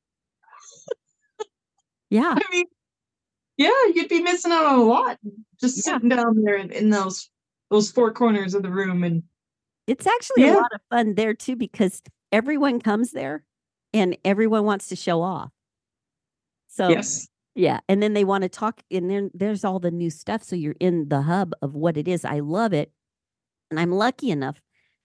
Yeah, 2.09 2.35
I 2.35 2.41
mean, 2.51 2.65
yeah, 3.57 3.69
you'd 3.93 4.09
be 4.09 4.21
missing 4.21 4.51
out 4.51 4.65
on 4.65 4.79
a 4.79 4.83
lot 4.83 5.19
just 5.59 5.77
Yeah. 5.77 5.93
sitting 5.93 6.09
down 6.09 6.41
there 6.43 6.55
in, 6.55 6.71
in 6.71 6.89
those 6.89 7.29
those 7.69 7.91
four 7.91 8.11
corners 8.11 8.53
of 8.53 8.63
the 8.63 8.69
room 8.71 9.03
and 9.03 9.23
it's 9.87 10.05
actually 10.05 10.47
a 10.49 10.53
lot 10.53 10.73
of 10.73 10.81
fun 10.89 11.15
there 11.15 11.33
too 11.33 11.55
because 11.55 12.01
everyone 12.31 12.79
comes 12.79 13.11
there 13.11 13.43
and 13.93 14.17
everyone 14.23 14.63
wants 14.65 14.87
to 14.89 14.95
show 14.95 15.21
off. 15.21 15.51
So 16.67 16.89
yes, 16.89 17.27
yeah, 17.55 17.79
and 17.89 18.01
then 18.01 18.13
they 18.13 18.23
want 18.23 18.43
to 18.43 18.49
talk, 18.49 18.81
and 18.89 19.09
then 19.09 19.31
there's 19.33 19.65
all 19.65 19.79
the 19.79 19.91
new 19.91 20.09
stuff. 20.09 20.43
So 20.43 20.55
you're 20.55 20.75
in 20.79 21.09
the 21.09 21.21
hub 21.23 21.53
of 21.61 21.75
what 21.75 21.97
it 21.97 22.07
is. 22.07 22.23
I 22.23 22.39
love 22.39 22.71
it, 22.73 22.91
and 23.69 23.79
I'm 23.79 23.91
lucky 23.91 24.31
enough 24.31 24.61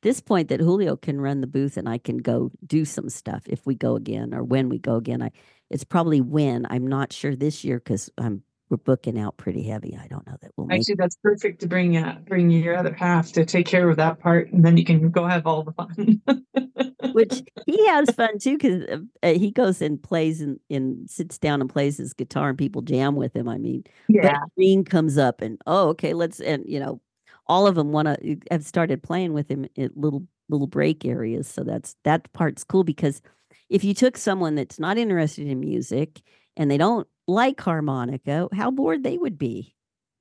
this 0.06 0.20
point 0.20 0.48
that 0.50 0.60
Julio 0.60 0.96
can 0.96 1.20
run 1.20 1.40
the 1.40 1.48
booth, 1.48 1.76
and 1.76 1.88
I 1.88 1.98
can 1.98 2.18
go 2.18 2.52
do 2.64 2.84
some 2.84 3.08
stuff 3.08 3.42
if 3.46 3.66
we 3.66 3.74
go 3.74 3.96
again 3.96 4.32
or 4.32 4.44
when 4.44 4.68
we 4.68 4.78
go 4.78 4.94
again. 4.94 5.20
I 5.20 5.32
it's 5.68 5.82
probably 5.82 6.20
when 6.20 6.64
I'm 6.70 6.86
not 6.86 7.12
sure 7.12 7.34
this 7.34 7.64
year 7.64 7.78
because 7.78 8.08
I'm 8.16 8.44
we're 8.70 8.76
booking 8.76 9.18
out 9.18 9.36
pretty 9.36 9.64
heavy. 9.64 9.98
I 10.00 10.06
don't 10.06 10.24
know 10.24 10.36
that 10.40 10.52
we'll 10.56 10.68
make. 10.68 10.78
actually 10.78 10.94
that's 10.94 11.16
perfect 11.16 11.60
to 11.62 11.66
bring 11.66 11.96
uh, 11.96 12.20
bring 12.24 12.50
your 12.50 12.76
other 12.76 12.94
half 12.94 13.32
to 13.32 13.44
take 13.44 13.66
care 13.66 13.90
of 13.90 13.96
that 13.96 14.20
part, 14.20 14.52
and 14.52 14.64
then 14.64 14.76
you 14.76 14.84
can 14.84 15.10
go 15.10 15.26
have 15.26 15.44
all 15.44 15.64
the 15.64 15.72
fun. 15.72 16.22
which 17.12 17.42
he 17.66 17.86
has 17.88 18.08
fun 18.10 18.38
too 18.38 18.58
because 18.58 18.84
uh, 19.24 19.32
he 19.32 19.50
goes 19.50 19.82
and 19.82 20.00
plays 20.00 20.40
and, 20.40 20.60
and 20.70 21.10
sits 21.10 21.36
down 21.36 21.60
and 21.60 21.68
plays 21.68 21.96
his 21.96 22.12
guitar 22.12 22.50
and 22.50 22.58
people 22.58 22.82
jam 22.82 23.16
with 23.16 23.34
him. 23.34 23.48
I 23.48 23.58
mean, 23.58 23.82
yeah, 24.08 24.22
that 24.22 24.40
green 24.54 24.84
comes 24.84 25.18
up 25.18 25.40
and 25.40 25.60
oh, 25.66 25.88
okay, 25.88 26.14
let's 26.14 26.38
and 26.38 26.62
you 26.64 26.78
know, 26.78 27.00
all 27.46 27.66
of 27.66 27.74
them 27.74 27.92
want 27.92 28.08
to 28.08 28.36
have 28.50 28.64
started 28.64 29.02
playing 29.02 29.32
with 29.32 29.48
him 29.50 29.66
at 29.78 29.96
little 29.96 30.26
little 30.48 30.66
break 30.66 31.04
areas. 31.04 31.46
So 31.48 31.62
that's 31.64 31.96
that 32.04 32.32
part's 32.32 32.64
cool 32.64 32.84
because 32.84 33.20
if 33.68 33.82
you 33.84 33.94
took 33.94 34.16
someone 34.16 34.54
that's 34.54 34.78
not 34.78 34.98
interested 34.98 35.46
in 35.46 35.58
music 35.60 36.22
and 36.56 36.70
they 36.70 36.78
don't 36.78 37.06
like 37.26 37.60
harmonica, 37.60 38.48
how 38.52 38.70
bored 38.70 39.02
they 39.02 39.18
would 39.18 39.38
be. 39.38 39.74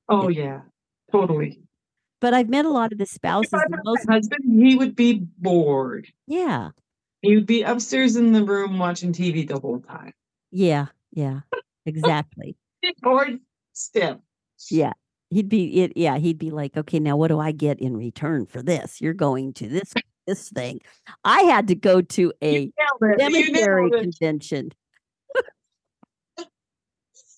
oh 0.09 0.27
yeah, 0.29 0.61
totally. 1.11 1.61
But 2.21 2.33
I've 2.33 2.49
met 2.49 2.65
a 2.65 2.69
lot 2.69 2.91
of 2.91 2.97
the 2.97 3.03
If 3.03 3.09
spouses. 3.11 3.51
Were 3.53 3.81
Most, 3.83 4.09
husband, 4.09 4.43
he 4.63 4.75
would 4.75 4.95
be 4.95 5.27
bored. 5.37 6.07
yeah, 6.27 6.69
He 7.21 7.35
would 7.35 7.45
be 7.45 7.61
upstairs 7.61 8.15
in 8.15 8.31
the 8.31 8.43
room 8.43 8.79
watching 8.79 9.13
TV 9.13 9.47
the 9.47 9.59
whole 9.59 9.79
time. 9.81 10.13
yeah, 10.51 10.87
yeah, 11.11 11.41
exactly. 11.85 12.55
Bored 13.01 13.39
stiff. 13.73 14.17
Yeah. 14.71 14.93
He'd 15.29 15.49
be 15.49 15.81
it 15.81 15.93
yeah, 15.95 16.17
he'd 16.17 16.37
be 16.37 16.51
like, 16.51 16.77
"Okay, 16.77 16.99
now 16.99 17.17
what 17.17 17.29
do 17.29 17.39
I 17.39 17.51
get 17.51 17.79
in 17.79 17.97
return 17.97 18.45
for 18.45 18.61
this? 18.61 19.01
You're 19.01 19.13
going 19.13 19.53
to 19.53 19.67
this 19.67 19.93
this 20.27 20.49
thing." 20.49 20.81
I 21.23 21.41
had 21.41 21.67
to 21.69 21.75
go 21.75 22.01
to 22.01 22.33
a 22.41 22.59
You 22.59 22.71
nailed 23.01 23.19
it. 23.19 23.33
You 23.33 23.45
cemetery 23.45 23.91
convention. 23.91 24.71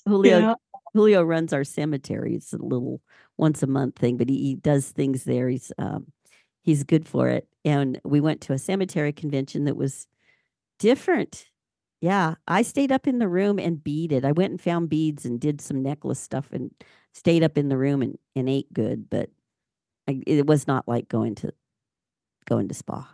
Julio 0.06 0.40
Yeah. 0.40 0.54
Julio 0.94 1.24
runs 1.24 1.54
our 1.54 1.64
cemetery. 1.64 2.36
It's 2.36 2.54
a 2.54 2.58
little 2.58 3.02
once 3.38 3.62
a 3.62 3.68
month 3.68 3.98
thing, 3.98 4.18
but 4.18 4.30
he, 4.30 4.38
he 4.38 4.56
does 4.56 4.90
things 4.90 5.24
there. 5.24 5.48
He's 5.48 5.72
um 5.78 6.08
he's 6.64 6.84
good 6.84 7.08
for 7.08 7.30
it. 7.30 7.48
And 7.64 8.00
we 8.04 8.20
went 8.20 8.42
to 8.42 8.54
a 8.54 8.58
cemetery 8.58 9.14
convention 9.14 9.66
that 9.66 9.78
was 9.78 10.08
different. 10.80 11.46
Yeah, 12.02 12.36
I 12.48 12.62
stayed 12.62 12.92
up 12.92 13.08
in 13.08 13.20
the 13.20 13.28
room 13.28 13.58
and 13.58 13.84
beaded. 13.84 14.24
I 14.26 14.32
went 14.32 14.52
and 14.52 14.62
found 14.62 14.90
beads 14.90 15.26
and 15.26 15.40
did 15.40 15.62
some 15.62 15.82
necklace 15.82 16.20
stuff 16.20 16.50
and 16.52 16.72
stayed 17.18 17.44
up 17.44 17.58
in 17.58 17.68
the 17.68 17.78
room 17.78 18.02
and, 18.02 18.18
and 18.36 18.48
ate 18.48 18.72
good, 18.72 19.10
but 19.10 19.30
I, 20.08 20.22
it 20.26 20.46
was 20.46 20.68
not 20.68 20.88
like 20.88 21.10
going 21.10 21.36
to 21.36 21.52
going 22.48 22.68
to 22.68 22.74
SPAH. 22.74 23.08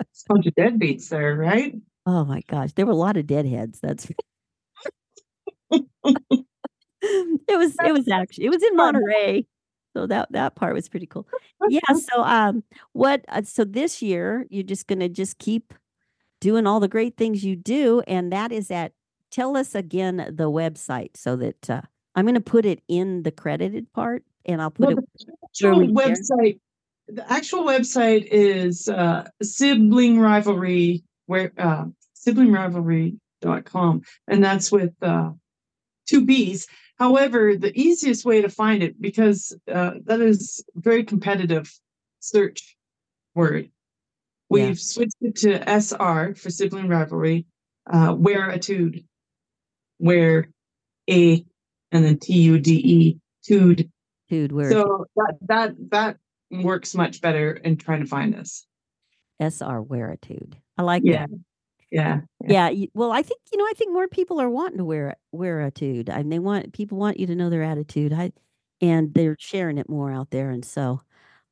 It's 0.00 0.24
a 0.24 0.28
bunch 0.28 0.46
of 0.46 0.54
deadbeats 0.54 1.08
there, 1.08 1.34
right? 1.34 1.74
Oh 2.06 2.24
my 2.24 2.42
gosh, 2.46 2.72
there 2.72 2.86
were 2.86 2.92
a 2.92 2.96
lot 2.96 3.16
of 3.16 3.26
deadheads. 3.26 3.80
That's 3.80 4.06
it 5.70 5.86
was 7.48 7.74
it 7.84 7.92
was 7.92 8.08
actually 8.12 8.44
it 8.44 8.50
was 8.50 8.62
in. 8.62 8.76
Monterey. 8.76 9.46
So 9.94 10.06
that 10.06 10.32
that 10.32 10.54
part 10.54 10.74
was 10.74 10.88
pretty 10.88 11.06
cool. 11.06 11.26
Yeah, 11.68 11.94
so 11.94 12.24
um 12.24 12.64
what 12.92 13.24
uh, 13.28 13.42
so 13.44 13.64
this 13.64 14.02
year 14.02 14.46
you're 14.50 14.64
just 14.64 14.88
going 14.88 14.98
to 14.98 15.08
just 15.08 15.38
keep 15.38 15.72
doing 16.40 16.66
all 16.66 16.80
the 16.80 16.88
great 16.88 17.16
things 17.16 17.44
you 17.44 17.54
do 17.54 18.02
and 18.08 18.32
that 18.32 18.50
is 18.50 18.68
at 18.72 18.94
tell 19.30 19.56
us 19.56 19.76
again 19.76 20.16
the 20.16 20.50
website 20.50 21.16
so 21.16 21.36
that 21.36 21.70
uh, 21.70 21.82
I'm 22.14 22.24
going 22.24 22.34
to 22.34 22.40
put 22.40 22.64
it 22.66 22.82
in 22.88 23.22
the 23.22 23.30
credited 23.30 23.92
part 23.92 24.24
and 24.44 24.60
I'll 24.60 24.70
put 24.70 24.88
Well, 24.88 24.98
it 24.98 25.04
the 25.26 25.34
actual 25.44 25.88
website, 25.88 26.60
the 27.08 27.32
actual 27.32 27.64
website 27.64 28.26
is 28.30 28.88
uh, 28.88 29.28
sibling 29.42 30.18
rivalry 30.18 31.04
where 31.26 31.52
uh, 31.58 31.86
siblingrivalry.com 32.26 34.02
and 34.28 34.44
that's 34.44 34.70
with 34.70 34.92
uh, 35.02 35.30
two 36.06 36.24
B's. 36.24 36.66
However, 36.98 37.56
the 37.56 37.76
easiest 37.78 38.24
way 38.24 38.42
to 38.42 38.48
find 38.48 38.82
it 38.82 39.00
because 39.00 39.56
uh, 39.72 39.92
that 40.04 40.20
is 40.20 40.64
very 40.74 41.04
competitive 41.04 41.72
search 42.20 42.76
word. 43.34 43.70
We've 44.48 44.78
switched 44.78 45.16
it 45.22 45.36
to 45.36 45.66
SR 45.66 46.34
for 46.34 46.50
sibling 46.50 46.88
rivalry. 46.88 47.46
uh, 47.90 48.14
wearitude, 48.16 49.04
where 49.98 50.48
a 51.08 51.44
and 51.92 52.04
then 52.04 52.18
T 52.18 52.32
U 52.42 52.58
D 52.58 52.74
E 52.74 53.18
tude. 53.44 53.90
Tude 54.28 54.52
where 54.52 54.70
So 54.70 55.06
that 55.16 55.34
that 55.48 55.90
that 55.90 56.16
works 56.50 56.94
much 56.94 57.20
better 57.20 57.52
in 57.52 57.76
trying 57.76 58.00
to 58.00 58.06
find 58.06 58.32
this. 58.34 58.66
SR 59.40 59.82
wearitude. 59.82 60.56
I 60.78 60.82
like 60.82 61.02
Yeah. 61.04 61.26
that. 61.26 61.38
Yeah. 61.90 62.20
Yeah. 62.46 62.68
y- 62.70 62.88
Well, 62.94 63.12
I 63.12 63.22
think 63.22 63.40
you 63.52 63.58
know. 63.58 63.64
I 63.66 63.72
think 63.76 63.92
more 63.92 64.08
people 64.08 64.40
are 64.40 64.48
wanting 64.48 64.78
to 64.78 64.84
wear 64.84 65.16
wear 65.32 65.56
wearitude. 65.56 66.08
I 66.08 66.18
mean, 66.18 66.30
they 66.30 66.38
want 66.38 66.72
people 66.72 66.96
want 66.98 67.20
you 67.20 67.26
to 67.26 67.34
know 67.34 67.50
their 67.50 67.62
attitude. 67.62 68.12
I, 68.12 68.32
and 68.80 69.12
they're 69.14 69.36
sharing 69.38 69.78
it 69.78 69.88
more 69.90 70.10
out 70.10 70.30
there. 70.30 70.50
And 70.50 70.64
so, 70.64 71.02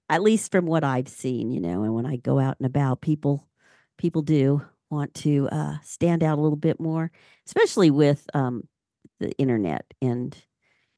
at 0.09 0.22
least 0.22 0.51
from 0.51 0.64
what 0.66 0.82
I've 0.84 1.09
seen, 1.09 1.51
you 1.51 1.61
know, 1.61 1.82
and 1.82 1.95
when 1.95 2.07
I 2.07 2.16
go 2.16 2.38
out 2.38 2.57
and 2.59 2.66
about, 2.66 3.03
people 3.03 3.47
people 3.99 4.22
do 4.22 4.62
want 4.91 5.12
to 5.14 5.49
uh, 5.53 5.76
stand 5.82 6.22
out 6.22 6.38
a 6.38 6.41
little 6.41 6.57
bit 6.57 6.80
more, 6.80 7.11
especially 7.47 7.91
with 7.91 8.26
um, 8.32 8.66
the 9.21 9.33
internet 9.39 9.87
and 10.03 10.37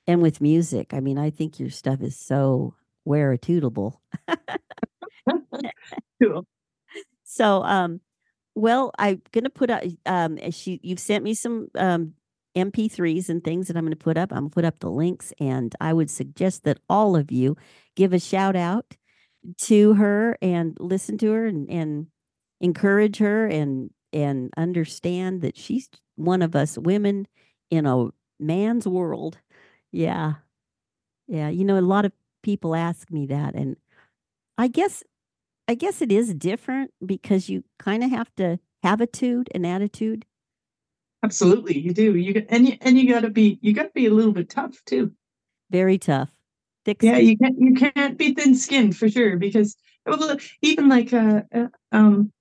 and 0.07 0.23
with 0.23 0.41
music. 0.41 0.95
I 0.95 1.01
mean, 1.01 1.19
I 1.19 1.31
think 1.31 1.61
your 1.61 1.71
stuff 1.71 2.03
is 2.03 2.19
so 2.19 2.75
wearitudable. 3.09 4.01
Cool. 6.23 6.47
So, 7.25 7.63
um, 7.65 8.01
well, 8.55 8.93
I'm 8.99 9.23
gonna 9.33 9.51
put 9.51 9.71
up. 9.71 9.83
Um, 10.07 10.39
she, 10.53 10.81
you've 10.83 11.01
sent 11.01 11.25
me 11.25 11.35
some 11.35 11.69
um 11.77 12.15
MP3s 12.55 13.29
and 13.31 13.43
things 13.43 13.69
that 13.69 13.77
I'm 13.77 13.85
gonna 13.85 13.97
put 13.97 14.19
up. 14.19 14.33
I'm 14.33 14.41
gonna 14.45 14.51
put 14.51 14.65
up 14.67 14.81
the 14.81 14.91
links, 14.91 15.33
and 15.41 15.75
I 15.81 15.93
would 15.95 16.11
suggest 16.11 16.65
that 16.65 16.79
all 16.89 17.17
of 17.17 17.33
you 17.33 17.57
give 17.97 18.13
a 18.13 18.19
shout 18.21 18.57
out 18.57 18.97
to 19.63 19.95
her 19.95 20.37
and 20.43 20.77
listen 20.81 21.19
to 21.19 21.33
her 21.33 21.47
and 21.47 21.71
and 21.71 22.07
encourage 22.61 23.19
her 23.19 23.47
and 23.47 23.91
and 24.13 24.51
understand 24.57 25.43
that 25.43 25.57
she's 25.57 25.89
one 26.17 26.43
of 26.43 26.55
us 26.55 26.79
women 26.79 27.27
in 27.73 27.87
a 27.87 28.09
man's 28.39 28.87
world. 28.87 29.39
Yeah, 29.91 30.35
yeah. 31.27 31.49
You 31.49 31.65
know, 31.65 31.79
a 31.79 31.81
lot 31.81 32.05
of 32.05 32.13
people 32.43 32.75
ask 32.77 33.11
me 33.11 33.27
that, 33.27 33.55
and 33.55 33.77
I 34.59 34.69
guess 34.69 35.03
I 35.67 35.75
guess 35.75 36.03
it 36.03 36.13
is 36.13 36.35
different 36.35 36.93
because 37.05 37.49
you 37.49 37.65
kind 37.79 38.05
of 38.05 38.11
have 38.11 38.33
to 38.37 38.59
have 38.83 39.01
a 39.01 39.07
tude, 39.07 39.49
an 39.55 39.65
attitude. 39.65 40.27
Absolutely, 41.23 41.79
you 41.79 41.95
do. 41.95 42.15
You 42.15 42.35
got- 42.35 42.45
and 42.51 42.69
you 42.69 42.77
and 42.83 42.99
you 42.99 43.09
got 43.13 43.21
to 43.21 43.31
be 43.31 43.59
you 43.63 43.73
got 43.73 43.85
to 43.85 43.93
be 43.95 44.07
a 44.07 44.11
little 44.13 44.33
bit 44.33 44.51
tough 44.51 44.77
too. 44.85 45.13
Very 45.71 45.97
tough. 45.97 46.31
Thick 46.85 47.03
Yeah, 47.03 47.15
skin. 47.17 47.27
you 47.29 47.39
can't 47.39 47.59
you 47.59 47.75
can't 47.75 48.19
be 48.19 48.35
thin 48.35 48.55
skinned 48.55 48.97
for 48.97 49.09
sure 49.09 49.39
because 49.39 49.77
well, 50.05 50.37
even 50.61 50.91
like 50.91 51.13
uh, 51.15 51.43
uh, 51.55 51.69
um 51.91 52.33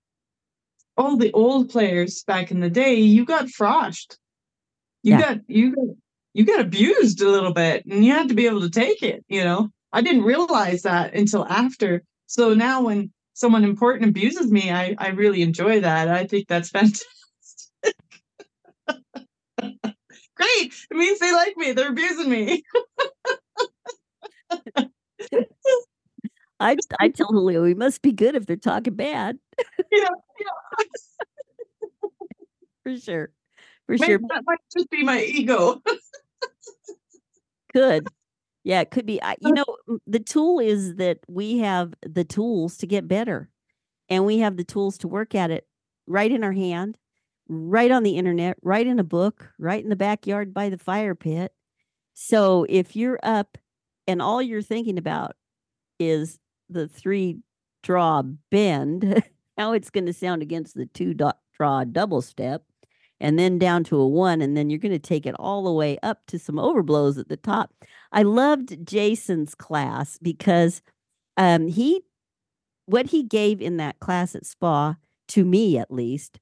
all 0.98 1.16
the 1.16 1.32
old 1.32 1.70
players 1.70 2.24
back 2.24 2.52
in 2.52 2.60
the 2.60 2.70
day, 2.70 2.96
you 2.96 3.24
got 3.24 3.46
froshed. 3.46 4.18
You 5.04 5.14
Yeah. 5.14 5.20
got 5.20 5.38
you 5.49 5.76
got 5.76 5.86
you 6.34 6.45
got 6.45 6.60
abused 6.62 7.22
a 7.22 7.30
little 7.30 7.54
bit, 7.54 7.86
and 7.86 8.06
you 8.06 8.12
had 8.14 8.30
to 8.30 8.36
be 8.36 8.45
able 8.47 8.62
to 8.62 8.70
take 8.70 9.04
it. 9.04 9.26
You 9.28 9.43
know, 9.43 9.70
I 9.91 10.02
didn't 10.02 10.24
realize 10.24 10.84
that 10.84 11.14
until 11.16 11.45
after. 11.45 12.04
So 12.28 12.54
now, 12.54 12.84
when 12.84 13.12
someone 13.34 13.64
important 13.64 14.10
abuses 14.10 14.52
me, 14.52 14.72
I 14.72 14.95
I 14.97 15.10
really 15.10 15.41
enjoy 15.41 15.82
that. 15.82 16.08
I 16.10 16.26
think 16.28 16.47
that's 16.47 16.70
fantastic. 16.70 17.08
Great. 20.36 20.74
It 20.89 20.97
means 20.97 21.20
they 21.20 21.32
like 21.32 21.56
me. 21.58 21.72
They're 21.74 21.89
abusing 21.89 22.30
me. 22.30 22.64
I 26.60 26.78
I 26.99 27.10
tell 27.10 27.28
Julio 27.28 27.64
we 27.64 27.74
must 27.74 28.02
be 28.02 28.12
good 28.12 28.36
if 28.36 28.45
they're 28.45 28.56
talking 28.56 28.95
bad. 28.95 29.38
Yeah, 29.91 30.08
For 32.84 32.97
sure. 32.97 33.32
For 33.92 33.98
Maybe 33.98 34.12
sure. 34.14 34.20
that 34.30 34.44
might 34.46 34.60
just 34.74 34.89
be 34.89 35.04
my 35.04 35.22
ego. 35.22 35.82
Could. 37.74 38.08
Yeah, 38.64 38.80
it 38.82 38.92
could 38.92 39.06
be. 39.06 39.22
I, 39.22 39.36
you 39.42 39.52
know, 39.52 39.66
the 40.06 40.20
tool 40.20 40.60
is 40.60 40.96
that 40.96 41.20
we 41.28 41.58
have 41.58 41.94
the 42.04 42.24
tools 42.24 42.78
to 42.78 42.88
get 42.88 43.08
better, 43.08 43.50
and 44.08 44.26
we 44.26 44.38
have 44.38 44.56
the 44.56 44.64
tools 44.64 44.98
to 45.00 45.08
work 45.08 45.36
at 45.36 45.52
it 45.52 45.66
right 46.06 46.32
in 46.32 46.44
our 46.44 46.52
hand, 46.52 46.98
right 47.50 47.92
on 47.92 48.04
the 48.04 48.18
internet, 48.18 48.58
right 48.62 48.86
in 48.86 49.00
a 49.00 49.04
book, 49.04 49.50
right 49.58 49.84
in 49.84 49.89
the 49.89 49.96
backyard 49.96 50.54
by 50.54 50.70
the 50.70 50.78
fire 50.78 51.16
pit. 51.16 51.54
So 52.14 52.66
if 52.70 52.96
you're 52.96 53.20
up 53.24 53.58
and 54.08 54.22
all 54.22 54.42
you're 54.42 54.62
thinking 54.62 54.98
about 54.98 55.36
is 56.00 56.39
the 56.70 56.88
three 56.88 57.39
draw 57.84 58.22
bend, 58.52 59.24
how 59.58 59.74
it's 59.74 59.89
going 59.89 60.06
to 60.06 60.14
sound 60.14 60.42
against 60.42 60.76
the 60.76 60.86
two 60.86 61.14
dot 61.14 61.39
draw 61.58 61.84
double 61.84 62.22
step, 62.22 62.64
and 63.22 63.40
then 63.40 63.58
down 63.58 63.84
to 63.86 63.98
a 63.98 64.08
one, 64.08 64.42
and 64.42 64.58
then 64.58 64.70
you're 64.70 64.80
going 64.80 64.92
to 64.92 65.00
take 65.00 65.26
it 65.26 65.36
all 65.40 65.64
the 65.64 65.72
way 65.72 65.98
up 66.04 66.26
to 66.28 66.38
some 66.40 66.56
overblows 66.56 67.18
at 67.18 67.30
the 67.30 67.38
top. 67.38 67.74
I 68.12 68.24
loved 68.24 68.86
Jason's 68.86 69.56
class 69.56 70.18
because 70.22 70.82
um, 71.38 71.68
he, 71.68 72.02
what 72.86 73.08
he 73.08 73.24
gave 73.24 73.62
in 73.62 73.78
that 73.78 74.00
class 74.00 74.36
at 74.36 74.46
SPAH, 74.46 74.96
to 75.30 75.46
me 75.46 75.78
at 75.78 75.92
least, 75.92 76.40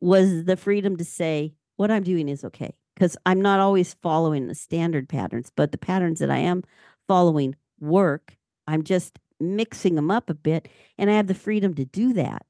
was 0.00 0.44
the 0.44 0.56
freedom 0.56 0.96
to 0.96 1.04
say, 1.04 1.54
what 1.76 1.90
I'm 1.90 2.02
doing 2.02 2.28
is 2.28 2.44
okay. 2.44 2.74
Because 2.94 3.16
I'm 3.24 3.40
not 3.40 3.60
always 3.60 3.94
following 4.02 4.48
the 4.48 4.54
standard 4.54 5.08
patterns, 5.08 5.50
but 5.54 5.72
the 5.72 5.78
patterns 5.78 6.18
that 6.18 6.30
I 6.30 6.38
am 6.38 6.62
following 7.08 7.54
work. 7.80 8.36
I'm 8.66 8.82
just 8.82 9.18
mixing 9.40 9.94
them 9.94 10.10
up 10.10 10.30
a 10.30 10.34
bit, 10.34 10.68
and 10.98 11.10
I 11.10 11.14
have 11.14 11.26
the 11.26 11.34
freedom 11.34 11.74
to 11.74 11.84
do 11.84 12.12
that. 12.14 12.44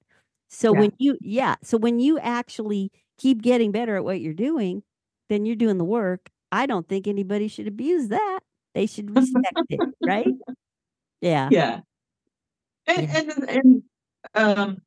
So 0.50 0.72
Yeah. 0.72 0.80
when 0.80 0.92
you, 0.98 1.18
yeah, 1.20 1.56
so 1.62 1.78
when 1.78 2.00
you 2.00 2.18
actually 2.18 2.90
keep 3.22 3.40
getting 3.40 3.70
better 3.70 3.94
at 3.96 4.04
what 4.04 4.20
you're 4.20 4.34
doing, 4.34 4.82
then 5.28 5.46
you're 5.46 5.56
doing 5.56 5.78
the 5.78 5.84
work. 5.84 6.28
I 6.50 6.66
don't 6.66 6.88
think 6.88 7.06
anybody 7.06 7.46
should 7.46 7.68
abuse 7.68 8.08
that. 8.08 8.40
They 8.74 8.86
should 8.86 9.14
respect 9.14 9.54
it, 9.68 9.80
right? 10.04 10.26
Yeah. 11.20 11.50
Yeah. 11.52 11.80
And 12.88 13.08
and 13.08 13.48
and 13.48 13.82
um 14.34 14.78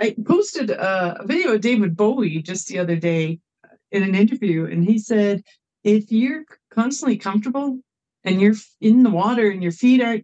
I 0.00 0.16
posted 0.24 0.70
a, 0.70 1.20
video 1.26 1.52
of 1.52 1.60
David 1.60 1.94
Bowie 1.94 2.40
just 2.40 2.66
the 2.66 2.78
other 2.78 2.96
day 2.96 3.40
uh, 3.62 3.76
in 3.90 4.02
an 4.02 4.14
interview 4.14 4.64
and 4.64 4.82
he 4.82 4.98
said 4.98 5.42
if 5.84 6.10
you're 6.10 6.44
constantly 6.70 7.18
comfortable 7.18 7.78
and 8.24 8.40
you're 8.40 8.54
in 8.80 9.02
the 9.02 9.10
water 9.10 9.50
and 9.50 9.62
your 9.62 9.70
feet 9.70 10.00
are 10.00 10.18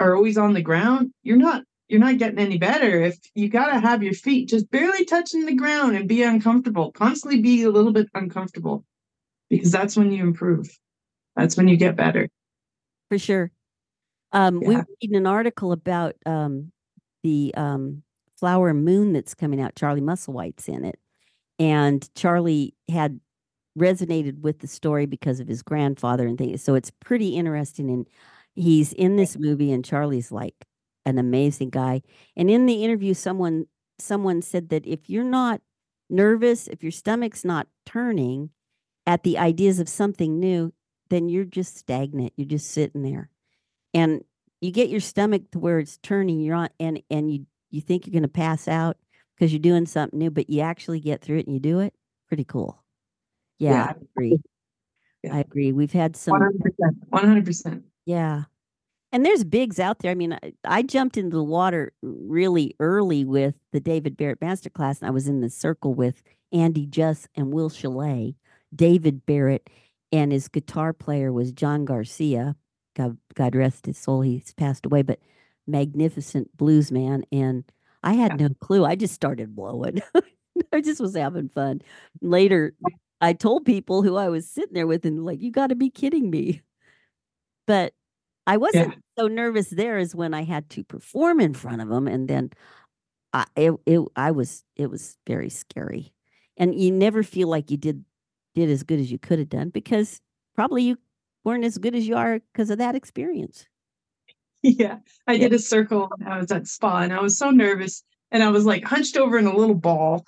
are 0.00 0.16
always 0.16 0.36
on 0.36 0.54
the 0.54 0.62
ground, 0.62 1.12
you're 1.22 1.36
not 1.36 1.62
you're 1.88 2.00
not 2.00 2.18
getting 2.18 2.38
any 2.38 2.58
better. 2.58 3.00
If 3.02 3.18
you 3.34 3.48
got 3.48 3.72
to 3.72 3.80
have 3.80 4.02
your 4.02 4.14
feet 4.14 4.48
just 4.48 4.70
barely 4.70 5.04
touching 5.04 5.46
the 5.46 5.54
ground 5.54 5.96
and 5.96 6.08
be 6.08 6.22
uncomfortable, 6.22 6.92
constantly 6.92 7.40
be 7.40 7.62
a 7.62 7.70
little 7.70 7.92
bit 7.92 8.08
uncomfortable 8.14 8.84
because 9.48 9.72
that's 9.72 9.96
when 9.96 10.12
you 10.12 10.22
improve. 10.22 10.68
That's 11.36 11.56
when 11.56 11.68
you 11.68 11.76
get 11.76 11.96
better. 11.96 12.28
for 13.08 13.18
sure. 13.18 13.50
Um, 14.32 14.60
we 14.60 14.74
Yeah. 14.74 14.80
were 14.80 14.86
reading 15.00 15.16
an 15.16 15.26
article 15.26 15.72
about 15.72 16.14
um, 16.26 16.72
the 17.22 17.54
um, 17.56 18.02
flower 18.38 18.74
moon 18.74 19.14
that's 19.14 19.34
coming 19.34 19.60
out. 19.60 19.74
Charlie 19.74 20.02
Musselwhite's 20.02 20.68
in 20.68 20.84
it, 20.84 20.98
and 21.58 22.06
Charlie 22.14 22.74
had 22.90 23.18
resonated 23.78 24.40
with 24.40 24.58
the 24.58 24.66
story 24.66 25.06
because 25.06 25.40
of 25.40 25.48
his 25.48 25.62
grandfather 25.62 26.26
and 26.26 26.36
things. 26.36 26.62
So 26.62 26.74
it's 26.74 26.90
pretty 27.00 27.36
interesting. 27.36 27.88
And 27.88 28.06
he's 28.54 28.92
in 28.92 29.16
this 29.16 29.38
movie, 29.38 29.72
and 29.72 29.82
Charlie's 29.82 30.30
like 30.30 30.66
an 31.08 31.18
amazing 31.18 31.70
guy. 31.70 32.02
And 32.36 32.50
in 32.50 32.66
the 32.66 32.84
interview, 32.84 33.14
someone 33.14 33.66
someone 33.98 34.42
said 34.42 34.68
that 34.68 34.86
if 34.86 35.10
you're 35.10 35.24
not 35.24 35.60
nervous, 36.08 36.68
if 36.68 36.82
your 36.82 36.92
stomach's 36.92 37.44
not 37.44 37.66
turning 37.84 38.50
at 39.06 39.22
the 39.24 39.36
ideas 39.38 39.80
of 39.80 39.88
something 39.88 40.38
new, 40.38 40.72
then 41.10 41.28
you're 41.28 41.44
just 41.44 41.76
stagnant. 41.76 42.32
You're 42.36 42.46
just 42.46 42.70
sitting 42.70 43.02
there. 43.02 43.30
And 43.94 44.22
you 44.60 44.70
get 44.70 44.88
your 44.88 45.00
stomach 45.00 45.50
to 45.52 45.58
where 45.58 45.78
it's 45.78 45.98
turning, 45.98 46.40
you're 46.40 46.54
on 46.56 46.68
and 46.78 47.02
and 47.10 47.32
you 47.32 47.46
you 47.70 47.80
think 47.80 48.06
you're 48.06 48.14
gonna 48.14 48.28
pass 48.28 48.68
out 48.68 48.96
because 49.36 49.52
you're 49.52 49.60
doing 49.60 49.86
something 49.86 50.18
new, 50.18 50.30
but 50.30 50.50
you 50.50 50.60
actually 50.60 51.00
get 51.00 51.20
through 51.22 51.38
it 51.38 51.46
and 51.46 51.54
you 51.54 51.60
do 51.60 51.80
it. 51.80 51.94
Pretty 52.28 52.44
cool. 52.44 52.82
Yeah, 53.58 53.70
Yeah. 53.72 53.84
I 53.86 53.94
agree. 54.14 54.38
Yeah. 55.24 55.36
I 55.36 55.40
agree. 55.40 55.72
We've 55.72 55.92
had 55.92 56.16
some 56.16 56.32
One 56.32 56.42
hundred 56.42 56.60
percent. 56.62 56.96
One 57.08 57.24
hundred 57.26 57.44
percent. 57.46 57.84
yeah. 58.06 58.44
And 59.10 59.24
there's 59.24 59.44
bigs 59.44 59.80
out 59.80 60.00
there. 60.00 60.10
I 60.10 60.14
mean, 60.14 60.34
I, 60.34 60.52
I 60.64 60.82
jumped 60.82 61.16
into 61.16 61.36
the 61.36 61.42
water 61.42 61.92
really 62.02 62.74
early 62.78 63.24
with 63.24 63.54
the 63.72 63.80
David 63.80 64.16
Barrett 64.16 64.40
Masterclass, 64.40 65.00
and 65.00 65.08
I 65.08 65.10
was 65.10 65.28
in 65.28 65.40
the 65.40 65.50
circle 65.50 65.94
with 65.94 66.22
Andy 66.52 66.86
Just 66.86 67.28
and 67.34 67.52
Will 67.52 67.70
Chalet. 67.70 68.36
David 68.74 69.24
Barrett 69.24 69.68
and 70.12 70.32
his 70.32 70.48
guitar 70.48 70.92
player 70.92 71.32
was 71.32 71.52
John 71.52 71.84
Garcia. 71.84 72.56
God, 72.94 73.16
God 73.34 73.54
rest 73.54 73.86
his 73.86 73.96
soul, 73.96 74.22
he's 74.22 74.52
passed 74.54 74.84
away, 74.84 75.02
but 75.02 75.20
magnificent 75.66 76.54
blues 76.56 76.90
man. 76.90 77.24
And 77.30 77.64
I 78.02 78.14
had 78.14 78.38
no 78.38 78.48
clue. 78.60 78.84
I 78.84 78.94
just 78.94 79.14
started 79.14 79.54
blowing. 79.54 80.02
I 80.72 80.80
just 80.80 81.00
was 81.00 81.16
having 81.16 81.48
fun. 81.48 81.82
Later, 82.20 82.74
I 83.20 83.32
told 83.32 83.64
people 83.64 84.02
who 84.02 84.16
I 84.16 84.28
was 84.28 84.48
sitting 84.48 84.74
there 84.74 84.86
with, 84.86 85.04
and 85.04 85.24
like, 85.24 85.40
you 85.40 85.50
got 85.50 85.68
to 85.68 85.74
be 85.74 85.90
kidding 85.90 86.30
me. 86.30 86.62
But 87.66 87.92
I 88.48 88.58
wasn't 88.58 88.94
so 89.18 89.28
nervous 89.28 89.70
there 89.70 89.98
as 89.98 90.16
when 90.16 90.34
I 90.34 90.44
had 90.44 90.70
to 90.72 90.84
perform 90.84 91.40
in 91.40 91.54
front 91.54 91.82
of 91.82 91.90
them, 91.90 92.08
and 92.08 92.28
then 92.28 92.50
I 93.32 93.46
it, 93.56 93.74
it 93.86 94.00
I 94.16 94.32
was 94.32 94.64
it 94.76 94.88
was 94.90 95.16
very 95.26 95.50
scary. 95.50 96.14
and 96.58 96.74
you 96.80 96.92
never 96.92 97.22
feel 97.24 97.48
like 97.48 97.70
you 97.70 97.78
did 97.78 98.04
did 98.56 98.70
as 98.70 98.82
good 98.84 99.00
as 99.00 99.12
you 99.12 99.18
could 99.20 99.38
have 99.40 99.50
done 99.50 99.70
because 99.70 100.20
probably 100.56 100.84
you 100.84 100.98
weren't 101.44 101.64
as 101.64 101.78
good 101.78 101.94
as 101.96 102.08
you 102.08 102.16
are 102.16 102.40
because 102.52 102.70
of 102.70 102.78
that 102.78 102.96
experience. 102.96 103.68
Yeah, 104.62 104.98
I 105.26 105.34
Yeah. 105.34 105.48
did 105.48 105.52
a 105.54 105.58
circle. 105.58 106.08
I 106.26 106.38
was 106.38 106.50
at 106.50 106.66
SPAH, 106.66 107.02
and 107.04 107.12
I 107.12 107.20
was 107.20 107.38
so 107.38 107.50
nervous, 107.50 108.02
and 108.32 108.42
I 108.42 108.50
was 108.50 108.64
like 108.66 108.84
hunched 108.84 109.16
over 109.16 109.38
in 109.38 109.46
a 109.46 109.56
little 109.56 109.74
ball. 109.74 110.24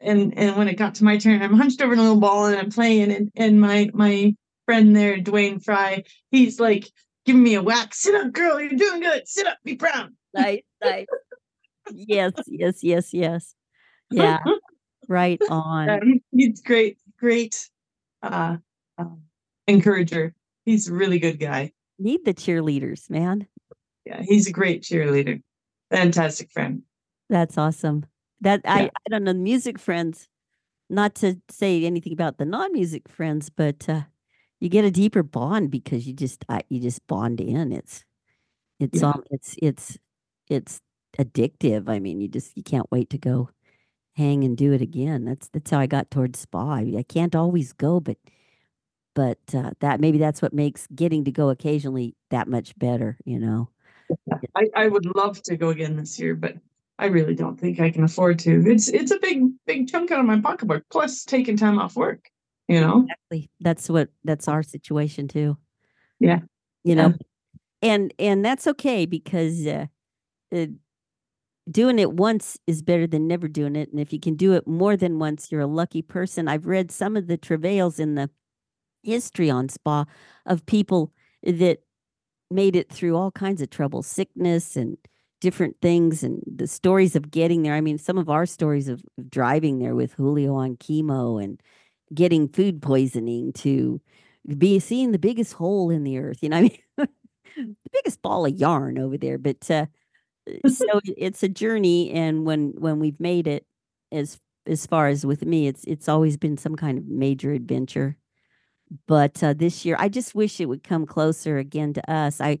And 0.00 0.36
and 0.38 0.56
when 0.56 0.68
it 0.68 0.76
got 0.78 0.96
to 0.96 1.04
my 1.04 1.16
turn, 1.18 1.42
I'm 1.42 1.54
hunched 1.54 1.82
over 1.82 1.92
in 1.92 1.98
a 1.98 2.02
little 2.02 2.20
ball, 2.20 2.46
and 2.46 2.56
I'm 2.56 2.70
playing. 2.70 3.12
And 3.12 3.30
and 3.36 3.60
my 3.60 3.90
my 3.94 4.34
friend 4.66 4.94
there, 4.94 5.18
Dwayne 5.18 5.62
Fry, 5.64 6.04
he's 6.30 6.60
like 6.60 6.90
giving 7.24 7.42
me 7.42 7.54
a 7.54 7.62
whack. 7.62 7.94
Sit 7.94 8.14
up, 8.14 8.32
girl. 8.32 8.60
You're 8.60 8.70
doing 8.70 9.00
good. 9.00 9.26
Sit 9.26 9.46
up. 9.46 9.58
Be 9.64 9.76
proud. 9.76 10.10
Nice, 10.34 10.62
nice. 10.82 11.06
yes, 11.92 12.32
yes, 12.46 12.82
yes, 12.82 13.12
yes. 13.12 13.54
Yeah, 14.10 14.38
right 15.08 15.40
on. 15.48 15.86
Yeah, 15.88 16.00
he's 16.30 16.62
great, 16.62 16.98
great 17.18 17.68
uh, 18.22 18.56
um, 18.98 19.22
encourager. 19.66 20.34
He's 20.64 20.88
a 20.88 20.94
really 20.94 21.18
good 21.18 21.38
guy. 21.38 21.72
Need 21.98 22.24
the 22.24 22.34
cheerleaders, 22.34 23.10
man. 23.10 23.46
Yeah, 24.04 24.22
he's 24.22 24.48
a 24.48 24.52
great 24.52 24.82
cheerleader. 24.82 25.42
Fantastic 25.90 26.50
friend. 26.50 26.82
That's 27.28 27.58
awesome. 27.58 28.06
That 28.40 28.62
I 28.64 28.84
I 28.84 29.10
don't 29.10 29.24
know 29.24 29.34
music 29.34 29.78
friends. 29.78 30.28
Not 30.90 31.14
to 31.16 31.40
say 31.48 31.84
anything 31.84 32.12
about 32.12 32.36
the 32.36 32.44
non-music 32.44 33.08
friends, 33.08 33.48
but 33.48 33.88
uh, 33.88 34.02
you 34.62 34.68
get 34.68 34.84
a 34.84 34.92
deeper 34.92 35.24
bond 35.24 35.72
because 35.72 36.06
you 36.06 36.12
just 36.12 36.44
I, 36.48 36.62
you 36.68 36.78
just 36.78 37.04
bond 37.08 37.40
in. 37.40 37.72
It's 37.72 38.04
it's 38.78 39.02
Yeah. 39.02 39.08
um 39.08 39.24
it's 39.28 39.56
it's 39.60 39.98
it's 40.48 40.80
addictive. 41.18 41.88
I 41.88 41.98
mean, 41.98 42.20
you 42.20 42.28
just 42.28 42.56
you 42.56 42.62
can't 42.62 42.86
wait 42.92 43.10
to 43.10 43.18
go 43.18 43.50
hang 44.14 44.44
and 44.44 44.56
do 44.56 44.72
it 44.72 44.80
again. 44.80 45.24
That's 45.24 45.48
that's 45.48 45.72
how 45.72 45.80
I 45.80 45.86
got 45.86 46.12
towards 46.12 46.38
SPAH. 46.38 46.74
I, 46.74 46.94
I 46.98 47.02
can't 47.02 47.34
always 47.34 47.72
go, 47.72 47.98
but 47.98 48.18
but 49.16 49.40
uh, 49.52 49.72
that 49.80 50.00
maybe 50.00 50.18
that's 50.18 50.40
what 50.40 50.52
makes 50.52 50.86
getting 50.94 51.24
to 51.24 51.32
go 51.32 51.50
occasionally 51.50 52.14
that 52.30 52.46
much 52.46 52.78
better. 52.78 53.18
You 53.24 53.40
know. 53.40 53.68
I, 54.54 54.68
I 54.76 54.86
would 54.86 55.06
love 55.16 55.42
to 55.44 55.56
go 55.56 55.70
again 55.70 55.96
this 55.96 56.20
year, 56.20 56.36
but 56.36 56.54
I 57.00 57.06
really 57.06 57.34
don't 57.34 57.58
think 57.58 57.80
I 57.80 57.90
can 57.90 58.04
afford 58.04 58.38
to. 58.40 58.62
It's 58.70 58.88
it's 58.88 59.10
a 59.10 59.18
big 59.18 59.42
big 59.66 59.88
chunk 59.88 60.12
out 60.12 60.20
of 60.20 60.26
my 60.26 60.40
pocketbook, 60.40 60.84
plus 60.88 61.24
taking 61.24 61.56
time 61.56 61.80
off 61.80 61.96
work. 61.96 62.30
You 62.72 62.80
know, 62.80 63.00
Exactly. 63.02 63.50
That's 63.60 63.88
what 63.88 64.08
that's 64.24 64.48
our 64.48 64.62
situation 64.62 65.28
too. 65.28 65.56
Yeah. 66.20 66.40
You 66.84 66.94
Yeah. 66.96 67.08
know, 67.08 67.14
and 67.82 68.14
and 68.18 68.44
that's 68.44 68.66
okay 68.68 69.06
because 69.06 69.66
uh, 69.66 69.86
uh, 70.54 70.66
doing 71.70 71.98
it 71.98 72.12
once 72.12 72.58
is 72.66 72.82
better 72.82 73.06
than 73.06 73.26
never 73.26 73.48
doing 73.48 73.76
it. 73.76 73.90
And 73.90 74.00
if 74.00 74.12
you 74.12 74.20
can 74.20 74.34
do 74.36 74.52
it 74.54 74.66
more 74.66 74.96
than 74.96 75.18
once, 75.18 75.50
you're 75.50 75.60
a 75.60 75.66
lucky 75.66 76.02
person. 76.02 76.48
I've 76.48 76.66
read 76.66 76.90
some 76.90 77.16
of 77.16 77.26
the 77.28 77.36
travails 77.36 77.98
in 78.00 78.14
the 78.14 78.30
history 79.02 79.50
on 79.50 79.68
SPAH 79.68 80.06
of 80.46 80.66
people 80.66 81.12
that 81.44 81.80
made 82.50 82.76
it 82.76 82.90
through 82.90 83.16
all 83.16 83.30
kinds 83.32 83.62
of 83.62 83.70
trouble, 83.70 84.02
sickness 84.02 84.76
and 84.76 84.98
different 85.40 85.76
things 85.82 86.22
and 86.24 86.42
the 86.46 86.66
stories 86.68 87.16
of 87.16 87.30
getting 87.30 87.62
there. 87.62 87.74
I 87.74 87.80
mean, 87.82 87.98
some 87.98 88.18
of 88.18 88.30
our 88.30 88.46
stories 88.46 88.88
of 88.88 89.04
of 89.18 89.30
driving 89.30 89.78
there 89.80 89.94
with 89.96 90.14
Julio 90.14 90.54
on 90.54 90.76
chemo 90.76 91.42
and 91.42 91.60
getting 92.14 92.48
food 92.48 92.82
poisoning 92.82 93.52
to 93.54 94.00
be 94.58 94.78
seeing 94.80 95.12
the 95.12 95.18
biggest 95.18 95.54
hole 95.54 95.90
in 95.90 96.04
the 96.04 96.18
earth. 96.18 96.42
You 96.42 96.50
know, 96.50 96.56
I 96.58 96.62
mean, 96.62 96.78
the 97.56 97.74
biggest 97.92 98.22
ball 98.22 98.46
of 98.46 98.54
yarn 98.54 98.98
over 98.98 99.16
there. 99.18 99.38
But 99.38 99.70
uh, 99.70 99.86
so 100.66 101.00
it's 101.04 101.42
a 101.42 101.48
journey, 101.48 102.10
and 102.12 102.46
when 102.46 102.74
when 102.78 102.98
we've 103.00 103.20
made 103.20 103.46
it, 103.48 103.66
as 104.12 104.40
as 104.66 104.86
far 104.86 105.08
as 105.08 105.26
with 105.26 105.44
me, 105.46 105.66
it's 105.68 105.84
it's 105.84 106.08
always 106.08 106.36
been 106.36 106.56
some 106.58 106.76
kind 106.76 106.98
of 106.98 107.06
major 107.08 107.52
adventure. 107.52 108.16
But 109.06 109.42
uh, 109.42 109.54
this 109.54 109.84
year, 109.84 109.96
I 109.98 110.08
just 110.08 110.34
wish 110.34 110.60
it 110.60 110.66
would 110.66 110.82
come 110.84 111.06
closer 111.06 111.58
again 111.58 111.92
to 111.94 112.10
us. 112.12 112.40
I 112.40 112.58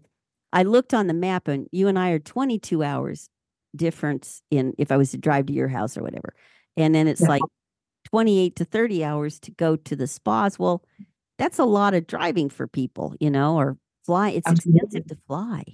I 0.52 0.62
looked 0.64 0.94
on 0.94 1.06
the 1.06 1.14
map, 1.14 1.48
and 1.48 1.68
you 1.72 1.88
and 1.88 1.98
I 1.98 2.10
are 2.10 2.18
22 2.18 2.82
hours 2.82 3.28
difference 3.76 4.42
in 4.50 4.74
if 4.78 4.90
I 4.92 4.96
was 4.96 5.10
to 5.12 5.18
drive 5.18 5.46
to 5.46 5.52
your 5.52 5.68
house 5.68 5.96
or 5.96 6.02
whatever, 6.02 6.34
and 6.76 6.94
then 6.94 7.06
it's 7.08 7.22
Yeah. 7.22 7.28
like 7.28 7.42
28 8.04 8.56
to 8.56 8.64
30 8.64 9.04
hours 9.04 9.38
to 9.40 9.50
go 9.52 9.76
to 9.76 9.96
the 9.96 10.06
SPAHs. 10.06 10.58
Well, 10.58 10.82
that's 11.38 11.58
a 11.58 11.64
lot 11.64 11.94
of 11.94 12.06
driving 12.06 12.48
for 12.48 12.66
people, 12.66 13.14
you 13.20 13.30
know, 13.30 13.56
or 13.56 13.76
fly. 14.04 14.30
It's 14.30 14.46
Absolutely. 14.46 14.80
expensive 14.84 15.08
to 15.08 15.16
fly. 15.26 15.64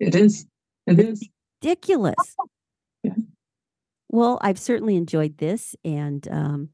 it 0.00 0.14
is. 0.14 0.46
It 0.86 0.98
is. 1.00 1.28
Ridiculous. 1.62 2.14
Yeah. 3.02 3.14
Well, 4.08 4.38
I've 4.40 4.58
certainly 4.58 4.96
enjoyed 4.96 5.38
this, 5.38 5.74
and 5.84 6.26
um, 6.28 6.68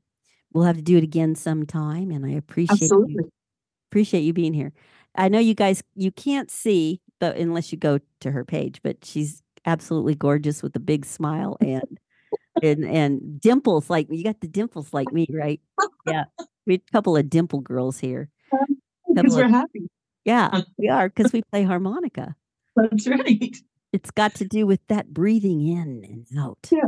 we'll 0.53 0.65
have 0.65 0.77
to 0.77 0.83
do 0.83 0.99
it 0.99 1.05
again 1.05 1.35
sometime. 1.35 2.11
And 2.11 2.27
I 2.27 2.31
appreciate 2.31 2.91
you 2.91 3.31
appreciate 3.91 4.23
you 4.23 4.33
being 4.33 4.55
here. 4.55 4.73
I 5.17 5.29
know 5.29 5.39
you 5.39 5.55
guys 5.55 5.83
you 5.95 6.11
can't 6.11 6.51
see, 6.51 7.01
but 7.21 7.37
unless 7.37 7.73
you 7.73 7.79
go 7.79 8.01
to 8.21 8.31
her 8.31 8.45
page, 8.45 8.81
but 8.83 9.05
she's 9.05 9.43
absolutely 9.67 10.15
gorgeous 10.15 10.63
with 10.63 10.75
a 10.77 10.81
big 10.81 11.05
smile 11.05 11.57
and 11.61 11.99
and 12.63 12.85
and 12.85 13.41
dimples 13.41 13.89
like 13.89 14.09
you 14.11 14.25
got 14.25 14.41
the 14.41 14.49
dimples 14.49 14.93
like 14.93 15.13
me, 15.13 15.27
right? 15.31 15.61
Yeah. 16.07 16.25
We 16.67 16.75
a 16.75 16.93
couple 16.93 17.17
of 17.17 17.31
dimple 17.31 17.61
girls 17.61 17.99
here. 17.99 18.29
Because 19.15 19.35
we're 19.37 19.45
of- 19.45 19.51
happy. 19.51 19.89
Yeah, 20.25 20.63
we 20.79 20.89
are 20.89 21.09
because 21.09 21.33
we 21.33 21.43
play 21.51 21.65
harmonica. 21.65 22.37
That's 22.77 23.07
right. 23.09 23.57
It's 23.93 24.11
got 24.11 24.35
to 24.37 24.45
do 24.45 24.67
with 24.67 24.81
that 24.89 25.13
breathing 25.13 25.67
in 25.67 26.05
and 26.09 26.27
out. 26.39 26.59
Yeah. 26.71 26.81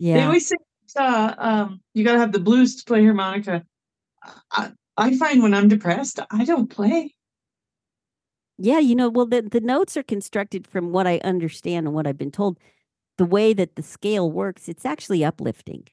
They 0.00 0.06
Yeah. 0.06 0.26
always 0.26 0.48
say 0.48 0.56
uh, 0.96 1.34
um, 1.38 1.80
you 1.94 2.04
got 2.04 2.14
to 2.14 2.18
have 2.18 2.32
the 2.32 2.40
blues 2.40 2.76
to 2.76 2.84
play 2.84 3.04
harmonica. 3.04 3.62
I, 4.52 4.72
I 4.96 5.16
find 5.16 5.42
when 5.42 5.52
I'm 5.54 5.68
depressed, 5.68 6.18
I 6.30 6.44
don't 6.44 6.68
play. 6.68 7.14
Yeah, 8.56 8.80
you 8.80 8.96
know, 8.96 9.08
well, 9.08 9.26
the, 9.26 9.42
the 9.42 9.60
notes 9.60 9.96
are 9.96 10.02
constructed 10.02 10.66
from 10.66 10.90
what 10.90 11.06
I 11.06 11.18
understand 11.22 11.86
and 11.86 11.94
what 11.94 12.06
I've 12.06 12.18
been 12.18 12.32
told. 12.32 12.58
The 13.18 13.24
way 13.26 13.52
that 13.52 13.76
the 13.76 13.82
scale 13.82 14.30
works, 14.30 14.68
it's 14.68 14.84
actually 14.86 15.24
uplifting. 15.24 15.84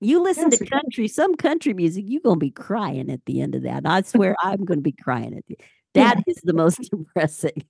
You 0.00 0.20
listen 0.20 0.50
Yes, 0.50 0.58
to 0.58 0.66
country, 0.66 1.08
some 1.08 1.36
country 1.36 1.74
music, 1.74 2.04
you're 2.08 2.20
going 2.22 2.36
to 2.36 2.44
be 2.44 2.50
crying 2.50 3.10
at 3.10 3.24
the 3.26 3.40
end 3.40 3.54
of 3.54 3.62
that. 3.62 3.82
I 3.86 4.02
swear 4.02 4.34
I'm 4.42 4.64
going 4.64 4.78
to 4.78 4.82
be 4.82 4.92
crying 4.92 5.36
at 5.36 5.46
the 5.46 5.56
Yeah. 5.94 6.14
That 6.14 6.24
is 6.26 6.40
the 6.42 6.54
most 6.54 6.78
depressing. 6.90 7.64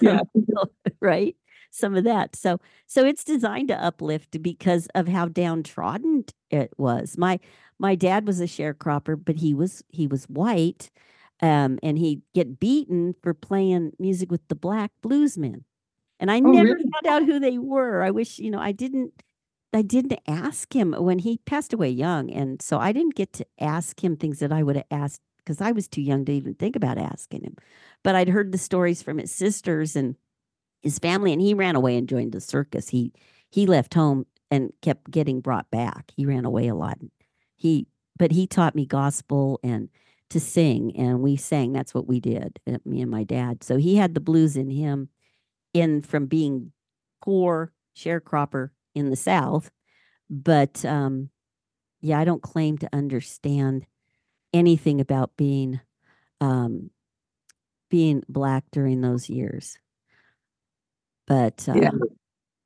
Yeah. 0.00 0.20
right? 1.00 1.36
Some 1.70 1.94
of 1.96 2.04
that. 2.04 2.36
So 2.36 2.58
so 2.86 3.04
it's 3.04 3.24
designed 3.24 3.68
to 3.68 3.82
uplift 3.82 4.42
because 4.42 4.88
of 4.94 5.08
how 5.08 5.26
downtrodden 5.28 6.24
it 6.50 6.72
was. 6.76 7.16
My 7.16 7.40
my 7.78 7.94
dad 7.94 8.26
was 8.26 8.40
a 8.40 8.44
sharecropper, 8.44 9.22
but 9.22 9.36
he 9.36 9.54
was 9.54 9.82
he 9.88 10.06
was 10.06 10.24
white. 10.26 10.90
Um, 11.40 11.80
and 11.82 11.98
he'd 11.98 12.22
get 12.34 12.60
beaten 12.60 13.14
for 13.22 13.34
playing 13.34 13.92
music 13.98 14.30
with 14.30 14.46
the 14.48 14.54
black 14.54 14.92
bluesmen. 15.02 15.64
And 16.22 16.32
I 16.32 16.40
Oh, 16.44 16.54
never 16.54 16.74
really? 16.74 16.94
found 17.04 17.08
out 17.24 17.26
who 17.28 17.40
they 17.40 17.58
were. 17.58 18.02
I 18.04 18.12
wish, 18.12 18.40
you 18.40 18.50
know, 18.50 18.60
I 18.60 18.72
didn't 18.72 19.14
I 19.74 19.82
didn't 19.82 20.20
ask 20.28 20.74
him 20.74 20.94
when 20.94 21.20
he 21.20 21.38
passed 21.46 21.74
away 21.74 21.90
young. 21.90 22.30
And 22.32 22.62
so 22.62 22.78
I 22.78 22.92
didn't 22.92 23.16
get 23.16 23.34
to 23.34 23.46
ask 23.60 24.04
him 24.04 24.16
things 24.16 24.40
that 24.40 24.52
I 24.52 24.64
would 24.64 24.76
have 24.76 24.86
asked 24.92 25.22
because 25.38 25.62
I 25.62 25.72
was 25.72 25.88
too 25.88 26.02
young 26.02 26.24
to 26.26 26.32
even 26.32 26.54
think 26.54 26.76
about 26.76 26.98
asking 26.98 27.44
him. 27.44 27.56
But 28.04 28.16
I'd 28.16 28.30
heard 28.30 28.52
the 28.52 28.58
stories 28.58 29.02
from 29.02 29.18
his 29.18 29.32
sisters 29.32 29.96
and 29.96 30.16
his 30.82 30.98
family, 30.98 31.32
and 31.32 31.42
he 31.42 31.54
ran 31.54 31.76
away 31.76 31.96
and 31.96 32.08
joined 32.08 32.32
the 32.32 32.40
circus. 32.42 32.88
He 32.90 33.12
he 33.50 33.66
left 33.66 33.94
home 33.94 34.26
and 34.50 34.72
kept 34.82 35.10
getting 35.10 35.40
brought 35.40 35.70
back. 35.70 36.12
He 36.16 36.26
ran 36.26 36.46
away 36.46 36.68
a 36.68 36.76
lot. 36.76 36.98
He 37.56 37.86
but 38.18 38.32
he 38.32 38.46
taught 38.46 38.74
me 38.74 38.86
gospel 38.86 39.60
and 39.62 39.88
to 40.30 40.40
sing, 40.40 40.96
and 40.96 41.20
we 41.22 41.36
sang. 41.36 41.72
That's 41.72 41.94
what 41.94 42.06
we 42.08 42.20
did, 42.20 42.58
uh, 42.66 42.78
me 42.84 43.00
and 43.02 43.10
my 43.10 43.24
dad. 43.24 43.62
So 43.62 43.76
he 43.76 43.96
had 43.96 44.14
the 44.14 44.20
blues 44.20 44.56
in 44.56 44.70
him, 44.70 45.08
in 45.72 46.02
from 46.02 46.26
being 46.26 46.72
poor 47.22 47.72
sharecropper 47.96 48.70
in 48.94 49.10
the 49.10 49.16
South. 49.16 49.70
But 50.28 50.84
um, 50.84 51.30
yeah, 52.00 52.18
I 52.18 52.24
don't 52.24 52.42
claim 52.42 52.78
to 52.78 52.88
understand 52.92 53.86
anything 54.52 55.00
about 55.00 55.36
being 55.36 55.80
um, 56.40 56.90
being 57.90 58.22
black 58.28 58.64
during 58.72 59.00
those 59.00 59.28
years. 59.28 59.78
But 61.26 61.66
uh, 61.68 61.74
Yeah. 61.74 61.90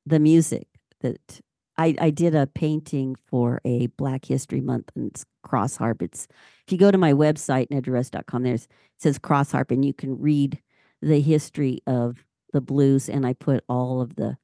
the 0.07 0.19
music 0.21 0.67
that 1.01 1.41
I, 1.77 1.95
I 2.01 2.11
did 2.11 2.35
a 2.35 2.47
painting 2.47 3.17
for 3.27 3.61
a 3.65 3.89
Black 3.89 4.25
History 4.25 4.63
Month 4.63 4.91
and 4.97 5.11
it's 5.11 5.27
cross 5.43 5.77
harp. 5.77 6.01
It's 6.01 6.27
if 6.67 6.73
you 6.73 6.79
go 6.79 6.91
to 6.91 6.97
my 6.97 7.13
website, 7.13 7.69
nedrarest.com, 7.69 8.43
there's 8.45 8.65
it 8.65 8.71
says 8.99 9.19
cross 9.19 9.53
harp 9.53 9.71
and 9.71 9.85
you 9.85 9.93
can 9.93 10.19
read 10.19 10.59
the 11.03 11.21
history 11.21 11.83
of 11.87 12.25
the 12.53 12.61
blues 12.61 13.09
and 13.09 13.26
I 13.26 13.32
put 13.34 13.64
all 13.68 14.01
of 14.01 14.16
the 14.16 14.36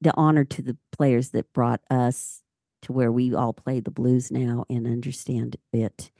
the 0.00 0.14
honor 0.16 0.44
to 0.44 0.62
the 0.62 0.76
players 0.92 1.30
that 1.30 1.52
brought 1.52 1.80
us 1.90 2.42
to 2.82 2.92
where 2.92 3.12
we 3.12 3.34
all 3.34 3.52
play 3.52 3.80
the 3.80 3.90
blues 3.90 4.30
now 4.30 4.64
and 4.70 4.86
understand 4.86 5.56
it 5.72 6.10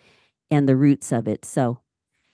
and 0.51 0.69
the 0.69 0.77
roots 0.77 1.13
of 1.13 1.29
it. 1.29 1.45
So 1.45 1.81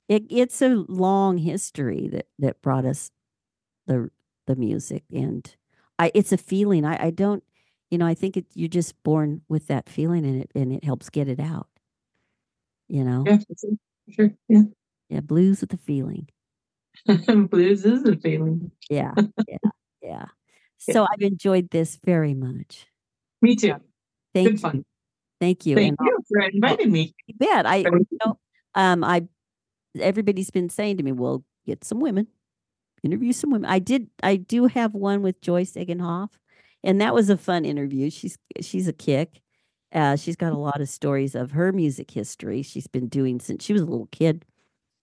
it, 0.09 0.25
it's 0.31 0.63
a 0.63 0.85
long 0.89 1.39
history 1.39 2.09
that 2.09 2.29
that 2.41 2.63
brought 2.63 2.87
us 2.87 3.11
the 3.87 4.11
the 4.47 4.57
music 4.57 5.05
and 5.13 5.55
I 5.99 6.11
it's 6.15 6.33
a 6.33 6.39
feeling. 6.39 6.85
I, 6.85 7.07
I 7.07 7.11
don't 7.11 7.45
you 7.91 7.99
know, 7.99 8.07
I 8.07 8.15
think 8.15 8.37
it, 8.37 8.47
you're 8.55 8.69
just 8.69 9.01
born 9.05 9.43
with 9.49 9.69
that 9.69 9.89
feeling 9.89 10.27
and 10.27 10.43
it, 10.43 10.51
and 10.55 10.73
it 10.73 10.85
helps 10.85 11.11
get 11.11 11.29
it 11.29 11.41
out. 11.41 11.69
You 12.89 13.05
know, 13.05 13.31
Yeah, 13.31 13.39
for 13.39 13.55
sure. 13.59 13.77
sure. 14.11 14.35
Yeah. 14.49 14.63
yeah, 15.09 15.21
blues 15.21 15.61
with 15.61 15.73
a 15.73 15.77
feeling. 15.77 16.29
Blues 17.51 17.85
is 17.85 18.05
a 18.05 18.17
feeling. 18.17 18.71
Yeah, 18.89 19.15
yeah, 19.49 19.57
yeah. 20.03 20.25
So 20.79 21.05
I've 21.05 21.23
enjoyed 21.23 21.71
this 21.71 21.99
very 22.05 22.35
much. 22.35 22.87
Me 23.41 23.57
too. 23.57 23.75
Thank 24.35 24.49
Good 24.49 24.53
you. 24.53 24.59
fun. 24.59 24.85
Thank 25.41 25.67
you. 25.67 25.77
Thank 25.77 25.97
and 25.99 26.09
you 26.09 26.19
for 26.29 26.41
inviting 26.41 26.93
me. 26.93 27.15
I 27.29 27.35
bet 27.39 27.67
I, 27.67 27.77
you 27.77 28.19
know, 28.25 28.39
um, 28.75 29.05
I, 29.05 29.27
everybody's 29.99 30.51
been 30.51 30.69
saying 30.69 30.97
to 30.99 31.03
me, 31.03 31.13
well, 31.13 31.45
get 31.67 31.85
some 31.85 32.01
women, 32.01 32.27
interview 33.03 33.33
some 33.33 33.51
women. 33.51 33.71
I 33.71 33.79
did, 33.79 34.09
I 34.23 34.37
do 34.37 34.67
have 34.67 34.95
one 34.95 35.23
with 35.23 35.41
Joyce 35.41 35.73
Eggenhoff, 35.73 36.31
and 36.83 37.01
that 37.01 37.15
was 37.15 37.31
a 37.31 37.37
fun 37.37 37.65
interview. 37.65 38.11
She's, 38.11 38.39
she's 38.61 38.89
a 38.89 38.93
kick. 38.93 39.41
Uh, 39.93 40.17
she's 40.17 40.37
got 40.37 40.53
a 40.53 40.59
lot 40.59 40.81
of 40.81 40.89
stories 40.89 41.35
of 41.35 41.53
her 41.53 41.73
music 41.73 42.11
history. 42.11 42.63
She's 42.63 42.87
been 42.87 43.09
doing 43.09 43.39
since 43.39 43.65
she 43.65 43.73
was 43.73 43.83
a 43.83 43.87
little 43.87 44.09
kid. 44.11 44.45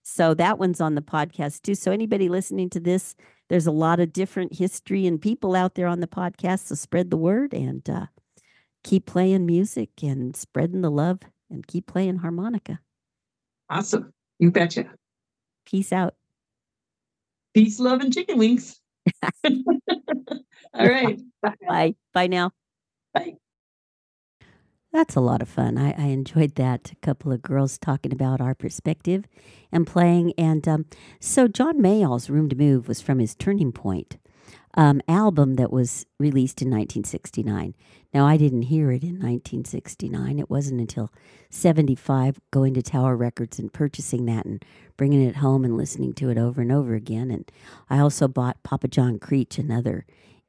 So 0.02 0.34
that 0.34 0.58
one's 0.58 0.80
on 0.80 0.94
the 0.94 1.02
podcast 1.02 1.62
too. 1.62 1.74
So 1.74 1.92
anybody 1.92 2.28
listening 2.28 2.70
to 2.70 2.80
this, 2.80 3.14
there's 3.48 3.66
a 3.66 3.72
lot 3.72 4.00
of 4.00 4.12
different 4.12 4.54
history 4.54 5.06
and 5.06 5.20
people 5.20 5.54
out 5.54 5.74
there 5.74 5.86
on 5.86 6.00
the 6.00 6.06
podcast. 6.06 6.66
So 6.66 6.74
spread 6.74 7.10
the 7.10 7.16
word 7.16 7.54
and 7.54 7.88
uh, 7.88 8.06
keep 8.82 9.06
playing 9.06 9.46
music 9.46 9.90
and 10.02 10.34
spreading 10.36 10.80
the 10.80 10.90
love 10.90 11.20
and 11.50 11.66
keep 11.66 11.86
playing 11.86 12.16
harmonica. 12.16 12.80
Awesome. 13.70 14.12
You 14.38 14.50
betcha. 14.50 14.86
Peace 15.64 15.92
out. 15.92 16.14
Peace, 17.54 17.78
love, 17.78 18.00
and 18.00 18.12
chicken 18.12 18.38
wings. 18.38 18.80
All 19.44 20.88
right. 20.88 21.20
Bye. 21.42 21.54
Bye. 21.68 21.94
Bye 22.12 22.26
now. 22.26 22.50
Bye. 23.14 23.34
That's 24.92 25.16
a 25.16 25.20
lot 25.20 25.40
of 25.40 25.48
fun. 25.48 25.78
I, 25.78 25.94
I 25.96 26.06
enjoyed 26.08 26.54
that. 26.56 26.92
A 26.92 26.96
couple 26.96 27.32
of 27.32 27.40
girls 27.40 27.78
talking 27.78 28.12
about 28.12 28.42
our 28.42 28.54
perspective 28.54 29.24
and 29.72 29.86
playing. 29.86 30.34
And 30.36 30.68
um, 30.68 30.84
so 31.18 31.48
John 31.48 31.80
Mayall's 31.80 32.28
Room 32.28 32.50
to 32.50 32.56
Move 32.56 32.88
was 32.88 33.00
from 33.00 33.18
his 33.18 33.34
Turning 33.34 33.72
Point 33.72 34.18
um, 34.74 35.00
album 35.08 35.54
that 35.54 35.72
was 35.72 36.06
released 36.18 36.60
in 36.62 36.68
1969. 36.68 37.74
Now, 38.12 38.26
I 38.26 38.36
didn't 38.36 38.62
hear 38.62 38.90
it 38.90 39.02
in 39.02 39.14
1969. 39.14 40.38
It 40.38 40.50
wasn't 40.50 40.80
until 40.80 41.10
75 41.48 42.40
going 42.50 42.74
to 42.74 42.82
Tower 42.82 43.16
Records 43.16 43.58
and 43.58 43.72
purchasing 43.72 44.26
that 44.26 44.44
and 44.44 44.62
bringing 44.98 45.22
it 45.22 45.36
home 45.36 45.64
and 45.64 45.76
listening 45.76 46.12
to 46.14 46.28
it 46.28 46.36
over 46.36 46.60
and 46.60 46.70
over 46.70 46.94
again. 46.94 47.30
And 47.30 47.50
I 47.88 47.98
also 47.98 48.28
bought 48.28 48.62
Papa 48.62 48.88
John 48.88 49.18
Creach, 49.18 49.58
another 49.58 50.04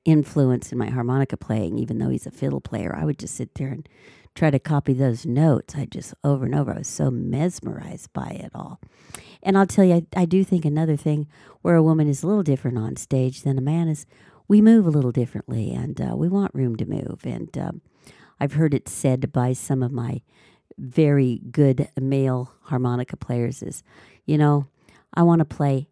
influence 0.06 0.74
in 0.74 0.78
my 0.78 0.90
harmonica 0.90 1.38
playing, 1.38 1.78
even 1.78 1.98
though 1.98 2.10
he's 2.10 2.28
a 2.28 2.32
fiddle 2.32 2.60
player. 2.60 2.94
I 2.94 3.06
would 3.06 3.20
just 3.20 3.36
sit 3.36 3.56
there 3.56 3.70
and 3.70 3.88
try 4.36 4.50
to 4.50 4.60
copy 4.60 4.94
those 4.94 5.26
notes. 5.26 5.76
I 5.76 5.86
just 5.86 6.14
over 6.24 6.46
and 6.46 6.56
over. 6.56 6.74
I 6.74 6.80
was 6.80 6.88
so 6.88 7.12
mesmerized 7.12 8.12
by 8.14 8.30
it 8.30 8.52
all. 8.54 8.80
And 9.42 9.58
I'll 9.58 9.68
tell 9.68 9.86
you, 9.86 9.96
I, 10.16 10.22
I 10.22 10.26
do 10.26 10.44
think 10.44 10.66
another 10.66 10.96
thing 10.96 11.28
where 11.62 11.76
a 11.76 11.84
woman 11.84 12.08
is 12.08 12.24
a 12.24 12.28
little 12.28 12.44
different 12.44 12.78
on 12.78 12.96
stage 12.96 13.42
than 13.42 13.58
a 13.58 13.62
man 13.62 13.88
is 13.88 14.06
we 14.48 14.62
move 14.62 14.86
a 14.86 14.92
little 14.92 15.12
differently 15.12 15.72
and 15.74 16.00
uh, 16.02 16.16
we 16.16 16.28
want 16.28 16.56
room 16.56 16.76
to 16.78 16.86
move. 16.86 17.22
And 17.26 17.56
um, 17.58 17.82
I've 18.40 18.54
heard 18.54 18.74
it 18.74 18.90
said 18.90 19.32
by 19.32 19.54
some 19.54 19.84
of 19.84 19.92
my 19.92 20.22
very 20.78 21.42
good 21.52 21.90
male 22.00 22.52
harmonica 22.64 23.16
players 23.16 23.62
is, 23.62 23.84
you 24.26 24.38
know, 24.38 24.68
I 25.14 25.24
want 25.24 25.40
to 25.40 25.46
play 25.46 25.90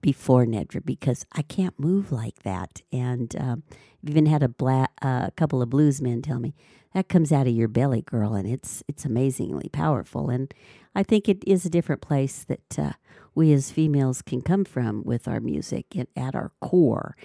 before 0.00 0.44
Nedra 0.44 0.84
because 0.84 1.26
I 1.32 1.42
can't 1.42 1.78
move 1.78 2.10
like 2.12 2.42
that. 2.42 2.82
And 2.92 3.34
um, 3.38 3.62
I've 4.02 4.10
even 4.10 4.26
had 4.26 4.42
a 4.42 4.48
bla- 4.48 4.88
uh, 5.02 5.30
couple 5.36 5.62
of 5.62 5.70
blues 5.70 6.00
men 6.00 6.22
tell 6.22 6.40
me 6.40 6.54
that 6.94 7.08
comes 7.08 7.32
out 7.32 7.46
of 7.46 7.54
your 7.54 7.68
belly, 7.68 8.02
girl, 8.02 8.34
and 8.34 8.48
it's 8.48 8.82
it's 8.88 9.04
amazingly 9.04 9.68
powerful. 9.68 10.30
And 10.30 10.52
I 10.94 11.02
think 11.02 11.28
it 11.28 11.42
is 11.46 11.64
a 11.64 11.70
different 11.70 12.00
place 12.00 12.44
that 12.44 12.78
uh, 12.78 12.92
we 13.34 13.52
as 13.52 13.70
females 13.70 14.22
can 14.22 14.40
come 14.42 14.64
from 14.64 15.02
with 15.04 15.28
our 15.28 15.40
music 15.40 15.86
and 15.94 16.08
at 16.16 16.34
our 16.34 16.52
core. 16.60 17.16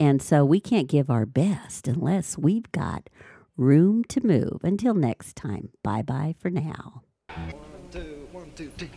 And 0.00 0.22
so 0.22 0.44
we 0.44 0.60
can't 0.60 0.88
give 0.88 1.10
our 1.10 1.26
best 1.26 1.88
unless 1.88 2.38
we've 2.38 2.70
got 2.72 3.10
room 3.56 4.04
to 4.04 4.24
move. 4.24 4.60
Until 4.62 4.94
next 4.94 5.36
time, 5.36 5.70
bye 5.82 6.02
bye 6.02 6.34
for 6.38 6.50
now. 6.50 7.02
One, 7.28 7.54
two, 7.90 8.28
one, 8.32 8.52
two, 8.54 8.70
three. 8.78 8.88